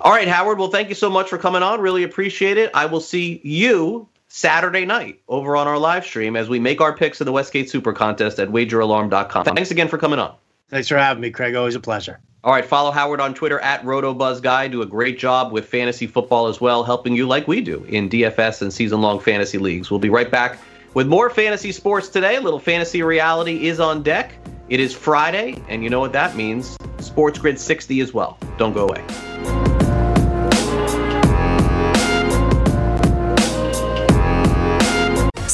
All 0.00 0.10
right, 0.10 0.26
Howard. 0.26 0.58
Well, 0.58 0.70
thank 0.70 0.88
you 0.88 0.94
so 0.94 1.10
much 1.10 1.28
for 1.28 1.36
coming 1.36 1.62
on. 1.62 1.82
Really 1.82 2.02
appreciate 2.02 2.56
it. 2.56 2.70
I 2.72 2.86
will 2.86 3.00
see 3.00 3.42
you 3.44 4.08
Saturday 4.36 4.84
night 4.84 5.22
over 5.28 5.56
on 5.56 5.66
our 5.66 5.78
live 5.78 6.04
stream 6.04 6.36
as 6.36 6.46
we 6.46 6.58
make 6.58 6.82
our 6.82 6.94
picks 6.94 7.22
of 7.22 7.24
the 7.24 7.32
Westgate 7.32 7.70
Super 7.70 7.94
Contest 7.94 8.38
at 8.38 8.50
WagerAlarm.com. 8.50 9.46
Thanks 9.46 9.70
again 9.70 9.88
for 9.88 9.96
coming 9.96 10.18
on. 10.18 10.34
Thanks 10.68 10.88
for 10.88 10.98
having 10.98 11.22
me, 11.22 11.30
Craig. 11.30 11.54
Always 11.54 11.74
a 11.74 11.80
pleasure. 11.80 12.20
All 12.44 12.52
right, 12.52 12.64
follow 12.64 12.90
Howard 12.90 13.18
on 13.18 13.32
Twitter 13.32 13.58
at 13.60 13.82
RotoBuzzGuy. 13.82 14.70
Do 14.70 14.82
a 14.82 14.86
great 14.86 15.18
job 15.18 15.52
with 15.52 15.64
fantasy 15.64 16.06
football 16.06 16.48
as 16.48 16.60
well, 16.60 16.84
helping 16.84 17.16
you 17.16 17.26
like 17.26 17.48
we 17.48 17.62
do 17.62 17.82
in 17.84 18.10
DFS 18.10 18.60
and 18.60 18.70
season-long 18.70 19.20
fantasy 19.20 19.56
leagues. 19.56 19.90
We'll 19.90 20.00
be 20.00 20.10
right 20.10 20.30
back 20.30 20.58
with 20.92 21.06
more 21.06 21.30
fantasy 21.30 21.72
sports 21.72 22.10
today. 22.10 22.36
A 22.36 22.40
little 22.42 22.60
fantasy 22.60 23.02
reality 23.02 23.68
is 23.68 23.80
on 23.80 24.02
deck. 24.02 24.34
It 24.68 24.80
is 24.80 24.94
Friday, 24.94 25.62
and 25.70 25.82
you 25.82 25.88
know 25.88 26.00
what 26.00 26.12
that 26.12 26.36
means. 26.36 26.76
Sports 26.98 27.38
Grid 27.38 27.58
60 27.58 28.00
as 28.00 28.12
well. 28.12 28.38
Don't 28.58 28.74
go 28.74 28.86
away. 28.86 29.35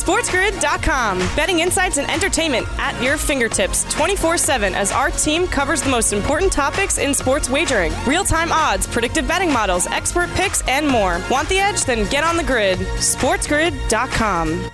SportsGrid.com. 0.02 1.18
Betting 1.36 1.60
insights 1.60 1.96
and 1.96 2.10
entertainment 2.10 2.66
at 2.78 3.00
your 3.00 3.16
fingertips 3.16 3.84
24 3.94 4.36
7 4.36 4.74
as 4.74 4.90
our 4.90 5.10
team 5.10 5.46
covers 5.46 5.80
the 5.80 5.90
most 5.90 6.12
important 6.12 6.50
topics 6.52 6.98
in 6.98 7.14
sports 7.14 7.48
wagering 7.48 7.92
real 8.04 8.24
time 8.24 8.50
odds, 8.50 8.86
predictive 8.86 9.28
betting 9.28 9.52
models, 9.52 9.86
expert 9.86 10.28
picks, 10.30 10.66
and 10.66 10.88
more. 10.88 11.20
Want 11.30 11.48
the 11.48 11.58
edge? 11.58 11.84
Then 11.84 12.08
get 12.10 12.24
on 12.24 12.36
the 12.36 12.42
grid. 12.42 12.78
SportsGrid.com. 12.78 14.70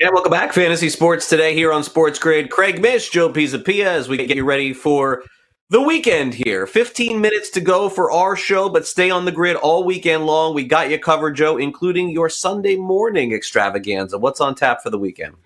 Yeah, 0.00 0.10
welcome 0.12 0.30
back. 0.30 0.52
Fantasy 0.52 0.88
Sports 0.88 1.28
today 1.28 1.54
here 1.54 1.72
on 1.72 1.82
Sports 1.82 2.18
Grid. 2.20 2.50
Craig 2.50 2.80
Mish, 2.80 3.10
Joe 3.10 3.32
Pisapia, 3.32 3.86
as 3.86 4.08
we 4.08 4.16
get 4.16 4.36
you 4.36 4.44
ready 4.44 4.72
for 4.72 5.22
the 5.70 5.82
weekend 5.82 6.32
here. 6.32 6.66
15 6.66 7.20
minutes 7.20 7.50
to 7.50 7.60
go 7.60 7.90
for 7.90 8.10
our 8.10 8.36
show, 8.36 8.70
but 8.70 8.86
stay 8.86 9.10
on 9.10 9.26
the 9.26 9.32
grid 9.32 9.56
all 9.56 9.84
weekend 9.84 10.24
long. 10.24 10.54
We 10.54 10.64
got 10.64 10.90
you 10.90 10.98
covered, 10.98 11.36
Joe, 11.36 11.58
including 11.58 12.08
your 12.08 12.30
Sunday 12.30 12.76
morning 12.76 13.32
extravaganza. 13.32 14.16
What's 14.16 14.40
on 14.40 14.54
tap 14.54 14.82
for 14.82 14.88
the 14.88 14.98
weekend? 14.98 15.36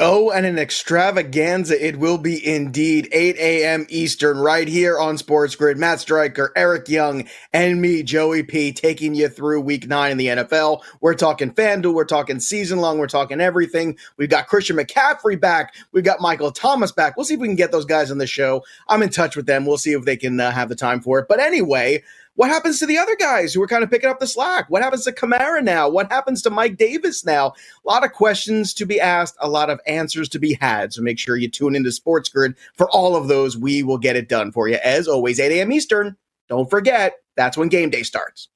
Oh, 0.00 0.32
and 0.32 0.44
an 0.44 0.58
extravaganza 0.58 1.80
it 1.80 2.00
will 2.00 2.18
be 2.18 2.44
indeed. 2.44 3.08
8 3.12 3.36
a.m. 3.36 3.86
Eastern, 3.88 4.38
right 4.38 4.66
here 4.66 4.98
on 4.98 5.16
Sports 5.18 5.54
Grid. 5.54 5.78
Matt 5.78 6.00
Stryker, 6.00 6.52
Eric 6.56 6.88
Young, 6.88 7.28
and 7.52 7.80
me, 7.80 8.02
Joey 8.02 8.42
P, 8.42 8.72
taking 8.72 9.14
you 9.14 9.28
through 9.28 9.60
week 9.60 9.86
nine 9.86 10.10
in 10.10 10.18
the 10.18 10.26
NFL. 10.26 10.82
We're 11.00 11.14
talking 11.14 11.52
FanDuel, 11.54 11.94
we're 11.94 12.06
talking 12.06 12.40
season 12.40 12.80
long, 12.80 12.98
we're 12.98 13.06
talking 13.06 13.40
everything. 13.40 13.96
We've 14.16 14.28
got 14.28 14.48
Christian 14.48 14.76
McCaffrey 14.76 15.40
back, 15.40 15.76
we've 15.92 16.02
got 16.02 16.20
Michael 16.20 16.50
Thomas 16.50 16.90
back. 16.90 17.16
We'll 17.16 17.24
see 17.24 17.34
if 17.34 17.40
we 17.40 17.46
can 17.46 17.54
get 17.54 17.70
those 17.70 17.84
guys 17.84 18.10
on 18.10 18.18
the 18.18 18.26
show. 18.26 18.64
I'm 18.88 19.00
in 19.00 19.10
touch 19.10 19.36
with 19.36 19.46
them. 19.46 19.64
We'll 19.64 19.78
see 19.78 19.92
if 19.92 20.04
they 20.04 20.16
can 20.16 20.40
uh, 20.40 20.50
have 20.50 20.68
the 20.68 20.74
time 20.74 21.02
for 21.02 21.20
it. 21.20 21.26
But 21.28 21.38
anyway, 21.38 22.02
what 22.36 22.50
happens 22.50 22.78
to 22.78 22.86
the 22.86 22.98
other 22.98 23.14
guys 23.16 23.54
who 23.54 23.62
are 23.62 23.68
kind 23.68 23.84
of 23.84 23.90
picking 23.90 24.10
up 24.10 24.18
the 24.18 24.26
slack? 24.26 24.68
What 24.68 24.82
happens 24.82 25.04
to 25.04 25.12
Kamara 25.12 25.62
now? 25.62 25.88
What 25.88 26.10
happens 26.10 26.42
to 26.42 26.50
Mike 26.50 26.76
Davis 26.76 27.24
now? 27.24 27.48
A 27.48 27.88
lot 27.88 28.04
of 28.04 28.12
questions 28.12 28.74
to 28.74 28.86
be 28.86 29.00
asked, 29.00 29.36
a 29.40 29.48
lot 29.48 29.70
of 29.70 29.80
answers 29.86 30.28
to 30.30 30.38
be 30.38 30.54
had. 30.54 30.92
So 30.92 31.02
make 31.02 31.18
sure 31.18 31.36
you 31.36 31.48
tune 31.48 31.76
into 31.76 31.92
Sports 31.92 32.28
Grid 32.28 32.54
for 32.74 32.90
all 32.90 33.14
of 33.14 33.28
those. 33.28 33.56
We 33.56 33.82
will 33.82 33.98
get 33.98 34.16
it 34.16 34.28
done 34.28 34.50
for 34.50 34.68
you. 34.68 34.78
As 34.82 35.06
always, 35.06 35.38
8 35.38 35.52
a.m. 35.52 35.72
Eastern. 35.72 36.16
Don't 36.48 36.68
forget, 36.68 37.14
that's 37.36 37.56
when 37.56 37.68
game 37.68 37.90
day 37.90 38.02
starts. 38.02 38.48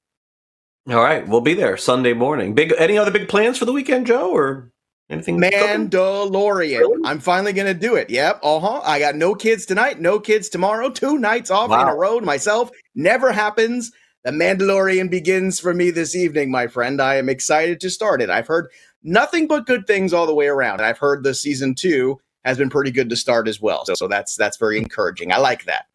All 0.91 1.03
right, 1.03 1.27
we'll 1.27 1.43
be 1.43 1.55
there 1.55 1.77
Sunday 1.77 2.15
morning. 2.15 2.55
Big 2.55 2.73
any 2.79 2.97
other 2.97 3.11
big 3.11 3.29
plans 3.29 3.59
for 3.59 3.67
the 3.67 3.73
weekend, 3.73 4.07
Joe, 4.07 4.31
or 4.31 4.73
anything? 5.11 5.41
Mandalorian. 5.41 6.81
Really? 6.81 7.01
I'm 7.05 7.21
finally 7.21 7.53
going 7.53 7.67
to 7.67 7.79
do 7.79 7.95
it. 7.97 8.11
Yep. 8.11 8.41
Uh 8.43 8.61
huh. 8.61 8.81
I 8.85 8.99
got 8.99 9.17
no 9.17 9.35
kids 9.35 9.67
tonight, 9.67 10.01
no 10.01 10.21
kids 10.21 10.49
tomorrow, 10.49 10.91
two 10.91 11.19
nights 11.19 11.51
off 11.51 11.71
in 11.71 11.89
a 11.89 11.95
row 11.95 12.21
myself. 12.21 12.71
Never 12.95 13.33
happens. 13.33 13.93
The 14.25 14.31
Mandalorian 14.33 15.11
begins 15.11 15.61
for 15.61 15.73
me 15.73 15.91
this 15.91 16.15
evening, 16.15 16.51
my 16.51 16.67
friend. 16.67 17.01
I 17.01 17.15
am 17.17 17.29
excited 17.29 17.81
to 17.81 17.91
start 17.91 18.21
it. 18.21 18.31
I've 18.31 18.47
heard 18.47 18.69
nothing 19.03 19.47
but 19.47 19.67
good 19.67 19.87
things 19.87 20.13
all 20.13 20.27
the 20.27 20.35
way 20.35 20.49
around. 20.49 20.81
I've 20.81 20.99
heard 20.99 21.23
the 21.23 21.35
season 21.35 21.75
two 21.75 22.21
has 22.45 22.59
been 22.59 22.71
pretty 22.71 22.91
good 22.91 23.11
to 23.11 23.17
start 23.17 23.49
as 23.49 23.61
well. 23.61 23.85
So, 23.85 23.95
so 23.95 24.09
that's 24.09 24.37
that's 24.37 24.57
very 24.57 24.79
encouraging. 24.79 25.33
I 25.33 25.39
like 25.39 25.65
that. 25.65 25.87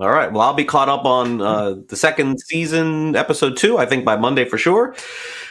All 0.00 0.10
right. 0.10 0.30
Well, 0.30 0.42
I'll 0.42 0.54
be 0.54 0.64
caught 0.64 0.88
up 0.88 1.04
on 1.04 1.40
uh, 1.40 1.74
the 1.88 1.96
second 1.96 2.40
season, 2.40 3.16
episode 3.16 3.56
two, 3.56 3.78
I 3.78 3.86
think 3.86 4.04
by 4.04 4.14
Monday 4.14 4.44
for 4.44 4.56
sure. 4.56 4.94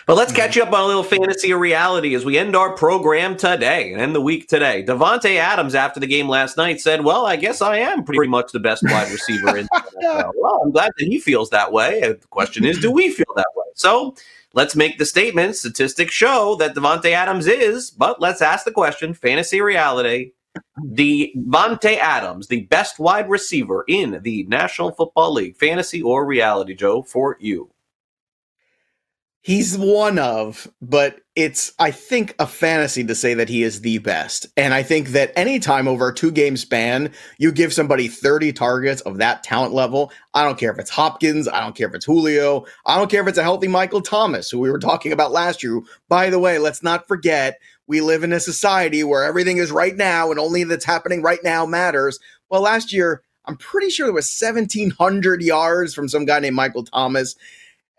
But 0.05 0.15
let's 0.15 0.31
catch 0.31 0.55
you 0.55 0.63
up 0.63 0.71
on 0.71 0.79
a 0.79 0.87
little 0.87 1.03
fantasy 1.03 1.51
or 1.51 1.57
reality 1.57 2.15
as 2.15 2.23
we 2.23 2.37
end 2.37 2.55
our 2.55 2.73
program 2.73 3.35
today 3.35 3.91
and 3.91 4.01
end 4.01 4.15
the 4.15 4.21
week 4.21 4.47
today. 4.47 4.85
Davante 4.87 5.35
Adams, 5.35 5.75
after 5.75 5.99
the 5.99 6.07
game 6.07 6.29
last 6.29 6.55
night, 6.55 6.79
said, 6.79 7.03
Well, 7.03 7.25
I 7.25 7.35
guess 7.35 7.61
I 7.61 7.79
am 7.79 8.05
pretty 8.05 8.29
much 8.29 8.53
the 8.53 8.61
best 8.61 8.83
wide 8.83 9.11
receiver 9.11 9.57
in 9.57 9.65
the 9.71 9.83
NFL. 10.01 10.31
Well, 10.37 10.61
I'm 10.63 10.71
glad 10.71 10.93
that 10.97 11.05
he 11.05 11.19
feels 11.19 11.49
that 11.49 11.73
way. 11.73 11.99
And 12.01 12.21
the 12.21 12.27
question 12.27 12.63
is, 12.63 12.79
do 12.79 12.89
we 12.89 13.11
feel 13.11 13.25
that 13.35 13.49
way? 13.53 13.65
So 13.73 14.15
let's 14.53 14.77
make 14.77 14.97
the 14.97 15.05
statement. 15.05 15.57
Statistics 15.57 16.13
show 16.13 16.55
that 16.55 16.73
Davante 16.73 17.11
Adams 17.11 17.47
is, 17.47 17.91
but 17.91 18.21
let's 18.21 18.41
ask 18.41 18.63
the 18.63 18.71
question 18.71 19.13
fantasy 19.13 19.59
reality. 19.59 20.31
Davante 20.93 21.97
Adams, 21.97 22.47
the 22.47 22.65
best 22.65 22.99
wide 22.99 23.29
receiver 23.29 23.83
in 23.87 24.19
the 24.23 24.43
National 24.45 24.91
Football 24.91 25.33
League, 25.33 25.57
fantasy 25.57 26.01
or 26.01 26.25
reality, 26.25 26.73
Joe, 26.75 27.03
for 27.03 27.37
you. 27.39 27.71
He's 29.47 29.77
one 29.77 30.19
of, 30.19 30.67
but 30.81 31.21
it's, 31.33 31.71
I 31.79 31.89
think, 31.89 32.35
a 32.37 32.45
fantasy 32.45 33.05
to 33.05 33.15
say 33.15 33.33
that 33.33 33.47
he 33.47 33.63
is 33.63 33.79
the 33.79 33.99
best. 33.99 34.45
And 34.57 34.73
I 34.73 34.83
think 34.83 35.09
that 35.09 35.31
anytime 35.37 35.87
over 35.87 36.09
a 36.09 36.13
two 36.13 36.31
game 36.31 36.57
span, 36.57 37.13
you 37.37 37.53
give 37.53 37.71
somebody 37.71 38.09
30 38.09 38.51
targets 38.51 38.99
of 39.03 39.19
that 39.19 39.43
talent 39.43 39.73
level, 39.73 40.11
I 40.33 40.43
don't 40.43 40.59
care 40.59 40.73
if 40.73 40.79
it's 40.79 40.89
Hopkins, 40.89 41.47
I 41.47 41.61
don't 41.61 41.77
care 41.77 41.87
if 41.87 41.93
it's 41.93 42.05
Julio, 42.05 42.65
I 42.85 42.97
don't 42.97 43.09
care 43.09 43.21
if 43.21 43.27
it's 43.29 43.37
a 43.37 43.43
healthy 43.43 43.69
Michael 43.69 44.01
Thomas, 44.01 44.49
who 44.49 44.59
we 44.59 44.69
were 44.69 44.79
talking 44.79 45.13
about 45.13 45.31
last 45.31 45.63
year. 45.63 45.79
By 46.09 46.29
the 46.29 46.39
way, 46.39 46.59
let's 46.59 46.83
not 46.83 47.07
forget, 47.07 47.57
we 47.87 48.01
live 48.01 48.23
in 48.23 48.33
a 48.33 48.39
society 48.39 49.03
where 49.03 49.23
everything 49.23 49.57
is 49.57 49.71
right 49.71 49.95
now 49.95 50.29
and 50.29 50.39
only 50.39 50.63
that's 50.63 50.85
happening 50.85 51.21
right 51.21 51.43
now 51.43 51.65
matters. 51.65 52.19
Well, 52.49 52.61
last 52.61 52.93
year, 52.93 53.23
I'm 53.45 53.57
pretty 53.57 53.89
sure 53.89 54.05
there 54.05 54.13
was 54.13 54.37
1,700 54.39 55.41
yards 55.41 55.93
from 55.93 56.09
some 56.09 56.25
guy 56.25 56.39
named 56.39 56.55
Michael 56.55 56.83
Thomas 56.83 57.35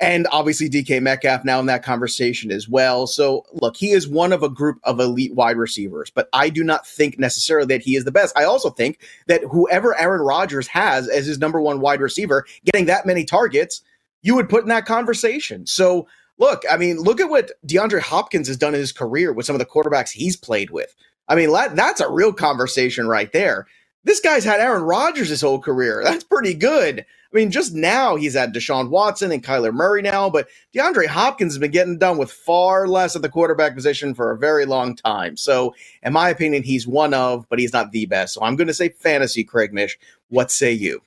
and 0.01 0.29
obviously 0.31 0.69
DK 0.69 1.03
Metcalf 1.03 1.45
now 1.45 1.59
in 1.59 1.67
that 1.67 1.83
conversation 1.83 2.53
as 2.53 2.69
well. 2.69 3.07
So 3.07 3.45
look, 3.53 3.77
he 3.77 3.91
is 3.91 4.07
one 4.07 4.33
of 4.33 4.43
a 4.43 4.49
group 4.49 4.79
of 4.85 5.01
elite 5.01 5.35
wide 5.35 5.57
receivers, 5.57 6.11
but 6.11 6.29
I 6.33 6.51
do 6.51 6.63
not 6.63 6.87
think 6.87 7.19
necessarily 7.19 7.67
that 7.69 7.83
he 7.83 7.97
is 7.97 8.05
the 8.05 8.13
best. 8.13 8.37
I 8.39 8.45
also 8.45 8.71
think 8.71 9.01
that 9.27 9.43
whoever 9.51 9.99
Aaron 9.99 10.21
Rodgers 10.21 10.69
has 10.69 11.09
as 11.09 11.27
his 11.27 11.39
number 11.39 11.61
one 11.61 11.81
wide 11.81 12.01
receiver, 12.01 12.47
getting 12.65 12.87
that 12.87 13.07
many 13.07 13.25
targets, 13.25 13.83
you 14.23 14.37
would 14.37 14.49
put 14.49 14.63
in 14.63 14.69
that 14.69 14.87
conversation. 14.87 15.67
So 15.67 16.07
look, 16.39 16.63
I 16.71 16.77
mean, 16.77 16.99
look 16.99 17.21
at 17.21 17.31
what 17.31 17.53
DeAndre 17.67 18.01
Hopkins 18.01 18.49
has 18.49 18.57
done 18.57 18.75
in 18.75 18.81
his 18.81 18.93
career 18.93 19.33
with 19.33 19.47
some 19.47 19.55
of 19.55 19.61
the 19.61 19.67
quarterbacks 19.67 20.11
he's 20.11 20.37
played 20.37 20.71
with. 20.71 20.95
I 21.29 21.35
mean, 21.35 21.53
that's 21.53 22.01
a 22.01 22.11
real 22.11 22.33
conversation 22.33 23.07
right 23.07 23.31
there. 23.33 23.67
This 24.05 24.21
guy's 24.21 24.45
had 24.45 24.61
Aaron 24.61 24.83
Rodgers 24.83 25.29
his 25.29 25.43
whole 25.43 25.59
career. 25.59 26.03
That's 26.05 26.25
pretty 26.25 26.55
good. 26.55 27.01
I 27.01 27.37
mean, 27.37 27.51
just 27.51 27.75
now 27.75 28.17
he's 28.17 28.33
had 28.33 28.55
Deshaun 28.55 28.89
Watson 28.89 29.31
and 29.33 29.45
Kyler 29.45 29.73
Murray 29.73 30.01
now, 30.01 30.31
but 30.31 30.49
DeAndre 30.75 31.07
Hopkins 31.07 31.53
has 31.53 31.59
been 31.59 31.71
getting 31.73 31.99
done 31.99 32.17
with 32.17 32.33
far 32.33 32.89
less 32.89 33.15
at 33.17 33.21
the 33.21 33.29
quarterback 33.29 33.75
position 33.75 34.15
for 34.15 34.31
a 34.31 34.39
very 34.39 34.65
long 34.65 34.97
time. 34.97 35.37
So, 35.37 35.75
in 36.03 36.15
my 36.15 36.31
opinion, 36.31 36.63
he's 36.63 36.87
one 36.87 37.13
of, 37.13 37.47
but 37.51 37.59
he's 37.59 37.75
not 37.75 37.93
the 37.93 38.07
best. 38.07 38.33
So, 38.33 38.41
I'm 38.41 38.57
going 38.57 38.69
to 38.69 38.75
say 38.75 38.89
fantasy, 38.89 39.45
Craig 39.45 39.75
Mish. 39.75 39.99
What 40.29 40.51
say 40.51 40.73
you? 40.73 41.03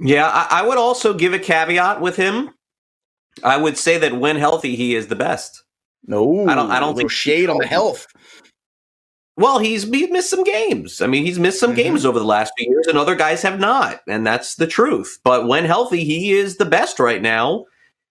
Yeah, 0.00 0.26
I, 0.26 0.60
I 0.60 0.66
would 0.66 0.78
also 0.78 1.14
give 1.14 1.34
a 1.34 1.38
caveat 1.38 2.00
with 2.00 2.16
him. 2.16 2.50
I 3.44 3.56
would 3.56 3.76
say 3.78 3.98
that 3.98 4.18
when 4.18 4.36
healthy, 4.36 4.76
he 4.76 4.94
is 4.94 5.08
the 5.08 5.16
best. 5.16 5.62
No, 6.06 6.46
I 6.48 6.54
don't- 6.54 6.70
I 6.70 6.80
don't 6.80 6.96
think- 6.96 7.10
shade 7.10 7.50
on 7.50 7.58
the 7.58 7.66
health. 7.66 8.06
Well, 9.36 9.58
he's 9.60 9.84
he's 9.84 10.10
missed 10.10 10.30
some 10.30 10.42
games. 10.42 11.00
I 11.00 11.06
mean, 11.06 11.24
he's 11.24 11.38
missed 11.38 11.60
some 11.60 11.72
Mhm. 11.72 11.76
games 11.76 12.06
over 12.06 12.18
the 12.18 12.24
last 12.24 12.52
few 12.58 12.68
years, 12.70 12.86
and 12.88 12.98
other 12.98 13.14
guys 13.14 13.42
have 13.42 13.60
not, 13.60 14.00
and 14.08 14.26
that's 14.26 14.56
the 14.56 14.66
truth. 14.66 15.18
But 15.22 15.46
when 15.46 15.64
healthy, 15.64 16.02
he 16.04 16.32
is 16.32 16.56
the 16.56 16.64
best 16.64 16.98
right 16.98 17.22
now. 17.22 17.66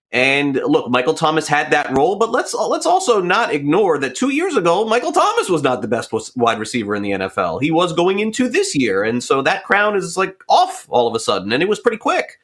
And 0.09 0.55
look, 0.65 0.89
Michael 0.89 1.13
Thomas 1.13 1.49
had 1.49 1.69
that 1.71 1.91
role, 1.91 2.15
but 2.15 2.31
let's 2.31 2.53
let's 2.53 2.85
also 2.85 3.21
not 3.21 3.53
ignore 3.53 3.97
that 3.97 4.15
two 4.15 4.29
years 4.29 4.55
ago, 4.55 4.85
Michael 4.85 5.11
Thomas 5.11 5.49
was 5.49 5.63
not 5.63 5.81
the 5.81 5.87
best 5.89 6.13
wide 6.37 6.59
receiver 6.59 6.95
in 6.95 7.03
the 7.03 7.11
NFL. 7.11 7.59
He 7.59 7.71
was 7.71 7.91
going 7.91 8.19
into 8.19 8.47
this 8.47 8.73
year, 8.73 9.03
and 9.03 9.21
so 9.21 9.41
that 9.41 9.65
crown 9.65 9.97
is 9.97 10.15
like 10.15 10.41
off 10.47 10.85
all 10.89 11.09
of 11.09 11.15
a 11.15 11.19
sudden, 11.19 11.51
and 11.51 11.61
it 11.61 11.67
was 11.67 11.79
pretty 11.81 11.97
quick. 11.97 12.39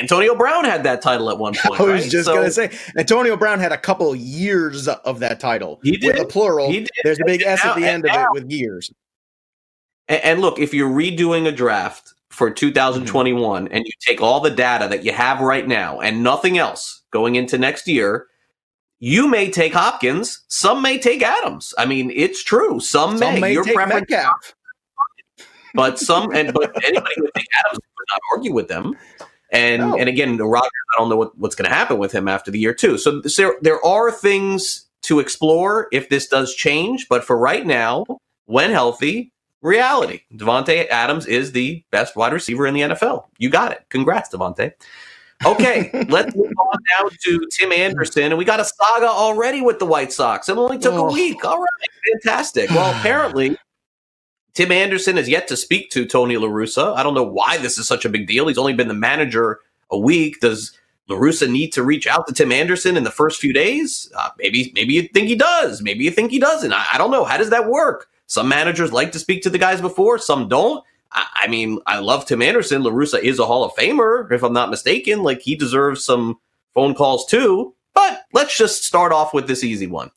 Antonio 0.00 0.34
Brown 0.34 0.64
had 0.64 0.82
that 0.84 1.02
title 1.02 1.30
at 1.30 1.38
one 1.38 1.54
point. 1.64 1.80
I 1.80 1.84
was 1.84 2.02
right? 2.02 2.10
just 2.10 2.26
So- 2.26 2.34
going 2.34 2.46
to 2.46 2.52
say 2.52 2.70
Antonio 2.98 3.36
Brown 3.36 3.60
had 3.60 3.72
a 3.72 3.78
couple 3.78 4.14
years 4.14 4.88
of 4.88 5.18
that 5.20 5.40
title. 5.40 5.80
He 5.82 5.96
did. 5.96 6.14
With 6.14 6.22
a 6.22 6.26
plural. 6.26 6.70
He 6.70 6.80
did. 6.80 6.90
There's 7.04 7.20
a 7.20 7.24
big 7.24 7.42
S 7.42 7.62
Now- 7.64 7.70
at 7.72 7.76
the 7.76 7.86
end 7.86 8.04
of 8.04 8.12
now- 8.12 8.26
it 8.26 8.32
with 8.32 8.50
years. 8.50 8.92
And, 10.08 10.22
and 10.24 10.40
look, 10.40 10.58
if 10.58 10.72
you're 10.72 10.90
redoing 10.90 11.46
a 11.46 11.52
draft 11.52 12.14
for 12.30 12.50
mm. 12.50 12.56
2021 12.56 13.68
and 13.68 13.84
you 13.84 13.92
take 14.00 14.20
all 14.20 14.40
the 14.40 14.50
data 14.50 14.88
that 14.88 15.04
you 15.04 15.12
have 15.12 15.40
right 15.40 15.66
now 15.66 16.00
and 16.00 16.22
nothing 16.22 16.58
else 16.58 17.02
going 17.10 17.34
into 17.36 17.58
next 17.58 17.86
year, 17.88 18.26
you 18.98 19.26
may 19.28 19.50
take 19.50 19.74
Hopkins, 19.74 20.42
some 20.48 20.80
may 20.80 20.98
take 20.98 21.22
Adams. 21.22 21.74
I 21.76 21.84
mean, 21.84 22.10
it's 22.14 22.42
true. 22.42 22.80
Some, 22.80 23.18
Some 23.18 23.34
may. 23.34 23.40
may 23.40 23.52
Your 23.52 23.64
preference, 23.64 24.08
Metcalf. 24.10 24.54
but 25.74 25.98
some 25.98 26.34
and 26.34 26.54
but 26.54 26.72
anybody 26.84 27.12
who 27.16 27.22
would 27.24 27.34
take 27.34 27.46
Adams 27.66 27.78
would 27.78 28.06
not 28.10 28.20
argue 28.34 28.54
with 28.54 28.68
them. 28.68 28.94
And 29.56 29.82
No. 29.82 29.96
and 29.98 30.08
again, 30.08 30.36
Rodgers, 30.36 30.70
I 30.94 30.98
don't 31.00 31.08
know 31.08 31.16
what, 31.16 31.36
what's 31.38 31.54
going 31.54 31.68
to 31.68 31.74
happen 31.74 31.98
with 31.98 32.12
him 32.12 32.28
after 32.28 32.50
the 32.50 32.58
year 32.58 32.74
too. 32.74 32.98
So 32.98 33.20
there 33.36 33.54
there 33.62 33.84
are 33.84 34.10
things 34.12 34.86
to 35.02 35.20
explore 35.20 35.88
if 35.92 36.08
this 36.08 36.26
does 36.28 36.54
change, 36.54 37.06
but 37.08 37.24
for 37.24 37.38
right 37.38 37.64
now, 37.66 38.04
when 38.46 38.70
healthy, 38.70 39.32
reality. 39.62 40.20
Davante 40.34 40.88
Adams 40.88 41.26
is 41.26 41.52
the 41.52 41.82
best 41.90 42.16
wide 42.16 42.32
receiver 42.32 42.66
in 42.66 42.74
the 42.74 42.80
NFL. 42.82 43.24
You 43.38 43.48
got 43.50 43.72
it. 43.72 43.84
Congrats, 43.88 44.28
Davante. 44.34 44.72
Okay, 45.44 45.90
let's 46.08 46.34
move 46.34 46.46
on 46.58 46.78
now 46.98 47.08
to 47.24 47.46
Tim 47.52 47.70
Anderson. 47.72 48.24
And 48.24 48.38
we 48.38 48.44
got 48.44 48.58
a 48.60 48.64
saga 48.64 49.06
already 49.08 49.60
with 49.60 49.78
the 49.78 49.86
White 49.86 50.12
Sox. 50.12 50.48
It 50.48 50.56
only 50.56 50.78
took 50.78 50.94
a 50.94 50.96
Oh. 50.96 51.12
week. 51.12 51.44
All 51.44 51.58
right, 51.58 52.12
fantastic. 52.22 52.70
Well, 52.70 52.90
apparently, 52.98 53.56
Tim 54.56 54.72
Anderson 54.72 55.18
has 55.18 55.28
yet 55.28 55.46
to 55.48 55.56
speak 55.56 55.90
to 55.90 56.06
Tony 56.06 56.38
La 56.38 56.48
Russa. 56.48 56.96
I 56.96 57.02
don't 57.02 57.12
know 57.12 57.22
why 57.22 57.58
this 57.58 57.76
is 57.76 57.86
such 57.86 58.06
a 58.06 58.08
big 58.08 58.26
deal. 58.26 58.48
He's 58.48 58.56
only 58.56 58.72
been 58.72 58.88
the 58.88 58.94
manager 58.94 59.60
a 59.90 59.98
week. 59.98 60.40
Does 60.40 60.72
La 61.08 61.16
Russa 61.16 61.46
need 61.48 61.74
to 61.74 61.82
reach 61.82 62.06
out 62.06 62.26
to 62.26 62.32
Tim 62.32 62.50
Anderson 62.50 62.96
in 62.96 63.04
the 63.04 63.10
first 63.10 63.38
few 63.38 63.52
days? 63.52 64.10
Uh, 64.16 64.30
maybe, 64.38 64.72
maybe 64.74 64.94
you 64.94 65.02
think 65.08 65.28
he 65.28 65.34
does. 65.34 65.82
Maybe 65.82 66.04
you 66.04 66.10
think 66.10 66.30
he 66.30 66.38
doesn't. 66.38 66.72
I, 66.72 66.86
I 66.94 66.98
don't 66.98 67.10
know. 67.10 67.24
How 67.24 67.36
does 67.36 67.50
that 67.50 67.68
work? 67.68 68.08
Some 68.28 68.48
managers 68.48 68.94
like 68.94 69.12
to 69.12 69.18
speak 69.18 69.42
to 69.42 69.50
the 69.50 69.58
guys 69.58 69.82
before, 69.82 70.18
some 70.18 70.48
don't. 70.48 70.82
I, 71.12 71.26
I 71.42 71.48
mean, 71.48 71.78
I 71.86 71.98
love 71.98 72.24
Tim 72.24 72.40
Anderson. 72.40 72.82
La 72.82 72.90
Russa 72.90 73.20
is 73.20 73.38
a 73.38 73.44
Hall 73.44 73.62
of 73.62 73.74
Famer, 73.74 74.32
if 74.32 74.42
I'm 74.42 74.54
not 74.54 74.70
mistaken. 74.70 75.22
Like 75.22 75.42
he 75.42 75.54
deserves 75.54 76.02
some 76.02 76.38
phone 76.72 76.94
calls 76.94 77.26
too. 77.26 77.74
But 77.92 78.22
let's 78.32 78.56
just 78.56 78.84
start 78.84 79.12
off 79.12 79.34
with 79.34 79.48
this 79.48 79.62
easy 79.62 79.86
one. 79.86 80.10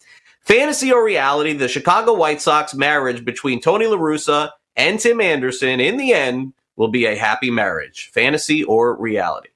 Fantasy 0.50 0.92
or 0.92 1.04
reality, 1.06 1.54
the 1.54 1.68
Chicago 1.68 2.12
White 2.16 2.42
Sox 2.42 2.74
marriage 2.74 3.24
between 3.24 3.62
Tony 3.62 3.86
La 3.86 3.98
Russa 3.98 4.50
and 4.76 5.00
Tim 5.00 5.22
Anderson 5.22 5.80
in 5.80 5.96
the 5.98 6.12
end 6.12 6.54
will 6.76 6.88
be 6.88 7.06
a 7.06 7.16
happy 7.16 7.52
marriage. 7.52 8.10
Fantasy 8.16 8.64
or 8.64 9.00
reality? 9.00 9.50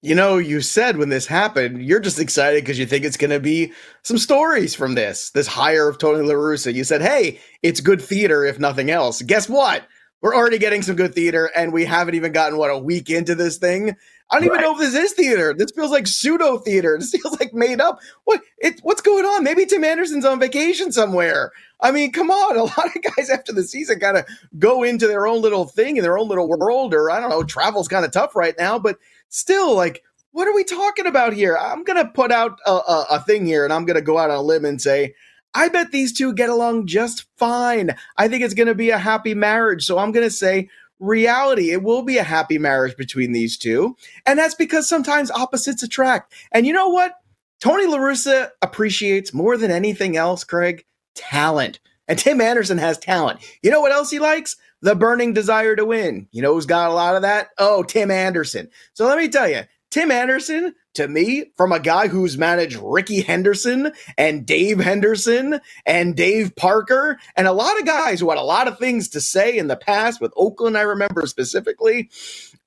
You 0.00 0.14
know, 0.14 0.38
you 0.38 0.60
said 0.60 0.96
when 0.96 1.08
this 1.08 1.26
happened, 1.26 1.84
you're 1.84 1.98
just 1.98 2.20
excited 2.20 2.62
because 2.62 2.78
you 2.78 2.86
think 2.86 3.04
it's 3.04 3.16
going 3.16 3.32
to 3.32 3.40
be 3.40 3.72
some 4.02 4.16
stories 4.16 4.76
from 4.76 4.94
this, 4.94 5.30
this 5.30 5.48
hire 5.48 5.88
of 5.88 5.98
Tony 5.98 6.24
La 6.24 6.34
Russa. 6.34 6.72
You 6.72 6.84
said, 6.84 7.02
hey, 7.02 7.40
it's 7.64 7.80
good 7.80 8.00
theater, 8.00 8.44
if 8.44 8.60
nothing 8.60 8.92
else. 8.92 9.22
Guess 9.22 9.48
what? 9.48 9.82
We're 10.20 10.34
already 10.34 10.58
getting 10.58 10.82
some 10.82 10.96
good 10.96 11.14
theater, 11.14 11.50
and 11.56 11.72
we 11.72 11.84
haven't 11.84 12.14
even 12.14 12.32
gotten, 12.32 12.58
what, 12.58 12.70
a 12.70 12.78
week 12.78 13.08
into 13.08 13.34
this 13.34 13.56
thing? 13.56 13.96
I 14.30 14.36
don't 14.36 14.44
even 14.46 14.60
know 14.60 14.74
if 14.74 14.78
this 14.78 14.94
is 14.94 15.12
theater. 15.12 15.52
This 15.54 15.72
feels 15.72 15.90
like 15.90 16.06
pseudo 16.06 16.58
theater. 16.58 16.96
This 16.98 17.10
feels 17.22 17.38
like 17.40 17.52
made 17.52 17.80
up. 17.80 18.00
What? 18.24 18.42
It, 18.58 18.80
what's 18.82 19.00
going 19.00 19.24
on? 19.24 19.42
Maybe 19.42 19.66
Tim 19.66 19.82
Anderson's 19.82 20.24
on 20.24 20.38
vacation 20.38 20.92
somewhere. 20.92 21.52
I 21.80 21.90
mean, 21.90 22.12
come 22.12 22.30
on. 22.30 22.56
A 22.60 22.62
lot 22.62 22.94
of 22.94 23.16
guys 23.16 23.28
after 23.28 23.52
the 23.52 23.64
season 23.64 23.98
kind 23.98 24.18
of 24.18 24.26
go 24.58 24.82
into 24.82 25.08
their 25.08 25.26
own 25.26 25.42
little 25.42 25.64
thing 25.64 25.96
in 25.96 26.02
their 26.02 26.18
own 26.18 26.28
little 26.28 26.48
world, 26.48 26.94
or 26.94 27.10
I 27.10 27.18
don't 27.18 27.30
know, 27.30 27.42
travel's 27.42 27.88
kind 27.88 28.04
of 28.04 28.12
tough 28.12 28.36
right 28.36 28.54
now, 28.58 28.78
but 28.78 28.98
still, 29.30 29.74
like, 29.74 30.04
what 30.32 30.46
are 30.46 30.54
we 30.54 30.62
talking 30.62 31.06
about 31.06 31.32
here? 31.32 31.56
I'm 31.58 31.82
gonna 31.82 32.06
put 32.06 32.30
out 32.30 32.58
a, 32.66 32.70
a, 32.70 33.06
a 33.12 33.20
thing 33.20 33.46
here, 33.46 33.64
and 33.64 33.72
I'm 33.72 33.84
gonna 33.84 34.00
go 34.00 34.18
out 34.18 34.30
on 34.30 34.36
a 34.36 34.42
limb 34.42 34.64
and 34.64 34.80
say, 34.80 35.14
I 35.54 35.68
bet 35.68 35.90
these 35.90 36.12
two 36.12 36.32
get 36.32 36.48
along 36.48 36.86
just 36.86 37.26
fine. 37.36 37.96
I 38.16 38.28
think 38.28 38.44
it's 38.44 38.54
gonna 38.54 38.74
be 38.74 38.90
a 38.90 38.98
happy 38.98 39.34
marriage. 39.34 39.84
So 39.84 39.98
I'm 39.98 40.12
gonna 40.12 40.30
say 40.30 40.68
reality. 40.98 41.70
It 41.70 41.82
will 41.82 42.02
be 42.02 42.18
a 42.18 42.22
happy 42.22 42.58
marriage 42.58 42.96
between 42.96 43.32
these 43.32 43.56
two, 43.56 43.96
and 44.26 44.38
that's 44.38 44.54
because 44.54 44.88
sometimes 44.88 45.30
opposites 45.30 45.82
attract. 45.82 46.32
And 46.52 46.66
you 46.66 46.72
know 46.72 46.88
what? 46.88 47.14
Tony 47.60 47.86
La 47.86 47.98
Russa 47.98 48.50
appreciates 48.62 49.34
more 49.34 49.56
than 49.56 49.70
anything 49.70 50.16
else, 50.16 50.44
Craig, 50.44 50.84
talent. 51.14 51.78
And 52.08 52.18
Tim 52.18 52.40
Anderson 52.40 52.78
has 52.78 52.98
talent. 52.98 53.40
You 53.62 53.70
know 53.70 53.80
what 53.80 53.92
else 53.92 54.10
he 54.10 54.18
likes? 54.18 54.56
The 54.82 54.94
burning 54.96 55.34
desire 55.34 55.76
to 55.76 55.84
win. 55.84 56.26
You 56.32 56.42
know 56.42 56.54
who's 56.54 56.66
got 56.66 56.90
a 56.90 56.94
lot 56.94 57.16
of 57.16 57.22
that? 57.22 57.50
Oh, 57.58 57.82
Tim 57.82 58.10
Anderson. 58.10 58.68
So 58.94 59.06
let 59.06 59.18
me 59.18 59.28
tell 59.28 59.48
you, 59.48 59.62
Tim 59.90 60.12
Anderson, 60.12 60.72
to 60.94 61.08
me, 61.08 61.46
from 61.56 61.72
a 61.72 61.80
guy 61.80 62.06
who's 62.06 62.38
managed 62.38 62.78
Rickey 62.80 63.22
Henderson 63.22 63.90
and 64.16 64.46
Dave 64.46 64.78
Henderson 64.78 65.60
and 65.84 66.16
Dave 66.16 66.54
Parker 66.54 67.18
and 67.36 67.48
a 67.48 67.52
lot 67.52 67.76
of 67.80 67.86
guys 67.86 68.20
who 68.20 68.28
had 68.30 68.38
a 68.38 68.42
lot 68.42 68.68
of 68.68 68.78
things 68.78 69.08
to 69.08 69.20
say 69.20 69.58
in 69.58 69.66
the 69.66 69.76
past 69.76 70.20
with 70.20 70.32
Oakland, 70.36 70.78
I 70.78 70.82
remember 70.82 71.26
specifically. 71.26 72.08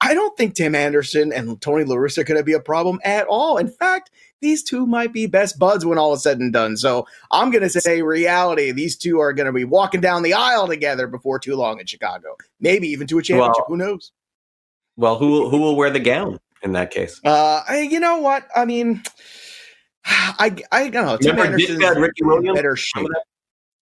I 0.01 0.13
don't 0.13 0.35
think 0.35 0.53
Tim 0.55 0.75
Anderson 0.75 1.31
and 1.31 1.61
Tony 1.61 1.85
La 1.85 1.95
Russa 1.95 2.19
are 2.19 2.23
going 2.25 2.39
to 2.39 2.43
be 2.43 2.51
a 2.53 2.59
problem 2.59 2.99
at 3.05 3.25
all. 3.27 3.55
In 3.57 3.69
fact, 3.69 4.11
these 4.41 4.61
two 4.61 4.85
might 4.85 5.13
be 5.13 5.25
best 5.25 5.57
buds 5.57 5.85
when 5.85 5.97
all 5.97 6.11
is 6.13 6.23
said 6.23 6.39
and 6.39 6.51
done. 6.51 6.75
So 6.75 7.07
I'm 7.31 7.51
going 7.51 7.61
to 7.63 7.69
say 7.69 8.01
reality. 8.01 8.73
These 8.73 8.97
two 8.97 9.19
are 9.21 9.31
going 9.31 9.45
to 9.47 9.53
be 9.53 9.63
walking 9.63 10.01
down 10.01 10.23
the 10.23 10.33
aisle 10.33 10.67
together 10.67 11.07
before 11.07 11.39
too 11.39 11.55
long 11.55 11.79
in 11.79 11.85
Chicago. 11.85 12.35
Maybe 12.59 12.89
even 12.89 13.07
to 13.07 13.19
a 13.19 13.23
championship. 13.23 13.55
Well- 13.59 13.65
Who 13.69 13.77
knows? 13.77 14.11
Well, 14.97 15.17
who 15.17 15.27
will, 15.31 15.49
who 15.49 15.57
will 15.59 15.75
wear 15.75 15.89
the 15.89 15.99
gown 15.99 16.39
in 16.63 16.71
that 16.73 16.91
case? 16.91 17.19
Uh, 17.23 17.61
I, 17.67 17.81
you 17.89 17.99
know 17.99 18.17
what? 18.17 18.47
I 18.55 18.65
mean, 18.65 19.03
I 20.05 20.55
I 20.71 20.89
don't 20.89 21.05
know. 21.05 21.17
Tim 21.17 21.35
Remember 21.35 21.53
Anderson's 21.55 21.83
had 21.83 21.97
Ricky 21.97 22.23
Williams? 22.23 22.55
better 22.57 22.75
shape. 22.75 23.07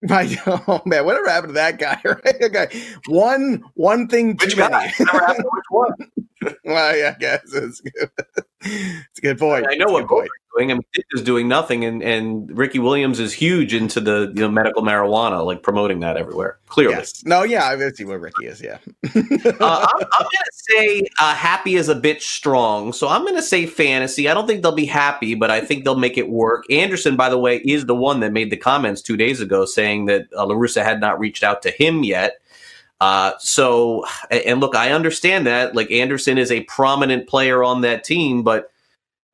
Right. 0.07 0.37
Oh 0.47 0.81
man, 0.85 1.05
whatever 1.05 1.27
happened 1.27 1.49
to 1.49 1.53
that 1.55 1.79
guy? 1.79 1.99
Right? 2.05 2.35
Okay. 2.43 2.81
One 3.07 3.63
one 3.73 4.07
thing 4.07 4.35
Which 4.39 4.55
guy? 4.55 4.93
Never 4.99 5.25
happened 5.25 5.45
which 5.51 5.65
one? 5.69 6.55
well, 6.65 6.95
yeah, 6.95 7.13
I 7.15 7.19
guess 7.19 7.41
it's 7.53 7.81
good. 7.81 8.09
it's 8.61 9.17
a 9.17 9.21
good 9.21 9.39
point. 9.39 9.65
I 9.69 9.73
know 9.75 9.85
It's 9.85 9.91
a 9.91 9.93
what 9.93 10.07
point. 10.07 10.29
Doing. 10.57 10.71
I 10.71 10.75
mean, 10.75 10.83
Dick 10.93 11.05
is 11.13 11.21
doing 11.21 11.47
nothing, 11.47 11.85
and, 11.85 12.01
and 12.01 12.57
Ricky 12.57 12.79
Williams 12.79 13.19
is 13.19 13.33
huge 13.33 13.73
into 13.73 13.99
the 13.99 14.31
you 14.35 14.41
know 14.41 14.49
medical 14.49 14.81
marijuana, 14.81 15.45
like 15.45 15.63
promoting 15.63 15.99
that 16.01 16.17
everywhere. 16.17 16.57
Clearly, 16.67 16.95
Yes. 16.95 17.23
No, 17.25 17.43
yeah, 17.43 17.65
I 17.65 17.89
see 17.91 18.05
where 18.05 18.19
Ricky 18.19 18.45
is. 18.45 18.61
Yeah. 18.61 18.79
uh, 19.05 19.15
I'm, 19.15 20.05
I'm 20.13 20.23
going 20.23 20.45
to 20.45 20.51
say 20.51 21.07
uh, 21.19 21.33
happy 21.33 21.75
is 21.75 21.89
a 21.89 21.95
bit 21.95 22.21
strong, 22.21 22.93
so 22.93 23.07
I'm 23.07 23.21
going 23.23 23.35
to 23.35 23.41
say 23.41 23.65
fantasy. 23.65 24.27
I 24.27 24.33
don't 24.33 24.47
think 24.47 24.63
they'll 24.63 24.71
be 24.71 24.85
happy, 24.85 25.35
but 25.35 25.51
I 25.51 25.61
think 25.61 25.83
they'll 25.83 25.95
make 25.95 26.17
it 26.17 26.29
work. 26.29 26.65
Anderson, 26.71 27.15
by 27.15 27.29
the 27.29 27.37
way, 27.37 27.57
is 27.57 27.85
the 27.85 27.95
one 27.95 28.19
that 28.21 28.31
made 28.31 28.51
the 28.51 28.57
comments 28.57 29.01
two 29.01 29.17
days 29.17 29.41
ago 29.41 29.65
saying 29.65 30.05
that 30.05 30.27
uh, 30.35 30.45
La 30.45 30.55
Russa 30.55 30.83
had 30.83 30.99
not 30.99 31.19
reached 31.19 31.43
out 31.43 31.61
to 31.63 31.71
him 31.71 32.03
yet. 32.03 32.41
Uh, 32.99 33.33
so, 33.39 34.05
and 34.31 34.59
look, 34.59 34.75
I 34.75 34.91
understand 34.91 35.45
that. 35.47 35.75
Like 35.75 35.91
Anderson 35.91 36.37
is 36.37 36.51
a 36.51 36.63
prominent 36.63 37.27
player 37.27 37.63
on 37.63 37.81
that 37.81 38.03
team, 38.03 38.43
but 38.43 38.71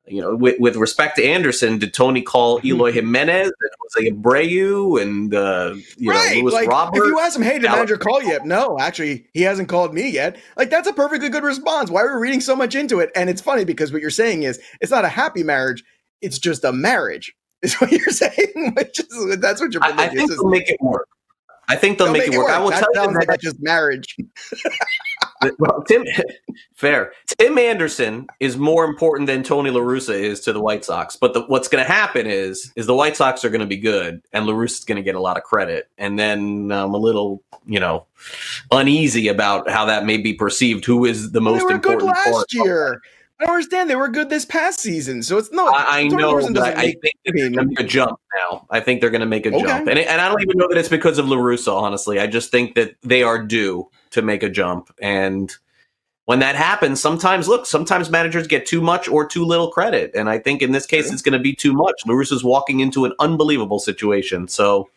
you 0.06 0.20
know, 0.20 0.34
with, 0.34 0.60
with 0.60 0.76
respect 0.76 1.16
to 1.16 1.24
Anderson, 1.24 1.78
did 1.78 1.94
Tony 1.94 2.20
call 2.20 2.60
Eloy 2.64 2.92
Jimenez 2.92 3.46
and 3.46 3.70
Jose 3.80 4.10
Abreu 4.10 5.00
and 5.00 5.34
uh, 5.34 5.74
you 5.96 6.12
know 6.12 6.30
Luis 6.34 6.52
like 6.52 6.68
Robert? 6.68 6.98
if 6.98 7.04
you 7.04 7.18
ask 7.20 7.36
him, 7.36 7.42
hey, 7.42 7.58
did 7.58 7.70
manager 7.70 7.96
call 7.96 8.22
you? 8.22 8.38
No, 8.44 8.78
actually, 8.78 9.26
he 9.32 9.42
hasn't 9.42 9.68
called 9.68 9.94
me 9.94 10.10
yet. 10.10 10.36
Like 10.56 10.68
that's 10.68 10.86
a 10.86 10.92
perfectly 10.92 11.30
good 11.30 11.42
response. 11.42 11.90
Why 11.90 12.02
are 12.02 12.16
we 12.16 12.22
reading 12.22 12.40
so 12.40 12.54
much 12.54 12.74
into 12.74 13.00
it? 13.00 13.10
And 13.16 13.30
it's 13.30 13.40
funny 13.40 13.64
because 13.64 13.92
what 13.92 14.02
you're 14.02 14.10
saying 14.10 14.42
is 14.42 14.60
it's 14.80 14.90
not 14.90 15.06
a 15.06 15.08
happy 15.08 15.42
marriage; 15.42 15.82
it's 16.20 16.38
just 16.38 16.64
a 16.64 16.72
marriage. 16.72 17.34
Is 17.64 17.74
what 17.76 17.90
you're 17.90 18.10
saying. 18.10 18.74
Which 18.76 19.00
is 19.00 19.38
that's 19.38 19.58
what 19.58 19.72
you're. 19.72 19.82
I, 19.82 19.94
I 19.96 20.08
think 20.08 20.28
they'll 20.28 20.44
make 20.50 20.68
it 20.68 20.76
work. 20.82 21.08
I 21.66 21.76
think 21.76 21.96
they'll, 21.96 22.12
they'll 22.12 22.12
make, 22.12 22.30
it 22.30 22.36
work. 22.36 22.50
I 22.50 22.58
will 22.58 22.68
That 22.68 22.86
tell 22.92 23.06
you 23.06 23.18
that 23.18 23.26
like 23.26 23.40
just 23.40 23.56
marriage. 23.62 24.16
well, 25.58 25.82
Tim, 25.86 26.04
fair. 26.74 27.12
Tim 27.38 27.58
Anderson 27.58 28.26
is 28.40 28.56
more 28.56 28.84
important 28.84 29.26
than 29.26 29.42
Tony 29.42 29.70
La 29.70 29.80
Russa 29.80 30.14
is 30.14 30.40
to 30.40 30.52
the 30.52 30.60
White 30.60 30.84
Sox. 30.84 31.16
But 31.16 31.34
the, 31.34 31.42
what's 31.42 31.68
going 31.68 31.84
to 31.84 31.90
happen 31.90 32.26
is, 32.26 32.72
is 32.76 32.86
the 32.86 32.94
White 32.94 33.16
Sox 33.16 33.44
are 33.44 33.50
going 33.50 33.60
to 33.60 33.66
be 33.66 33.76
good, 33.76 34.22
and 34.32 34.46
La 34.46 34.54
Russa's 34.54 34.84
going 34.84 34.96
to 34.96 35.02
get 35.02 35.14
a 35.14 35.20
lot 35.20 35.36
of 35.36 35.42
credit. 35.42 35.88
And 35.98 36.18
then 36.18 36.70
I'm 36.72 36.94
a 36.94 36.98
little, 36.98 37.42
you 37.66 37.80
know, 37.80 38.06
uneasy 38.70 39.28
about 39.28 39.68
how 39.70 39.84
that 39.86 40.04
may 40.06 40.16
be 40.16 40.34
perceived. 40.34 40.84
Who 40.84 41.04
is 41.04 41.32
the 41.32 41.40
most 41.40 41.58
they 41.58 41.64
were 41.64 41.78
good 41.78 41.92
important 41.94 42.14
part? 42.14 42.34
last 42.34 42.54
year. 42.54 43.00
I 43.40 43.46
don't 43.46 43.56
understand. 43.56 43.90
They 43.90 43.96
were 43.96 44.08
good 44.08 44.30
this 44.30 44.44
past 44.44 44.78
season, 44.78 45.22
so 45.24 45.38
it's 45.38 45.50
not. 45.50 45.74
I, 45.74 46.02
I 46.02 46.08
know, 46.08 46.40
but 46.52 46.78
I 46.78 46.92
think 46.92 47.14
they're 47.24 47.34
going 47.34 47.52
to 47.52 47.64
make 47.64 47.80
a 47.80 47.82
jump 47.82 48.20
now. 48.36 48.64
I 48.70 48.78
think 48.78 49.00
they're 49.00 49.10
going 49.10 49.22
to 49.22 49.26
make 49.26 49.44
a 49.44 49.48
Okay. 49.48 49.60
jump, 49.60 49.88
and 49.88 49.98
and 49.98 50.20
I 50.20 50.28
don't 50.28 50.40
even 50.40 50.56
know 50.56 50.68
that 50.68 50.78
it's 50.78 50.88
because 50.88 51.18
of 51.18 51.28
La 51.28 51.36
Russa. 51.36 51.72
Honestly, 51.74 52.20
I 52.20 52.28
just 52.28 52.52
think 52.52 52.76
that 52.76 52.94
they 53.02 53.24
are 53.24 53.42
due 53.42 53.90
to 54.14 54.22
make 54.22 54.42
a 54.42 54.48
jump, 54.48 54.92
and 55.00 55.54
when 56.24 56.38
that 56.38 56.56
happens, 56.56 57.00
sometimes 57.00 57.46
look, 57.46 57.66
sometimes 57.66 58.10
managers 58.10 58.46
get 58.46 58.64
too 58.66 58.80
much 58.80 59.08
or 59.08 59.26
too 59.26 59.44
little 59.44 59.70
credit, 59.70 60.10
and 60.14 60.28
I 60.28 60.38
think 60.38 60.62
in 60.62 60.72
this 60.72 60.86
case, 60.86 61.12
it's 61.12 61.22
going 61.22 61.34
to 61.34 61.38
be 61.38 61.54
too 61.54 61.74
much. 61.74 62.02
La 62.06 62.14
Russa's 62.14 62.42
walking 62.42 62.80
into 62.80 63.04
an 63.04 63.12
unbelievable 63.20 63.78
situation, 63.78 64.48
so 64.48 64.88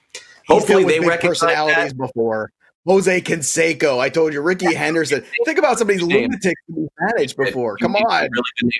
hopefully 0.47 0.85
they 0.85 0.99
recognize 0.99 1.39
personalities 1.39 1.93
that. 1.93 1.97
before. 1.97 2.51
Jose 2.87 3.19
Canseco, 3.19 3.99
I 3.99 4.07
told 4.07 4.31
you, 4.31 4.41
Rickey 4.41 4.73
Henderson. 4.73 5.21
Think 5.43 5.59
about 5.59 5.77
somebody's 5.77 6.01
of 6.01 6.07
these 6.07 6.15
Name. 6.15 6.29
lunatics 6.31 6.61
who 6.69 6.87
managed 7.01 7.35
before. 7.35 7.75
Come 7.77 7.97
on. 7.97 8.23
And 8.23 8.71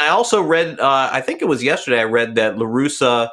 I 0.00 0.08
also 0.08 0.40
read, 0.40 0.78
uh, 0.78 1.10
I 1.10 1.20
think 1.20 1.42
it 1.42 1.46
was 1.46 1.64
yesterday, 1.64 1.98
I 1.98 2.04
read 2.04 2.36
that 2.36 2.58
La 2.58 2.64
Russa, 2.64 3.28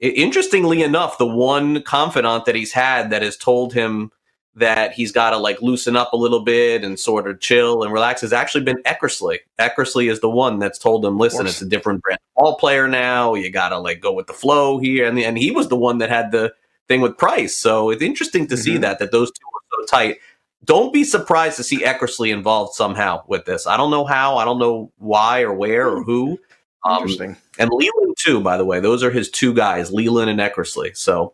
interestingly 0.00 0.82
enough, 0.82 1.16
the 1.16 1.28
one 1.28 1.80
confidant 1.82 2.44
that 2.46 2.56
he's 2.56 2.72
had 2.72 3.10
that 3.10 3.22
has 3.22 3.36
told 3.36 3.72
him 3.72 4.10
that 4.54 4.92
he's 4.92 5.12
got 5.12 5.30
to 5.30 5.38
like 5.38 5.62
loosen 5.62 5.96
up 5.96 6.12
a 6.12 6.16
little 6.16 6.40
bit 6.40 6.84
and 6.84 7.00
sort 7.00 7.26
of 7.26 7.40
chill 7.40 7.82
and 7.82 7.92
relax 7.92 8.20
has 8.20 8.32
actually 8.32 8.62
been 8.62 8.82
Eckersley. 8.82 9.38
Eckersley 9.58 10.10
is 10.10 10.20
the 10.20 10.28
one 10.28 10.58
that's 10.58 10.78
told 10.78 11.04
him, 11.04 11.18
listen, 11.18 11.46
it's 11.46 11.62
a 11.62 11.66
different 11.66 12.02
brand 12.02 12.20
ball 12.36 12.56
player 12.56 12.86
now. 12.86 13.34
You 13.34 13.50
got 13.50 13.70
to 13.70 13.78
like 13.78 14.00
go 14.00 14.12
with 14.12 14.26
the 14.26 14.34
flow 14.34 14.78
here. 14.78 15.06
And, 15.06 15.18
and 15.18 15.38
he 15.38 15.50
was 15.50 15.68
the 15.68 15.76
one 15.76 15.98
that 15.98 16.10
had 16.10 16.32
the 16.32 16.52
thing 16.86 17.00
with 17.00 17.16
Price. 17.16 17.56
So 17.56 17.88
it's 17.88 18.02
interesting 18.02 18.46
to 18.48 18.54
mm-hmm. 18.54 18.62
see 18.62 18.76
that, 18.78 18.98
that 18.98 19.10
those 19.10 19.30
two 19.30 19.46
are 19.54 19.86
so 19.86 19.86
tight. 19.86 20.18
Don't 20.64 20.92
be 20.92 21.02
surprised 21.02 21.56
to 21.56 21.64
see 21.64 21.82
Eckersley 21.82 22.30
involved 22.30 22.74
somehow 22.74 23.24
with 23.26 23.46
this. 23.46 23.66
I 23.66 23.78
don't 23.78 23.90
know 23.90 24.04
how, 24.04 24.36
I 24.36 24.44
don't 24.44 24.58
know 24.58 24.92
why 24.98 25.40
or 25.42 25.54
where 25.54 25.88
or 25.88 26.04
who. 26.04 26.38
Um, 26.84 26.98
interesting. 26.98 27.36
And 27.58 27.70
Leland 27.72 28.16
too, 28.18 28.40
by 28.40 28.58
the 28.58 28.64
way. 28.64 28.80
Those 28.80 29.02
are 29.02 29.10
his 29.10 29.30
two 29.30 29.54
guys, 29.54 29.92
Leland 29.92 30.28
and 30.28 30.40
Eckersley. 30.40 30.96
So 30.96 31.32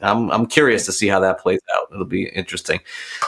I'm 0.00 0.30
I'm 0.30 0.46
curious 0.46 0.86
to 0.86 0.92
see 0.92 1.08
how 1.08 1.20
that 1.20 1.40
plays 1.40 1.60
out. 1.76 1.88
It'll 1.92 2.04
be 2.04 2.28
interesting. 2.28 2.80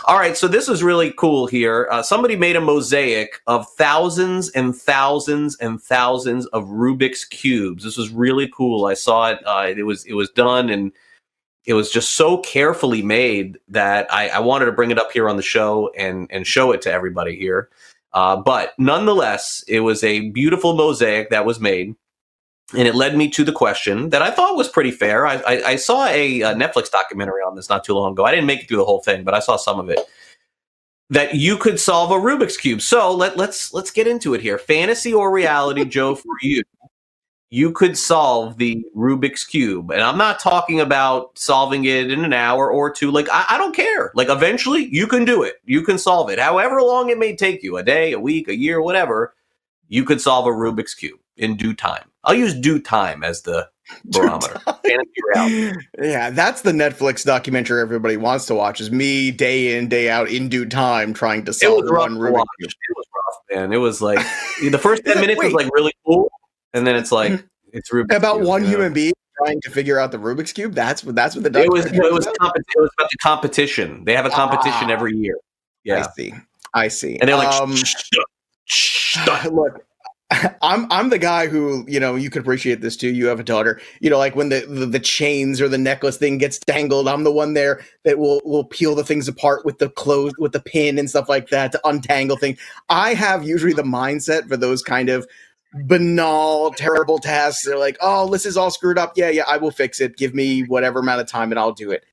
All 0.07 0.19
right, 0.19 0.37
so 0.37 0.47
this 0.47 0.69
is 0.69 0.83
really 0.83 1.13
cool 1.13 1.47
here. 1.47 1.89
Uh, 1.91 2.03
somebody 2.03 2.37
made 2.37 2.57
a 2.57 2.61
mosaic 2.61 3.41
of 3.47 3.69
thousands 3.71 4.51
and 4.51 4.75
thousands 4.75 5.57
and 5.57 5.83
thousands 5.83 6.47
of 6.47 6.65
Rubik's 6.67 7.25
cubes. 7.25 7.83
This 7.83 7.97
was 7.97 8.11
really 8.11 8.49
cool. 8.55 8.87
I 8.87 8.95
saw 8.95 9.31
it. 9.31 9.41
Uh, 9.45 9.73
it 9.77 9.83
was 9.83 10.05
it 10.07 10.15
was 10.15 10.31
done 10.31 10.71
and 10.71 10.93
it 11.67 11.75
was 11.75 11.91
just 11.91 12.13
so 12.13 12.39
carefully 12.39 13.03
made 13.03 13.59
that 13.69 14.13
I, 14.13 14.29
I, 14.29 14.39
wanted 14.39 14.65
to 14.65 14.73
bring 14.73 14.91
it 14.91 14.99
up 14.99 15.13
here 15.13 15.29
on 15.29 15.37
the 15.37 15.43
show 15.43 15.93
and 15.97 16.27
and 16.31 16.47
show 16.47 16.73
it 16.73 16.83
to 16.83 16.93
everybody 16.93 17.37
here. 17.37 17.69
Uh, 18.13 18.37
but 18.37 18.73
nonetheless, 18.79 19.65
it 19.69 19.81
was 19.81 20.03
a 20.03 20.31
beautiful 20.31 20.75
mosaic 20.75 21.31
that 21.31 21.45
was 21.45 21.61
made 21.61 21.95
and 22.77 22.87
it 22.87 22.95
led 22.95 23.17
me 23.17 23.29
to 23.31 23.45
the 23.45 23.53
question 23.53 24.11
that 24.11 24.23
I 24.23 24.31
thought 24.31 24.57
was 24.57 24.69
pretty 24.69 24.91
fair. 24.91 25.27
I, 25.27 25.37
I, 25.37 25.63
I 25.63 25.77
saw 25.77 26.07
a, 26.07 26.43
a, 26.43 26.55
Netflix 26.55 26.91
documentary 26.91 27.43
on 27.43 27.57
this 27.57 27.69
not 27.69 27.85
too 27.85 27.95
long 27.95 28.13
ago. 28.13 28.25
I 28.25 28.31
didn't 28.31 28.47
make 28.47 28.63
it 28.63 28.69
through 28.69 28.79
the 28.79 28.85
whole 28.85 29.01
thing, 29.01 29.25
but 29.25 29.35
I 29.35 29.41
saw 29.41 29.57
some 29.57 29.81
of 29.81 29.89
it. 29.91 30.01
That 31.09 31.35
you 31.35 31.57
could 31.57 31.81
solve 31.81 32.13
a 32.13 32.15
Rubik's 32.15 32.57
cube. 32.57 32.81
So 32.81 33.13
let, 33.13 33.37
let's 33.37 33.75
let's 33.75 33.91
get 33.91 34.07
into 34.07 34.35
it 34.35 34.41
here. 34.41 34.59
Fantasy 34.59 35.13
or 35.13 35.33
reality, 35.33 35.85
Joe, 35.85 36.15
for 36.15 36.35
you, 36.41 36.63
you 37.51 37.73
could 37.73 37.99
solve 37.99 38.59
the 38.59 38.85
Rubik's 38.97 39.45
cube, 39.45 39.91
and 39.91 40.03
I'm 40.03 40.17
not 40.17 40.39
talking 40.39 40.79
about 40.79 41.37
solving 41.37 41.85
it 41.85 42.13
in 42.13 42.25
an 42.25 42.33
hour 42.33 42.71
or 42.71 42.93
two. 42.93 43.11
Like 43.11 43.29
I, 43.33 43.45
I 43.51 43.59
don't 43.59 43.75
care. 43.75 44.13
Like 44.15 44.29
eventually, 44.29 44.85
you 44.85 45.09
can 45.09 45.25
do 45.25 45.43
it. 45.43 45.57
You 45.65 45.83
can 45.83 45.99
solve 45.99 46.31
it, 46.31 46.39
however 46.39 46.81
long 46.81 47.11
it 47.11 47.19
may 47.19 47.35
take 47.35 47.65
you—a 47.65 47.83
day, 47.83 48.13
a 48.13 48.21
week, 48.21 48.47
a 48.47 48.57
year, 48.57 48.81
whatever. 48.81 49.35
You 49.89 50.05
could 50.05 50.21
solve 50.21 50.47
a 50.47 50.51
Rubik's 50.51 50.95
cube 50.95 51.19
in 51.37 51.57
due 51.57 51.75
time. 51.75 52.10
I'll 52.25 52.35
use 52.35 52.55
due 52.55 52.81
time 52.81 53.25
as 53.25 53.43
the 53.43 53.69
barometer. 54.05 54.61
yeah, 56.01 56.31
that's 56.31 56.63
the 56.63 56.73
Netflix 56.73 57.25
documentary 57.25 57.81
everybody 57.81 58.17
wants 58.17 58.47
to 58.47 58.55
watch. 58.55 58.81
Is 58.81 58.91
me 58.91 59.31
day 59.31 59.77
in 59.77 59.89
day 59.89 60.11
out 60.11 60.31
in 60.31 60.49
due 60.49 60.67
time 60.67 61.13
trying 61.13 61.45
to 61.47 61.53
solve 61.53 61.85
one 61.87 62.17
Rubik. 62.17 62.45
It 62.59 62.75
was 62.97 63.07
rough, 63.15 63.39
man. 63.51 63.73
It 63.73 63.79
was 63.79 64.01
like 64.01 64.19
the 64.61 64.79
first 64.79 65.05
ten 65.05 65.21
minutes 65.21 65.43
was 65.43 65.53
like 65.53 65.71
really 65.73 65.93
cool, 66.07 66.31
and 66.73 66.87
then 66.87 66.97
it's 66.97 67.11
like 67.13 67.45
it's 67.73 67.91
Rubik's 67.91 68.15
about 68.15 68.37
cube, 68.37 68.47
one 68.47 68.65
human 68.65 68.93
being 68.93 69.15
trying 69.39 69.61
to 69.63 69.71
figure 69.71 69.99
out 69.99 70.13
the 70.13 70.19
Rubik's 70.19 70.53
cube. 70.53 70.75
That's 70.75 71.03
what 71.03 71.15
that's 71.15 71.35
what 71.35 71.51
the 71.51 71.61
it 71.61 71.71
was. 71.71 71.87
It 71.87 71.93
was, 72.13 72.27
about. 72.27 72.57
it 72.57 72.81
was 72.81 72.91
about 72.99 73.11
the 73.11 73.19
competition. 73.23 74.05
They 74.05 74.15
have 74.15 74.27
a 74.27 74.31
competition 74.31 74.91
ah, 74.91 74.93
every 74.93 75.17
year. 75.17 75.37
Yeah, 75.85 76.05
I 76.07 76.11
see. 76.11 76.35
I 76.73 76.89
see. 76.89 77.19
And 77.19 77.29
they're 77.29 77.37
like, 77.37 77.53
um, 77.61 77.75
shh, 77.75 77.85
shh, 77.85 78.19
shh. 78.67 79.19
look, 79.51 79.85
I'm 80.63 80.91
I'm 80.91 81.11
the 81.11 81.19
guy 81.19 81.49
who 81.49 81.85
you 81.89 81.99
know 81.99 82.15
you 82.15 82.31
could 82.31 82.43
appreciate 82.43 82.81
this 82.81 82.97
too. 82.97 83.11
You 83.11 83.27
have 83.27 83.41
a 83.41 83.45
daughter, 83.45 83.81
you 84.01 84.11
know, 84.11 84.19
like 84.19 84.37
when 84.37 84.49
the, 84.49 84.61
the, 84.61 84.87
the 84.87 85.01
chains 85.01 85.61
or 85.61 85.69
the 85.69 85.79
necklace 85.79 86.17
thing 86.17 86.39
gets 86.39 86.59
tangled. 86.59 87.09
I'm 87.09 87.25
the 87.25 87.33
one 87.33 87.55
there 87.55 87.81
that 88.05 88.19
will 88.19 88.41
will 88.45 88.65
peel 88.65 88.95
the 88.95 89.05
things 89.05 89.29
apart 89.29 89.65
with 89.65 89.79
the 89.79 89.91
clothes 89.91 90.33
with 90.39 90.53
the 90.53 90.61
pin 90.61 90.99
and 90.99 91.11
stuff 91.11 91.29
like 91.29 91.49
that 91.49 91.73
to 91.73 91.89
untangle 91.89 92.37
things. 92.37 92.59
I 92.89 93.15
have 93.15 93.45
usually 93.45 93.73
the 93.73 93.83
mindset 93.83 94.49
for 94.49 94.57
those 94.57 94.83
kind 94.83 95.09
of 95.09 95.27
banal, 95.87 96.73
terrible 96.73 97.19
tasks. 97.19 97.65
They're 97.65 97.79
like, 97.79 97.97
oh, 98.01 98.31
this 98.31 98.47
is 98.47 98.57
all 98.57 98.71
screwed 98.71 98.99
up. 98.99 99.13
Yeah, 99.17 99.31
yeah, 99.31 99.45
I 99.49 99.57
will 99.57 99.71
fix 99.71 100.01
it. 100.01 100.17
Give 100.17 100.35
me 100.35 100.63
whatever 100.63 101.01
amount 101.01 101.21
of 101.21 101.29
time 101.29 101.51
and 101.53 101.59
I'll 101.59 101.73
do 101.73 101.91
it. 101.91 102.05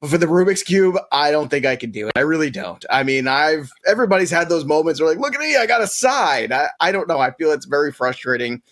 But 0.00 0.10
for 0.10 0.18
the 0.18 0.26
Rubik's 0.26 0.62
cube, 0.62 0.96
I 1.12 1.30
don't 1.30 1.48
think 1.48 1.66
I 1.66 1.76
can 1.76 1.90
do 1.90 2.08
it. 2.08 2.12
I 2.16 2.20
really 2.20 2.50
don't. 2.50 2.84
I 2.88 3.02
mean, 3.02 3.28
I've 3.28 3.70
everybody's 3.86 4.30
had 4.30 4.48
those 4.48 4.64
moments 4.64 5.00
where 5.00 5.10
like, 5.10 5.18
look 5.18 5.34
at 5.34 5.40
me, 5.40 5.56
I 5.56 5.66
got 5.66 5.82
a 5.82 5.86
side. 5.86 6.52
I, 6.52 6.68
I 6.80 6.90
don't 6.90 7.08
know. 7.08 7.18
I 7.18 7.32
feel 7.32 7.52
it's 7.52 7.66
very 7.66 7.92
frustrating. 7.92 8.62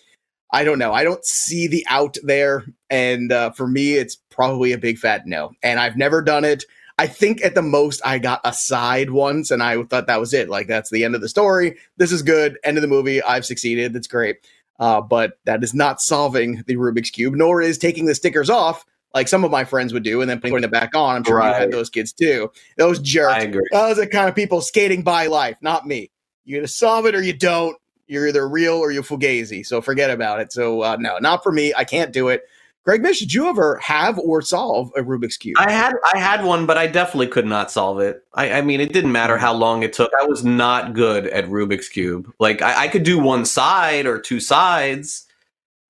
I 0.51 0.63
don't 0.63 0.79
know. 0.79 0.93
I 0.93 1.03
don't 1.03 1.23
see 1.23 1.67
the 1.67 1.85
out 1.89 2.17
there, 2.23 2.65
and 2.89 3.31
uh, 3.31 3.51
for 3.51 3.67
me, 3.67 3.93
it's 3.93 4.17
probably 4.31 4.71
a 4.71 4.79
big 4.79 4.97
fat 4.97 5.27
no. 5.27 5.51
And 5.61 5.79
I've 5.79 5.97
never 5.97 6.23
done 6.23 6.43
it. 6.43 6.63
I 6.97 7.05
think 7.05 7.43
at 7.45 7.53
the 7.53 7.61
most 7.61 8.01
I 8.03 8.17
got 8.17 8.41
a 8.43 8.51
side 8.51 9.11
once, 9.11 9.51
and 9.51 9.61
I 9.61 9.83
thought 9.83 10.07
that 10.07 10.19
was 10.19 10.33
it. 10.33 10.49
Like 10.49 10.67
that's 10.67 10.89
the 10.89 11.03
end 11.03 11.13
of 11.13 11.21
the 11.21 11.29
story. 11.29 11.77
This 11.97 12.11
is 12.11 12.23
good. 12.23 12.57
End 12.63 12.77
of 12.77 12.81
the 12.81 12.87
movie. 12.87 13.21
I've 13.21 13.45
succeeded. 13.45 13.93
That's 13.93 14.07
great. 14.07 14.37
Uh, 14.79 14.99
but 14.99 15.37
that 15.45 15.63
is 15.63 15.75
not 15.75 16.01
solving 16.01 16.63
the 16.65 16.75
Rubik's 16.77 17.11
cube, 17.11 17.35
nor 17.35 17.61
is 17.61 17.77
taking 17.77 18.05
the 18.05 18.15
stickers 18.15 18.49
off 18.49 18.83
like 19.13 19.27
some 19.27 19.43
of 19.43 19.51
my 19.51 19.63
friends 19.63 19.93
would 19.93 20.03
do, 20.03 20.21
and 20.21 20.29
then 20.29 20.39
putting 20.39 20.63
it 20.63 20.71
back 20.71 20.95
on. 20.95 21.17
I'm 21.17 21.23
sure 21.23 21.37
right. 21.37 21.49
you 21.49 21.61
had 21.61 21.71
those 21.71 21.89
kids 21.89 22.13
too. 22.13 22.51
Those 22.77 22.99
jerks. 22.99 23.45
Those 23.71 23.97
are 23.97 24.01
the 24.01 24.07
kind 24.07 24.29
of 24.29 24.35
people 24.35 24.61
skating 24.61 25.01
by 25.01 25.27
life, 25.27 25.57
not 25.61 25.87
me. 25.87 26.11
You 26.45 26.57
either 26.57 26.67
solve 26.67 27.05
it 27.05 27.15
or 27.15 27.21
you 27.21 27.33
don't. 27.33 27.77
You're 28.07 28.27
either 28.27 28.47
real 28.47 28.75
or 28.75 28.91
you're 28.91 29.03
fugazi. 29.03 29.65
So 29.65 29.81
forget 29.81 30.09
about 30.09 30.39
it. 30.39 30.51
So 30.51 30.81
uh, 30.81 30.97
no, 30.99 31.17
not 31.19 31.43
for 31.43 31.51
me. 31.51 31.73
I 31.75 31.83
can't 31.83 32.11
do 32.11 32.29
it. 32.29 32.43
Craig 32.85 33.01
Mish, 33.03 33.19
did 33.19 33.33
you 33.33 33.47
ever 33.47 33.77
have 33.83 34.17
or 34.17 34.41
solve 34.41 34.91
a 34.95 35.01
Rubik's 35.01 35.37
cube? 35.37 35.57
I 35.59 35.69
had 35.69 35.93
I 36.11 36.17
had 36.17 36.43
one, 36.43 36.65
but 36.65 36.77
I 36.77 36.87
definitely 36.87 37.27
could 37.27 37.45
not 37.45 37.69
solve 37.69 37.99
it. 37.99 38.25
I, 38.33 38.53
I 38.53 38.61
mean, 38.61 38.79
it 38.81 38.93
didn't 38.93 39.11
matter 39.11 39.37
how 39.37 39.53
long 39.53 39.83
it 39.83 39.93
took. 39.93 40.11
I 40.19 40.25
was 40.25 40.43
not 40.43 40.93
good 40.93 41.27
at 41.27 41.45
Rubik's 41.45 41.89
cube. 41.89 42.33
Like 42.39 42.61
I, 42.61 42.85
I 42.85 42.87
could 42.87 43.03
do 43.03 43.19
one 43.19 43.45
side 43.45 44.07
or 44.07 44.19
two 44.19 44.39
sides 44.39 45.27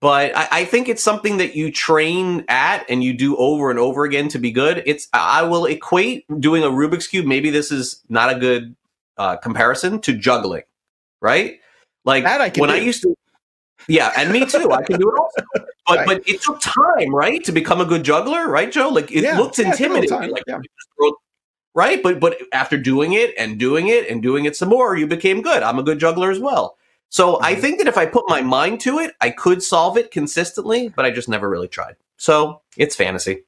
but 0.01 0.35
I, 0.35 0.47
I, 0.51 0.65
think 0.65 0.87
it's 0.87 1.03
something 1.03 1.37
that 1.37 1.55
you 1.55 1.71
train 1.71 2.45
at 2.47 2.85
and 2.89 3.03
you 3.03 3.13
do 3.13 3.35
over 3.35 3.69
and 3.69 3.77
over 3.77 4.05
again 4.05 4.29
to 4.29 4.39
be 4.39 4.51
good. 4.51 4.81
It's 4.85 5.09
I 5.13 5.43
will 5.43 5.65
equate 5.65 6.25
doing 6.39 6.63
a 6.63 6.67
Rubik's 6.67 7.07
cube. 7.07 7.25
Maybe 7.25 7.49
this 7.49 7.71
is 7.71 8.01
not 8.07 8.33
a 8.33 8.39
good 8.39 8.75
uh, 9.17 9.35
comparison 9.37 9.99
to 10.01 10.13
juggling, 10.13 10.63
right? 11.21 11.59
Like 12.05 12.23
I 12.23 12.37
when 12.57 12.69
do. 12.69 12.75
I 12.75 12.77
used 12.77 13.01
to, 13.03 13.13
yeah, 13.87 14.11
and 14.17 14.31
me 14.31 14.45
too. 14.45 14.71
I 14.71 14.83
can 14.83 14.99
do 14.99 15.09
it 15.09 15.19
also, 15.19 15.43
but 15.87 15.97
right. 15.97 16.07
but 16.07 16.29
it 16.29 16.41
took 16.41 16.61
time, 16.61 17.13
right, 17.13 17.43
to 17.43 17.51
become 17.51 17.81
a 17.81 17.85
good 17.85 18.03
juggler, 18.03 18.47
right, 18.47 18.71
Joe? 18.71 18.89
Like 18.89 19.11
it 19.11 19.23
yeah, 19.23 19.37
looks 19.37 19.59
yeah, 19.59 19.71
intimidating, 19.71 20.31
like 20.31 20.43
yeah. 20.47 20.59
right? 21.75 22.01
But 22.01 22.21
but 22.21 22.37
after 22.53 22.77
doing 22.77 23.13
it 23.13 23.33
and 23.37 23.59
doing 23.59 23.89
it 23.89 24.09
and 24.09 24.23
doing 24.23 24.45
it 24.45 24.55
some 24.55 24.69
more, 24.69 24.95
you 24.95 25.07
became 25.07 25.41
good. 25.41 25.61
I'm 25.61 25.77
a 25.77 25.83
good 25.83 25.99
juggler 25.99 26.31
as 26.31 26.39
well. 26.39 26.77
So 27.09 27.33
mm-hmm. 27.33 27.45
I 27.45 27.55
think 27.55 27.79
that 27.79 27.87
if 27.87 27.97
I 27.97 28.05
put 28.05 28.25
my 28.27 28.41
mind 28.41 28.79
to 28.81 28.99
it, 28.99 29.13
I 29.19 29.31
could 29.31 29.61
solve 29.61 29.97
it 29.97 30.11
consistently, 30.11 30.89
but 30.89 31.05
I 31.05 31.11
just 31.11 31.29
never 31.29 31.49
really 31.49 31.67
tried. 31.67 31.95
So 32.17 32.61
it's 32.77 32.95
fantasy. 32.95 33.43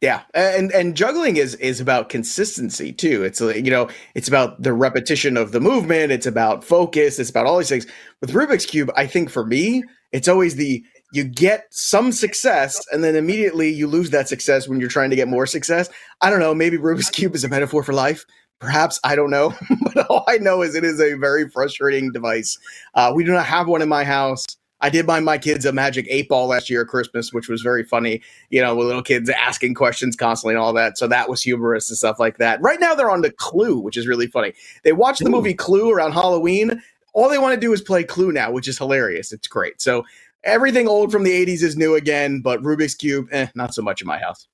Yeah, 0.00 0.22
and 0.32 0.70
and 0.70 0.96
juggling 0.96 1.38
is 1.38 1.56
is 1.56 1.80
about 1.80 2.08
consistency 2.08 2.92
too. 2.92 3.24
It's 3.24 3.40
like 3.40 3.64
you 3.64 3.70
know, 3.70 3.88
it's 4.14 4.28
about 4.28 4.62
the 4.62 4.72
repetition 4.72 5.36
of 5.36 5.50
the 5.50 5.60
movement. 5.60 6.12
It's 6.12 6.26
about 6.26 6.62
focus. 6.62 7.18
It's 7.18 7.30
about 7.30 7.46
all 7.46 7.58
these 7.58 7.68
things. 7.68 7.86
With 8.20 8.30
Rubik's 8.30 8.64
cube, 8.64 8.92
I 8.96 9.08
think 9.08 9.28
for 9.28 9.44
me, 9.44 9.82
it's 10.12 10.28
always 10.28 10.54
the 10.54 10.84
you 11.12 11.24
get 11.24 11.66
some 11.70 12.12
success 12.12 12.80
and 12.92 13.02
then 13.02 13.16
immediately 13.16 13.70
you 13.70 13.86
lose 13.86 14.10
that 14.10 14.28
success 14.28 14.68
when 14.68 14.78
you're 14.78 14.88
trying 14.88 15.10
to 15.10 15.16
get 15.16 15.26
more 15.26 15.46
success. 15.46 15.88
I 16.20 16.30
don't 16.30 16.40
know. 16.40 16.54
Maybe 16.54 16.76
Rubik's 16.76 17.10
cube 17.10 17.34
is 17.34 17.44
a 17.44 17.48
metaphor 17.48 17.82
for 17.82 17.92
life. 17.92 18.24
Perhaps 18.60 18.98
I 19.04 19.14
don't 19.14 19.30
know, 19.30 19.54
but 19.94 20.06
all 20.08 20.24
I 20.26 20.38
know 20.38 20.62
is 20.62 20.74
it 20.74 20.84
is 20.84 21.00
a 21.00 21.14
very 21.14 21.48
frustrating 21.48 22.10
device. 22.10 22.58
Uh, 22.94 23.12
we 23.14 23.24
do 23.24 23.32
not 23.32 23.46
have 23.46 23.68
one 23.68 23.82
in 23.82 23.88
my 23.88 24.04
house. 24.04 24.44
I 24.80 24.90
did 24.90 25.06
buy 25.06 25.20
my 25.20 25.38
kids 25.38 25.64
a 25.64 25.72
magic 25.72 26.06
eight 26.08 26.28
ball 26.28 26.48
last 26.48 26.70
year 26.70 26.82
at 26.82 26.88
Christmas, 26.88 27.32
which 27.32 27.48
was 27.48 27.62
very 27.62 27.84
funny. 27.84 28.22
You 28.50 28.60
know, 28.60 28.74
with 28.76 28.86
little 28.86 29.02
kids 29.02 29.28
asking 29.28 29.74
questions 29.74 30.16
constantly 30.16 30.54
and 30.54 30.62
all 30.62 30.72
that. 30.72 30.98
So 30.98 31.06
that 31.08 31.28
was 31.28 31.42
humorous 31.42 31.90
and 31.90 31.98
stuff 31.98 32.18
like 32.18 32.38
that. 32.38 32.60
Right 32.60 32.80
now 32.80 32.94
they're 32.94 33.10
on 33.10 33.22
the 33.22 33.32
Clue, 33.32 33.78
which 33.78 33.96
is 33.96 34.06
really 34.06 34.26
funny. 34.26 34.52
They 34.84 34.92
watched 34.92 35.22
the 35.22 35.30
movie 35.30 35.54
Clue 35.54 35.90
around 35.90 36.12
Halloween. 36.12 36.82
All 37.12 37.28
they 37.28 37.38
want 37.38 37.54
to 37.54 37.60
do 37.60 37.72
is 37.72 37.80
play 37.80 38.04
Clue 38.04 38.32
now, 38.32 38.52
which 38.52 38.68
is 38.68 38.78
hilarious. 38.78 39.32
It's 39.32 39.48
great. 39.48 39.80
So 39.80 40.04
everything 40.44 40.86
old 40.86 41.10
from 41.10 41.24
the 41.24 41.46
80s 41.46 41.62
is 41.62 41.76
new 41.76 41.94
again, 41.96 42.40
but 42.40 42.62
Rubik's 42.62 42.94
Cube, 42.94 43.28
eh, 43.32 43.48
not 43.54 43.74
so 43.74 43.82
much 43.82 44.00
in 44.00 44.06
my 44.06 44.18
house. 44.18 44.46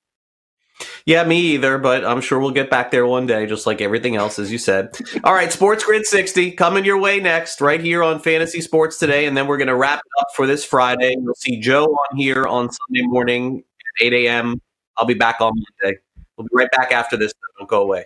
Yeah, 1.05 1.23
me 1.23 1.39
either, 1.53 1.77
but 1.77 2.03
I'm 2.03 2.19
sure 2.21 2.39
we'll 2.39 2.51
get 2.51 2.69
back 2.69 2.91
there 2.91 3.05
one 3.05 3.25
day, 3.25 3.45
just 3.45 3.65
like 3.65 3.79
everything 3.79 4.15
else, 4.15 4.39
as 4.39 4.51
you 4.51 4.57
said. 4.57 4.97
All 5.23 5.33
right, 5.33 5.51
Sports 5.51 5.83
Grid 5.83 6.05
60 6.05 6.51
coming 6.51 6.83
your 6.83 6.99
way 6.99 7.19
next, 7.19 7.61
right 7.61 7.79
here 7.79 8.03
on 8.03 8.19
Fantasy 8.19 8.59
Sports 8.61 8.97
Today. 8.97 9.25
And 9.25 9.37
then 9.37 9.47
we're 9.47 9.57
going 9.57 9.67
to 9.67 9.75
wrap 9.75 9.99
it 9.99 10.21
up 10.21 10.27
for 10.35 10.47
this 10.47 10.65
Friday. 10.65 11.15
You'll 11.19 11.35
see 11.35 11.59
Joe 11.59 11.85
on 11.85 12.17
here 12.17 12.45
on 12.45 12.69
Sunday 12.71 13.07
morning 13.07 13.63
at 13.99 14.05
8 14.05 14.13
a.m. 14.25 14.61
I'll 14.97 15.05
be 15.05 15.13
back 15.13 15.41
on 15.41 15.53
Monday. 15.53 15.99
We'll 16.37 16.47
be 16.47 16.51
right 16.53 16.71
back 16.71 16.91
after 16.91 17.15
this. 17.17 17.33
Don't 17.57 17.69
go 17.69 17.81
away. 17.81 18.05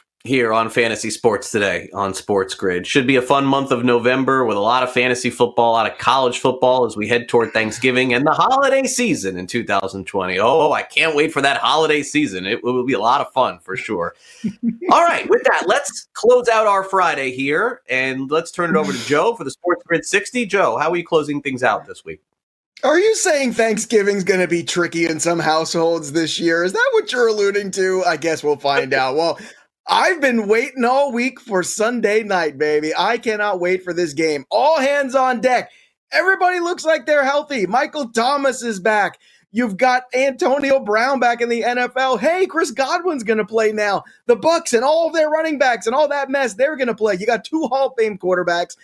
here 0.23 0.53
on 0.53 0.69
Fantasy 0.69 1.09
Sports 1.09 1.51
Today 1.51 1.89
on 1.93 2.13
Sports 2.13 2.53
Grid. 2.53 2.85
Should 2.85 3.07
be 3.07 3.15
a 3.15 3.21
fun 3.21 3.45
month 3.45 3.71
of 3.71 3.83
November 3.83 4.45
with 4.45 4.57
a 4.57 4.61
lot 4.61 4.83
of 4.83 4.91
fantasy 4.91 5.29
football, 5.29 5.71
a 5.71 5.73
lot 5.73 5.91
of 5.91 5.97
college 5.97 6.39
football 6.39 6.85
as 6.85 6.95
we 6.95 7.07
head 7.07 7.27
toward 7.27 7.53
Thanksgiving 7.53 8.13
and 8.13 8.25
the 8.25 8.31
holiday 8.31 8.83
season 8.83 9.37
in 9.37 9.47
2020. 9.47 10.39
Oh, 10.39 10.71
I 10.71 10.83
can't 10.83 11.15
wait 11.15 11.33
for 11.33 11.41
that 11.41 11.57
holiday 11.57 12.03
season. 12.03 12.45
It 12.45 12.63
will 12.63 12.85
be 12.85 12.93
a 12.93 12.99
lot 12.99 13.21
of 13.21 13.31
fun 13.33 13.59
for 13.59 13.75
sure. 13.75 14.15
All 14.91 15.03
right, 15.03 15.27
with 15.29 15.43
that, 15.43 15.63
let's 15.65 16.07
close 16.13 16.47
out 16.47 16.67
our 16.67 16.83
Friday 16.83 17.31
here 17.31 17.81
and 17.89 18.29
let's 18.29 18.51
turn 18.51 18.69
it 18.69 18.75
over 18.75 18.91
to 18.91 19.05
Joe 19.05 19.35
for 19.35 19.43
the 19.43 19.51
Sports 19.51 19.83
Grid 19.85 20.05
60. 20.05 20.45
Joe, 20.45 20.77
how 20.77 20.91
are 20.91 20.97
you 20.97 21.05
closing 21.05 21.41
things 21.41 21.63
out 21.63 21.85
this 21.85 22.05
week? 22.05 22.21
Are 22.83 22.99
you 22.99 23.13
saying 23.15 23.53
Thanksgiving's 23.53 24.23
going 24.23 24.39
to 24.39 24.47
be 24.47 24.63
tricky 24.63 25.05
in 25.05 25.19
some 25.19 25.37
households 25.37 26.13
this 26.13 26.39
year? 26.39 26.63
Is 26.63 26.73
that 26.73 26.89
what 26.93 27.11
you're 27.11 27.27
alluding 27.27 27.69
to? 27.71 28.03
I 28.07 28.17
guess 28.17 28.43
we'll 28.43 28.55
find 28.55 28.91
out. 28.91 29.15
Well, 29.15 29.39
I've 29.87 30.21
been 30.21 30.47
waiting 30.47 30.85
all 30.85 31.11
week 31.11 31.39
for 31.39 31.63
Sunday 31.63 32.23
night, 32.23 32.57
baby. 32.57 32.93
I 32.97 33.17
cannot 33.17 33.59
wait 33.59 33.83
for 33.83 33.93
this 33.93 34.13
game. 34.13 34.45
All 34.49 34.79
hands 34.79 35.15
on 35.15 35.41
deck. 35.41 35.71
Everybody 36.11 36.59
looks 36.59 36.85
like 36.85 37.05
they're 37.05 37.23
healthy. 37.23 37.65
Michael 37.65 38.09
Thomas 38.09 38.61
is 38.63 38.79
back. 38.79 39.19
You've 39.53 39.77
got 39.77 40.03
Antonio 40.13 40.79
Brown 40.79 41.19
back 41.19 41.41
in 41.41 41.49
the 41.49 41.61
NFL. 41.61 42.19
Hey, 42.19 42.47
Chris 42.47 42.71
Godwin's 42.71 43.23
going 43.23 43.37
to 43.37 43.45
play 43.45 43.73
now. 43.73 44.03
The 44.27 44.37
Bucs 44.37 44.73
and 44.73 44.83
all 44.83 45.07
of 45.07 45.13
their 45.13 45.29
running 45.29 45.57
backs 45.57 45.87
and 45.87 45.95
all 45.95 46.07
that 46.07 46.29
mess, 46.29 46.53
they're 46.53 46.77
going 46.77 46.87
to 46.87 46.95
play. 46.95 47.17
You 47.19 47.25
got 47.25 47.43
two 47.43 47.67
Hall 47.67 47.87
of 47.87 47.93
Fame 47.97 48.17
quarterbacks. 48.17 48.77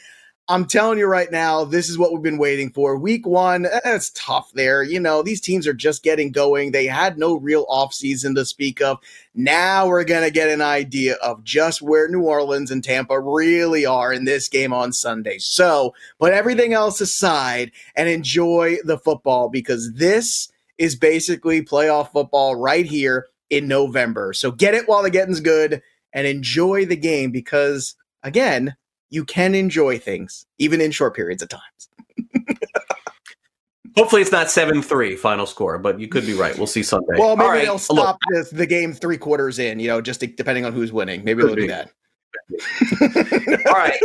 I'm 0.50 0.66
telling 0.66 0.98
you 0.98 1.08
right 1.08 1.30
now, 1.30 1.66
this 1.66 1.90
is 1.90 1.98
what 1.98 2.14
we've 2.14 2.24
been 2.24 2.38
waiting 2.38 2.70
for. 2.70 2.98
Week 2.98 3.28
one, 3.28 3.66
eh, 3.66 3.82
it's 3.84 4.12
tough 4.12 4.50
there. 4.54 4.82
You 4.82 4.98
know, 4.98 5.22
these 5.22 5.42
teams 5.42 5.68
are 5.68 5.74
just 5.74 6.04
getting 6.04 6.32
going. 6.32 6.72
They 6.72 6.86
had 6.86 7.18
no 7.18 7.38
real 7.38 7.66
offseason 7.66 8.34
to 8.36 8.46
speak 8.46 8.82
of. 8.82 8.98
Now 9.36 9.88
we're 9.88 10.06
going 10.06 10.24
to 10.24 10.32
get 10.32 10.48
an 10.48 10.62
idea 10.62 11.16
of 11.16 11.44
just 11.44 11.82
where 11.82 12.08
New 12.08 12.22
Orleans 12.22 12.72
and 12.72 12.82
Tampa 12.82 13.20
really 13.20 13.86
are 13.86 14.14
in 14.14 14.24
this 14.24 14.48
game 14.48 14.72
on 14.72 14.94
Sunday. 14.94 15.38
So 15.38 15.94
put 16.18 16.32
everything 16.32 16.72
else 16.72 17.02
aside 17.02 17.74
and 17.98 18.08
enjoy 18.08 18.78
the 18.86 18.98
football 18.98 19.50
because 19.50 19.92
this 19.96 20.50
is 20.78 20.96
basically 20.96 21.62
playoff 21.62 22.14
football 22.14 22.56
right 22.56 22.86
here 22.86 23.28
in 23.50 23.68
November. 23.68 24.32
So 24.32 24.52
get 24.52 24.76
it 24.76 24.88
while 24.88 25.04
the 25.04 25.12
getting's 25.12 25.42
good 25.42 25.82
and 26.14 26.26
enjoy 26.26 26.86
the 26.86 26.96
game 26.96 27.32
because, 27.32 27.96
again, 28.24 28.78
you 29.10 29.26
can 29.26 29.56
enjoy 29.56 29.98
things 29.98 30.46
even 30.58 30.82
in 30.82 30.92
short 30.92 31.16
periods 31.16 31.42
of 31.42 31.50
times. 31.50 31.90
Hopefully, 33.98 34.22
it's 34.22 34.32
not 34.32 34.52
seven 34.52 34.84
three 34.84 35.16
final 35.16 35.48
score, 35.48 35.80
but 35.80 36.00
you 36.00 36.08
could 36.08 36.26
be 36.26 36.34
right. 36.34 36.56
We'll 36.56 36.68
see 36.68 36.84
Sunday. 36.84 37.16
Well, 37.18 37.36
maybe 37.36 37.50
right. 37.50 37.64
they'll 37.64 37.80
stop 37.80 38.20
the, 38.30 38.48
the, 38.52 38.68
game 38.68 38.94
three 38.94 39.18
quarters 39.18 39.58
in. 39.58 39.80
You 39.80 39.88
know, 39.88 40.02
just 40.02 40.20
depending 40.20 40.66
on 40.66 40.74
who's 40.74 40.94
winning. 40.94 41.24
Maybe 41.24 41.42
they'll 41.42 41.56
do 41.56 41.68
that. 41.68 41.90
All 43.68 43.74
right, 43.74 43.98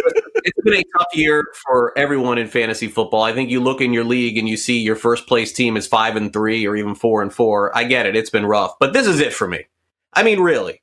it's 0.44 0.62
been 0.64 0.74
a 0.74 0.84
tough 0.96 1.08
year 1.12 1.44
for 1.66 1.92
everyone 1.98 2.38
in 2.38 2.46
fantasy 2.46 2.88
football. 2.88 3.22
I 3.22 3.34
think 3.34 3.50
you 3.50 3.60
look 3.60 3.82
in 3.82 3.92
your 3.92 4.04
league 4.04 4.38
and 4.38 4.48
you 4.48 4.56
see 4.56 4.78
your 4.78 4.96
first 4.96 5.26
place 5.26 5.52
team 5.52 5.76
is 5.76 5.86
five 5.86 6.16
and 6.16 6.32
three 6.32 6.66
or 6.66 6.74
even 6.74 6.94
four 6.94 7.20
and 7.20 7.32
four. 7.32 7.76
I 7.76 7.84
get 7.84 8.06
it; 8.06 8.16
it's 8.16 8.30
been 8.30 8.46
rough, 8.46 8.72
but 8.80 8.94
this 8.94 9.06
is 9.06 9.20
it 9.20 9.34
for 9.34 9.46
me. 9.46 9.66
I 10.14 10.22
mean, 10.22 10.40
really. 10.40 10.80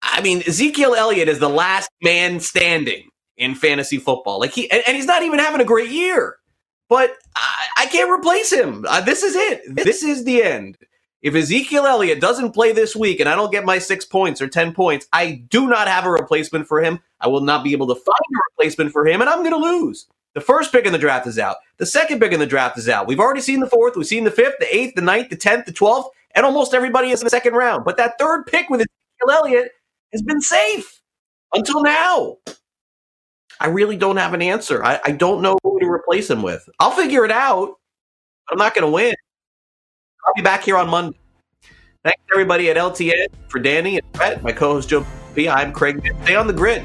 I 0.00 0.20
mean, 0.20 0.42
Ezekiel 0.46 0.94
Elliott 0.94 1.28
is 1.28 1.40
the 1.40 1.48
last 1.48 1.90
man 2.02 2.38
standing 2.38 3.10
in 3.38 3.54
fantasy 3.54 3.98
football. 3.98 4.38
Like 4.40 4.52
he, 4.52 4.70
and, 4.70 4.82
and 4.86 4.96
he's 4.96 5.06
not 5.06 5.22
even 5.22 5.38
having 5.38 5.60
a 5.60 5.64
great 5.64 5.90
year, 5.90 6.36
but 6.88 7.16
I, 7.34 7.66
I 7.78 7.86
can't 7.86 8.10
replace 8.10 8.52
him. 8.52 8.84
Uh, 8.86 9.00
this 9.00 9.22
is 9.22 9.34
it. 9.34 9.62
This 9.74 10.02
is 10.02 10.24
the 10.24 10.42
end. 10.42 10.76
If 11.20 11.34
Ezekiel 11.34 11.86
Elliott 11.86 12.20
doesn't 12.20 12.52
play 12.52 12.72
this 12.72 12.94
week 12.94 13.18
and 13.18 13.28
I 13.28 13.34
don't 13.34 13.50
get 13.50 13.64
my 13.64 13.78
six 13.78 14.04
points 14.04 14.40
or 14.40 14.46
10 14.46 14.72
points, 14.72 15.06
I 15.12 15.42
do 15.48 15.68
not 15.68 15.88
have 15.88 16.04
a 16.04 16.10
replacement 16.10 16.68
for 16.68 16.80
him. 16.80 17.00
I 17.20 17.26
will 17.26 17.40
not 17.40 17.64
be 17.64 17.72
able 17.72 17.88
to 17.88 17.94
find 17.94 18.06
a 18.06 18.38
replacement 18.52 18.92
for 18.92 19.06
him, 19.06 19.20
and 19.20 19.28
I'm 19.28 19.40
going 19.42 19.50
to 19.50 19.56
lose. 19.56 20.06
The 20.34 20.40
first 20.40 20.70
pick 20.70 20.86
in 20.86 20.92
the 20.92 20.98
draft 20.98 21.26
is 21.26 21.38
out. 21.38 21.56
The 21.78 21.86
second 21.86 22.20
pick 22.20 22.32
in 22.32 22.38
the 22.38 22.46
draft 22.46 22.78
is 22.78 22.88
out. 22.88 23.08
We've 23.08 23.18
already 23.18 23.40
seen 23.40 23.58
the 23.58 23.66
fourth, 23.68 23.96
we've 23.96 24.06
seen 24.06 24.22
the 24.22 24.30
fifth, 24.30 24.54
the 24.60 24.74
eighth, 24.74 24.94
the 24.94 25.02
ninth, 25.02 25.30
the 25.30 25.36
tenth, 25.36 25.66
the 25.66 25.72
twelfth, 25.72 26.10
and 26.36 26.46
almost 26.46 26.74
everybody 26.74 27.10
is 27.10 27.20
in 27.20 27.24
the 27.24 27.30
second 27.30 27.54
round. 27.54 27.84
But 27.84 27.96
that 27.96 28.18
third 28.20 28.46
pick 28.46 28.70
with 28.70 28.80
Ezekiel 28.80 29.30
Elliott 29.32 29.72
has 30.12 30.22
been 30.22 30.40
safe 30.40 31.00
until 31.52 31.82
now. 31.82 32.36
I 33.60 33.68
really 33.68 33.96
don't 33.96 34.16
have 34.16 34.34
an 34.34 34.42
answer. 34.42 34.84
I, 34.84 35.00
I 35.04 35.12
don't 35.12 35.42
know 35.42 35.58
who 35.62 35.80
to 35.80 35.86
replace 35.86 36.30
him 36.30 36.42
with. 36.42 36.68
I'll 36.78 36.90
figure 36.90 37.24
it 37.24 37.30
out. 37.30 37.74
I'm 38.50 38.58
not 38.58 38.74
going 38.74 38.84
to 38.84 38.90
win. 38.90 39.14
I'll 40.26 40.34
be 40.34 40.42
back 40.42 40.62
here 40.62 40.76
on 40.76 40.88
Monday. 40.88 41.18
Thanks 42.04 42.22
everybody 42.32 42.70
at 42.70 42.76
LTN 42.76 43.26
for 43.48 43.58
Danny 43.58 43.98
and 43.98 44.12
Brett, 44.12 44.42
my 44.42 44.52
co-host 44.52 44.88
Joe 44.88 45.04
P. 45.34 45.48
I'm 45.48 45.72
Craig. 45.72 46.00
Stay 46.22 46.36
on 46.36 46.46
the 46.46 46.52
grid. 46.52 46.84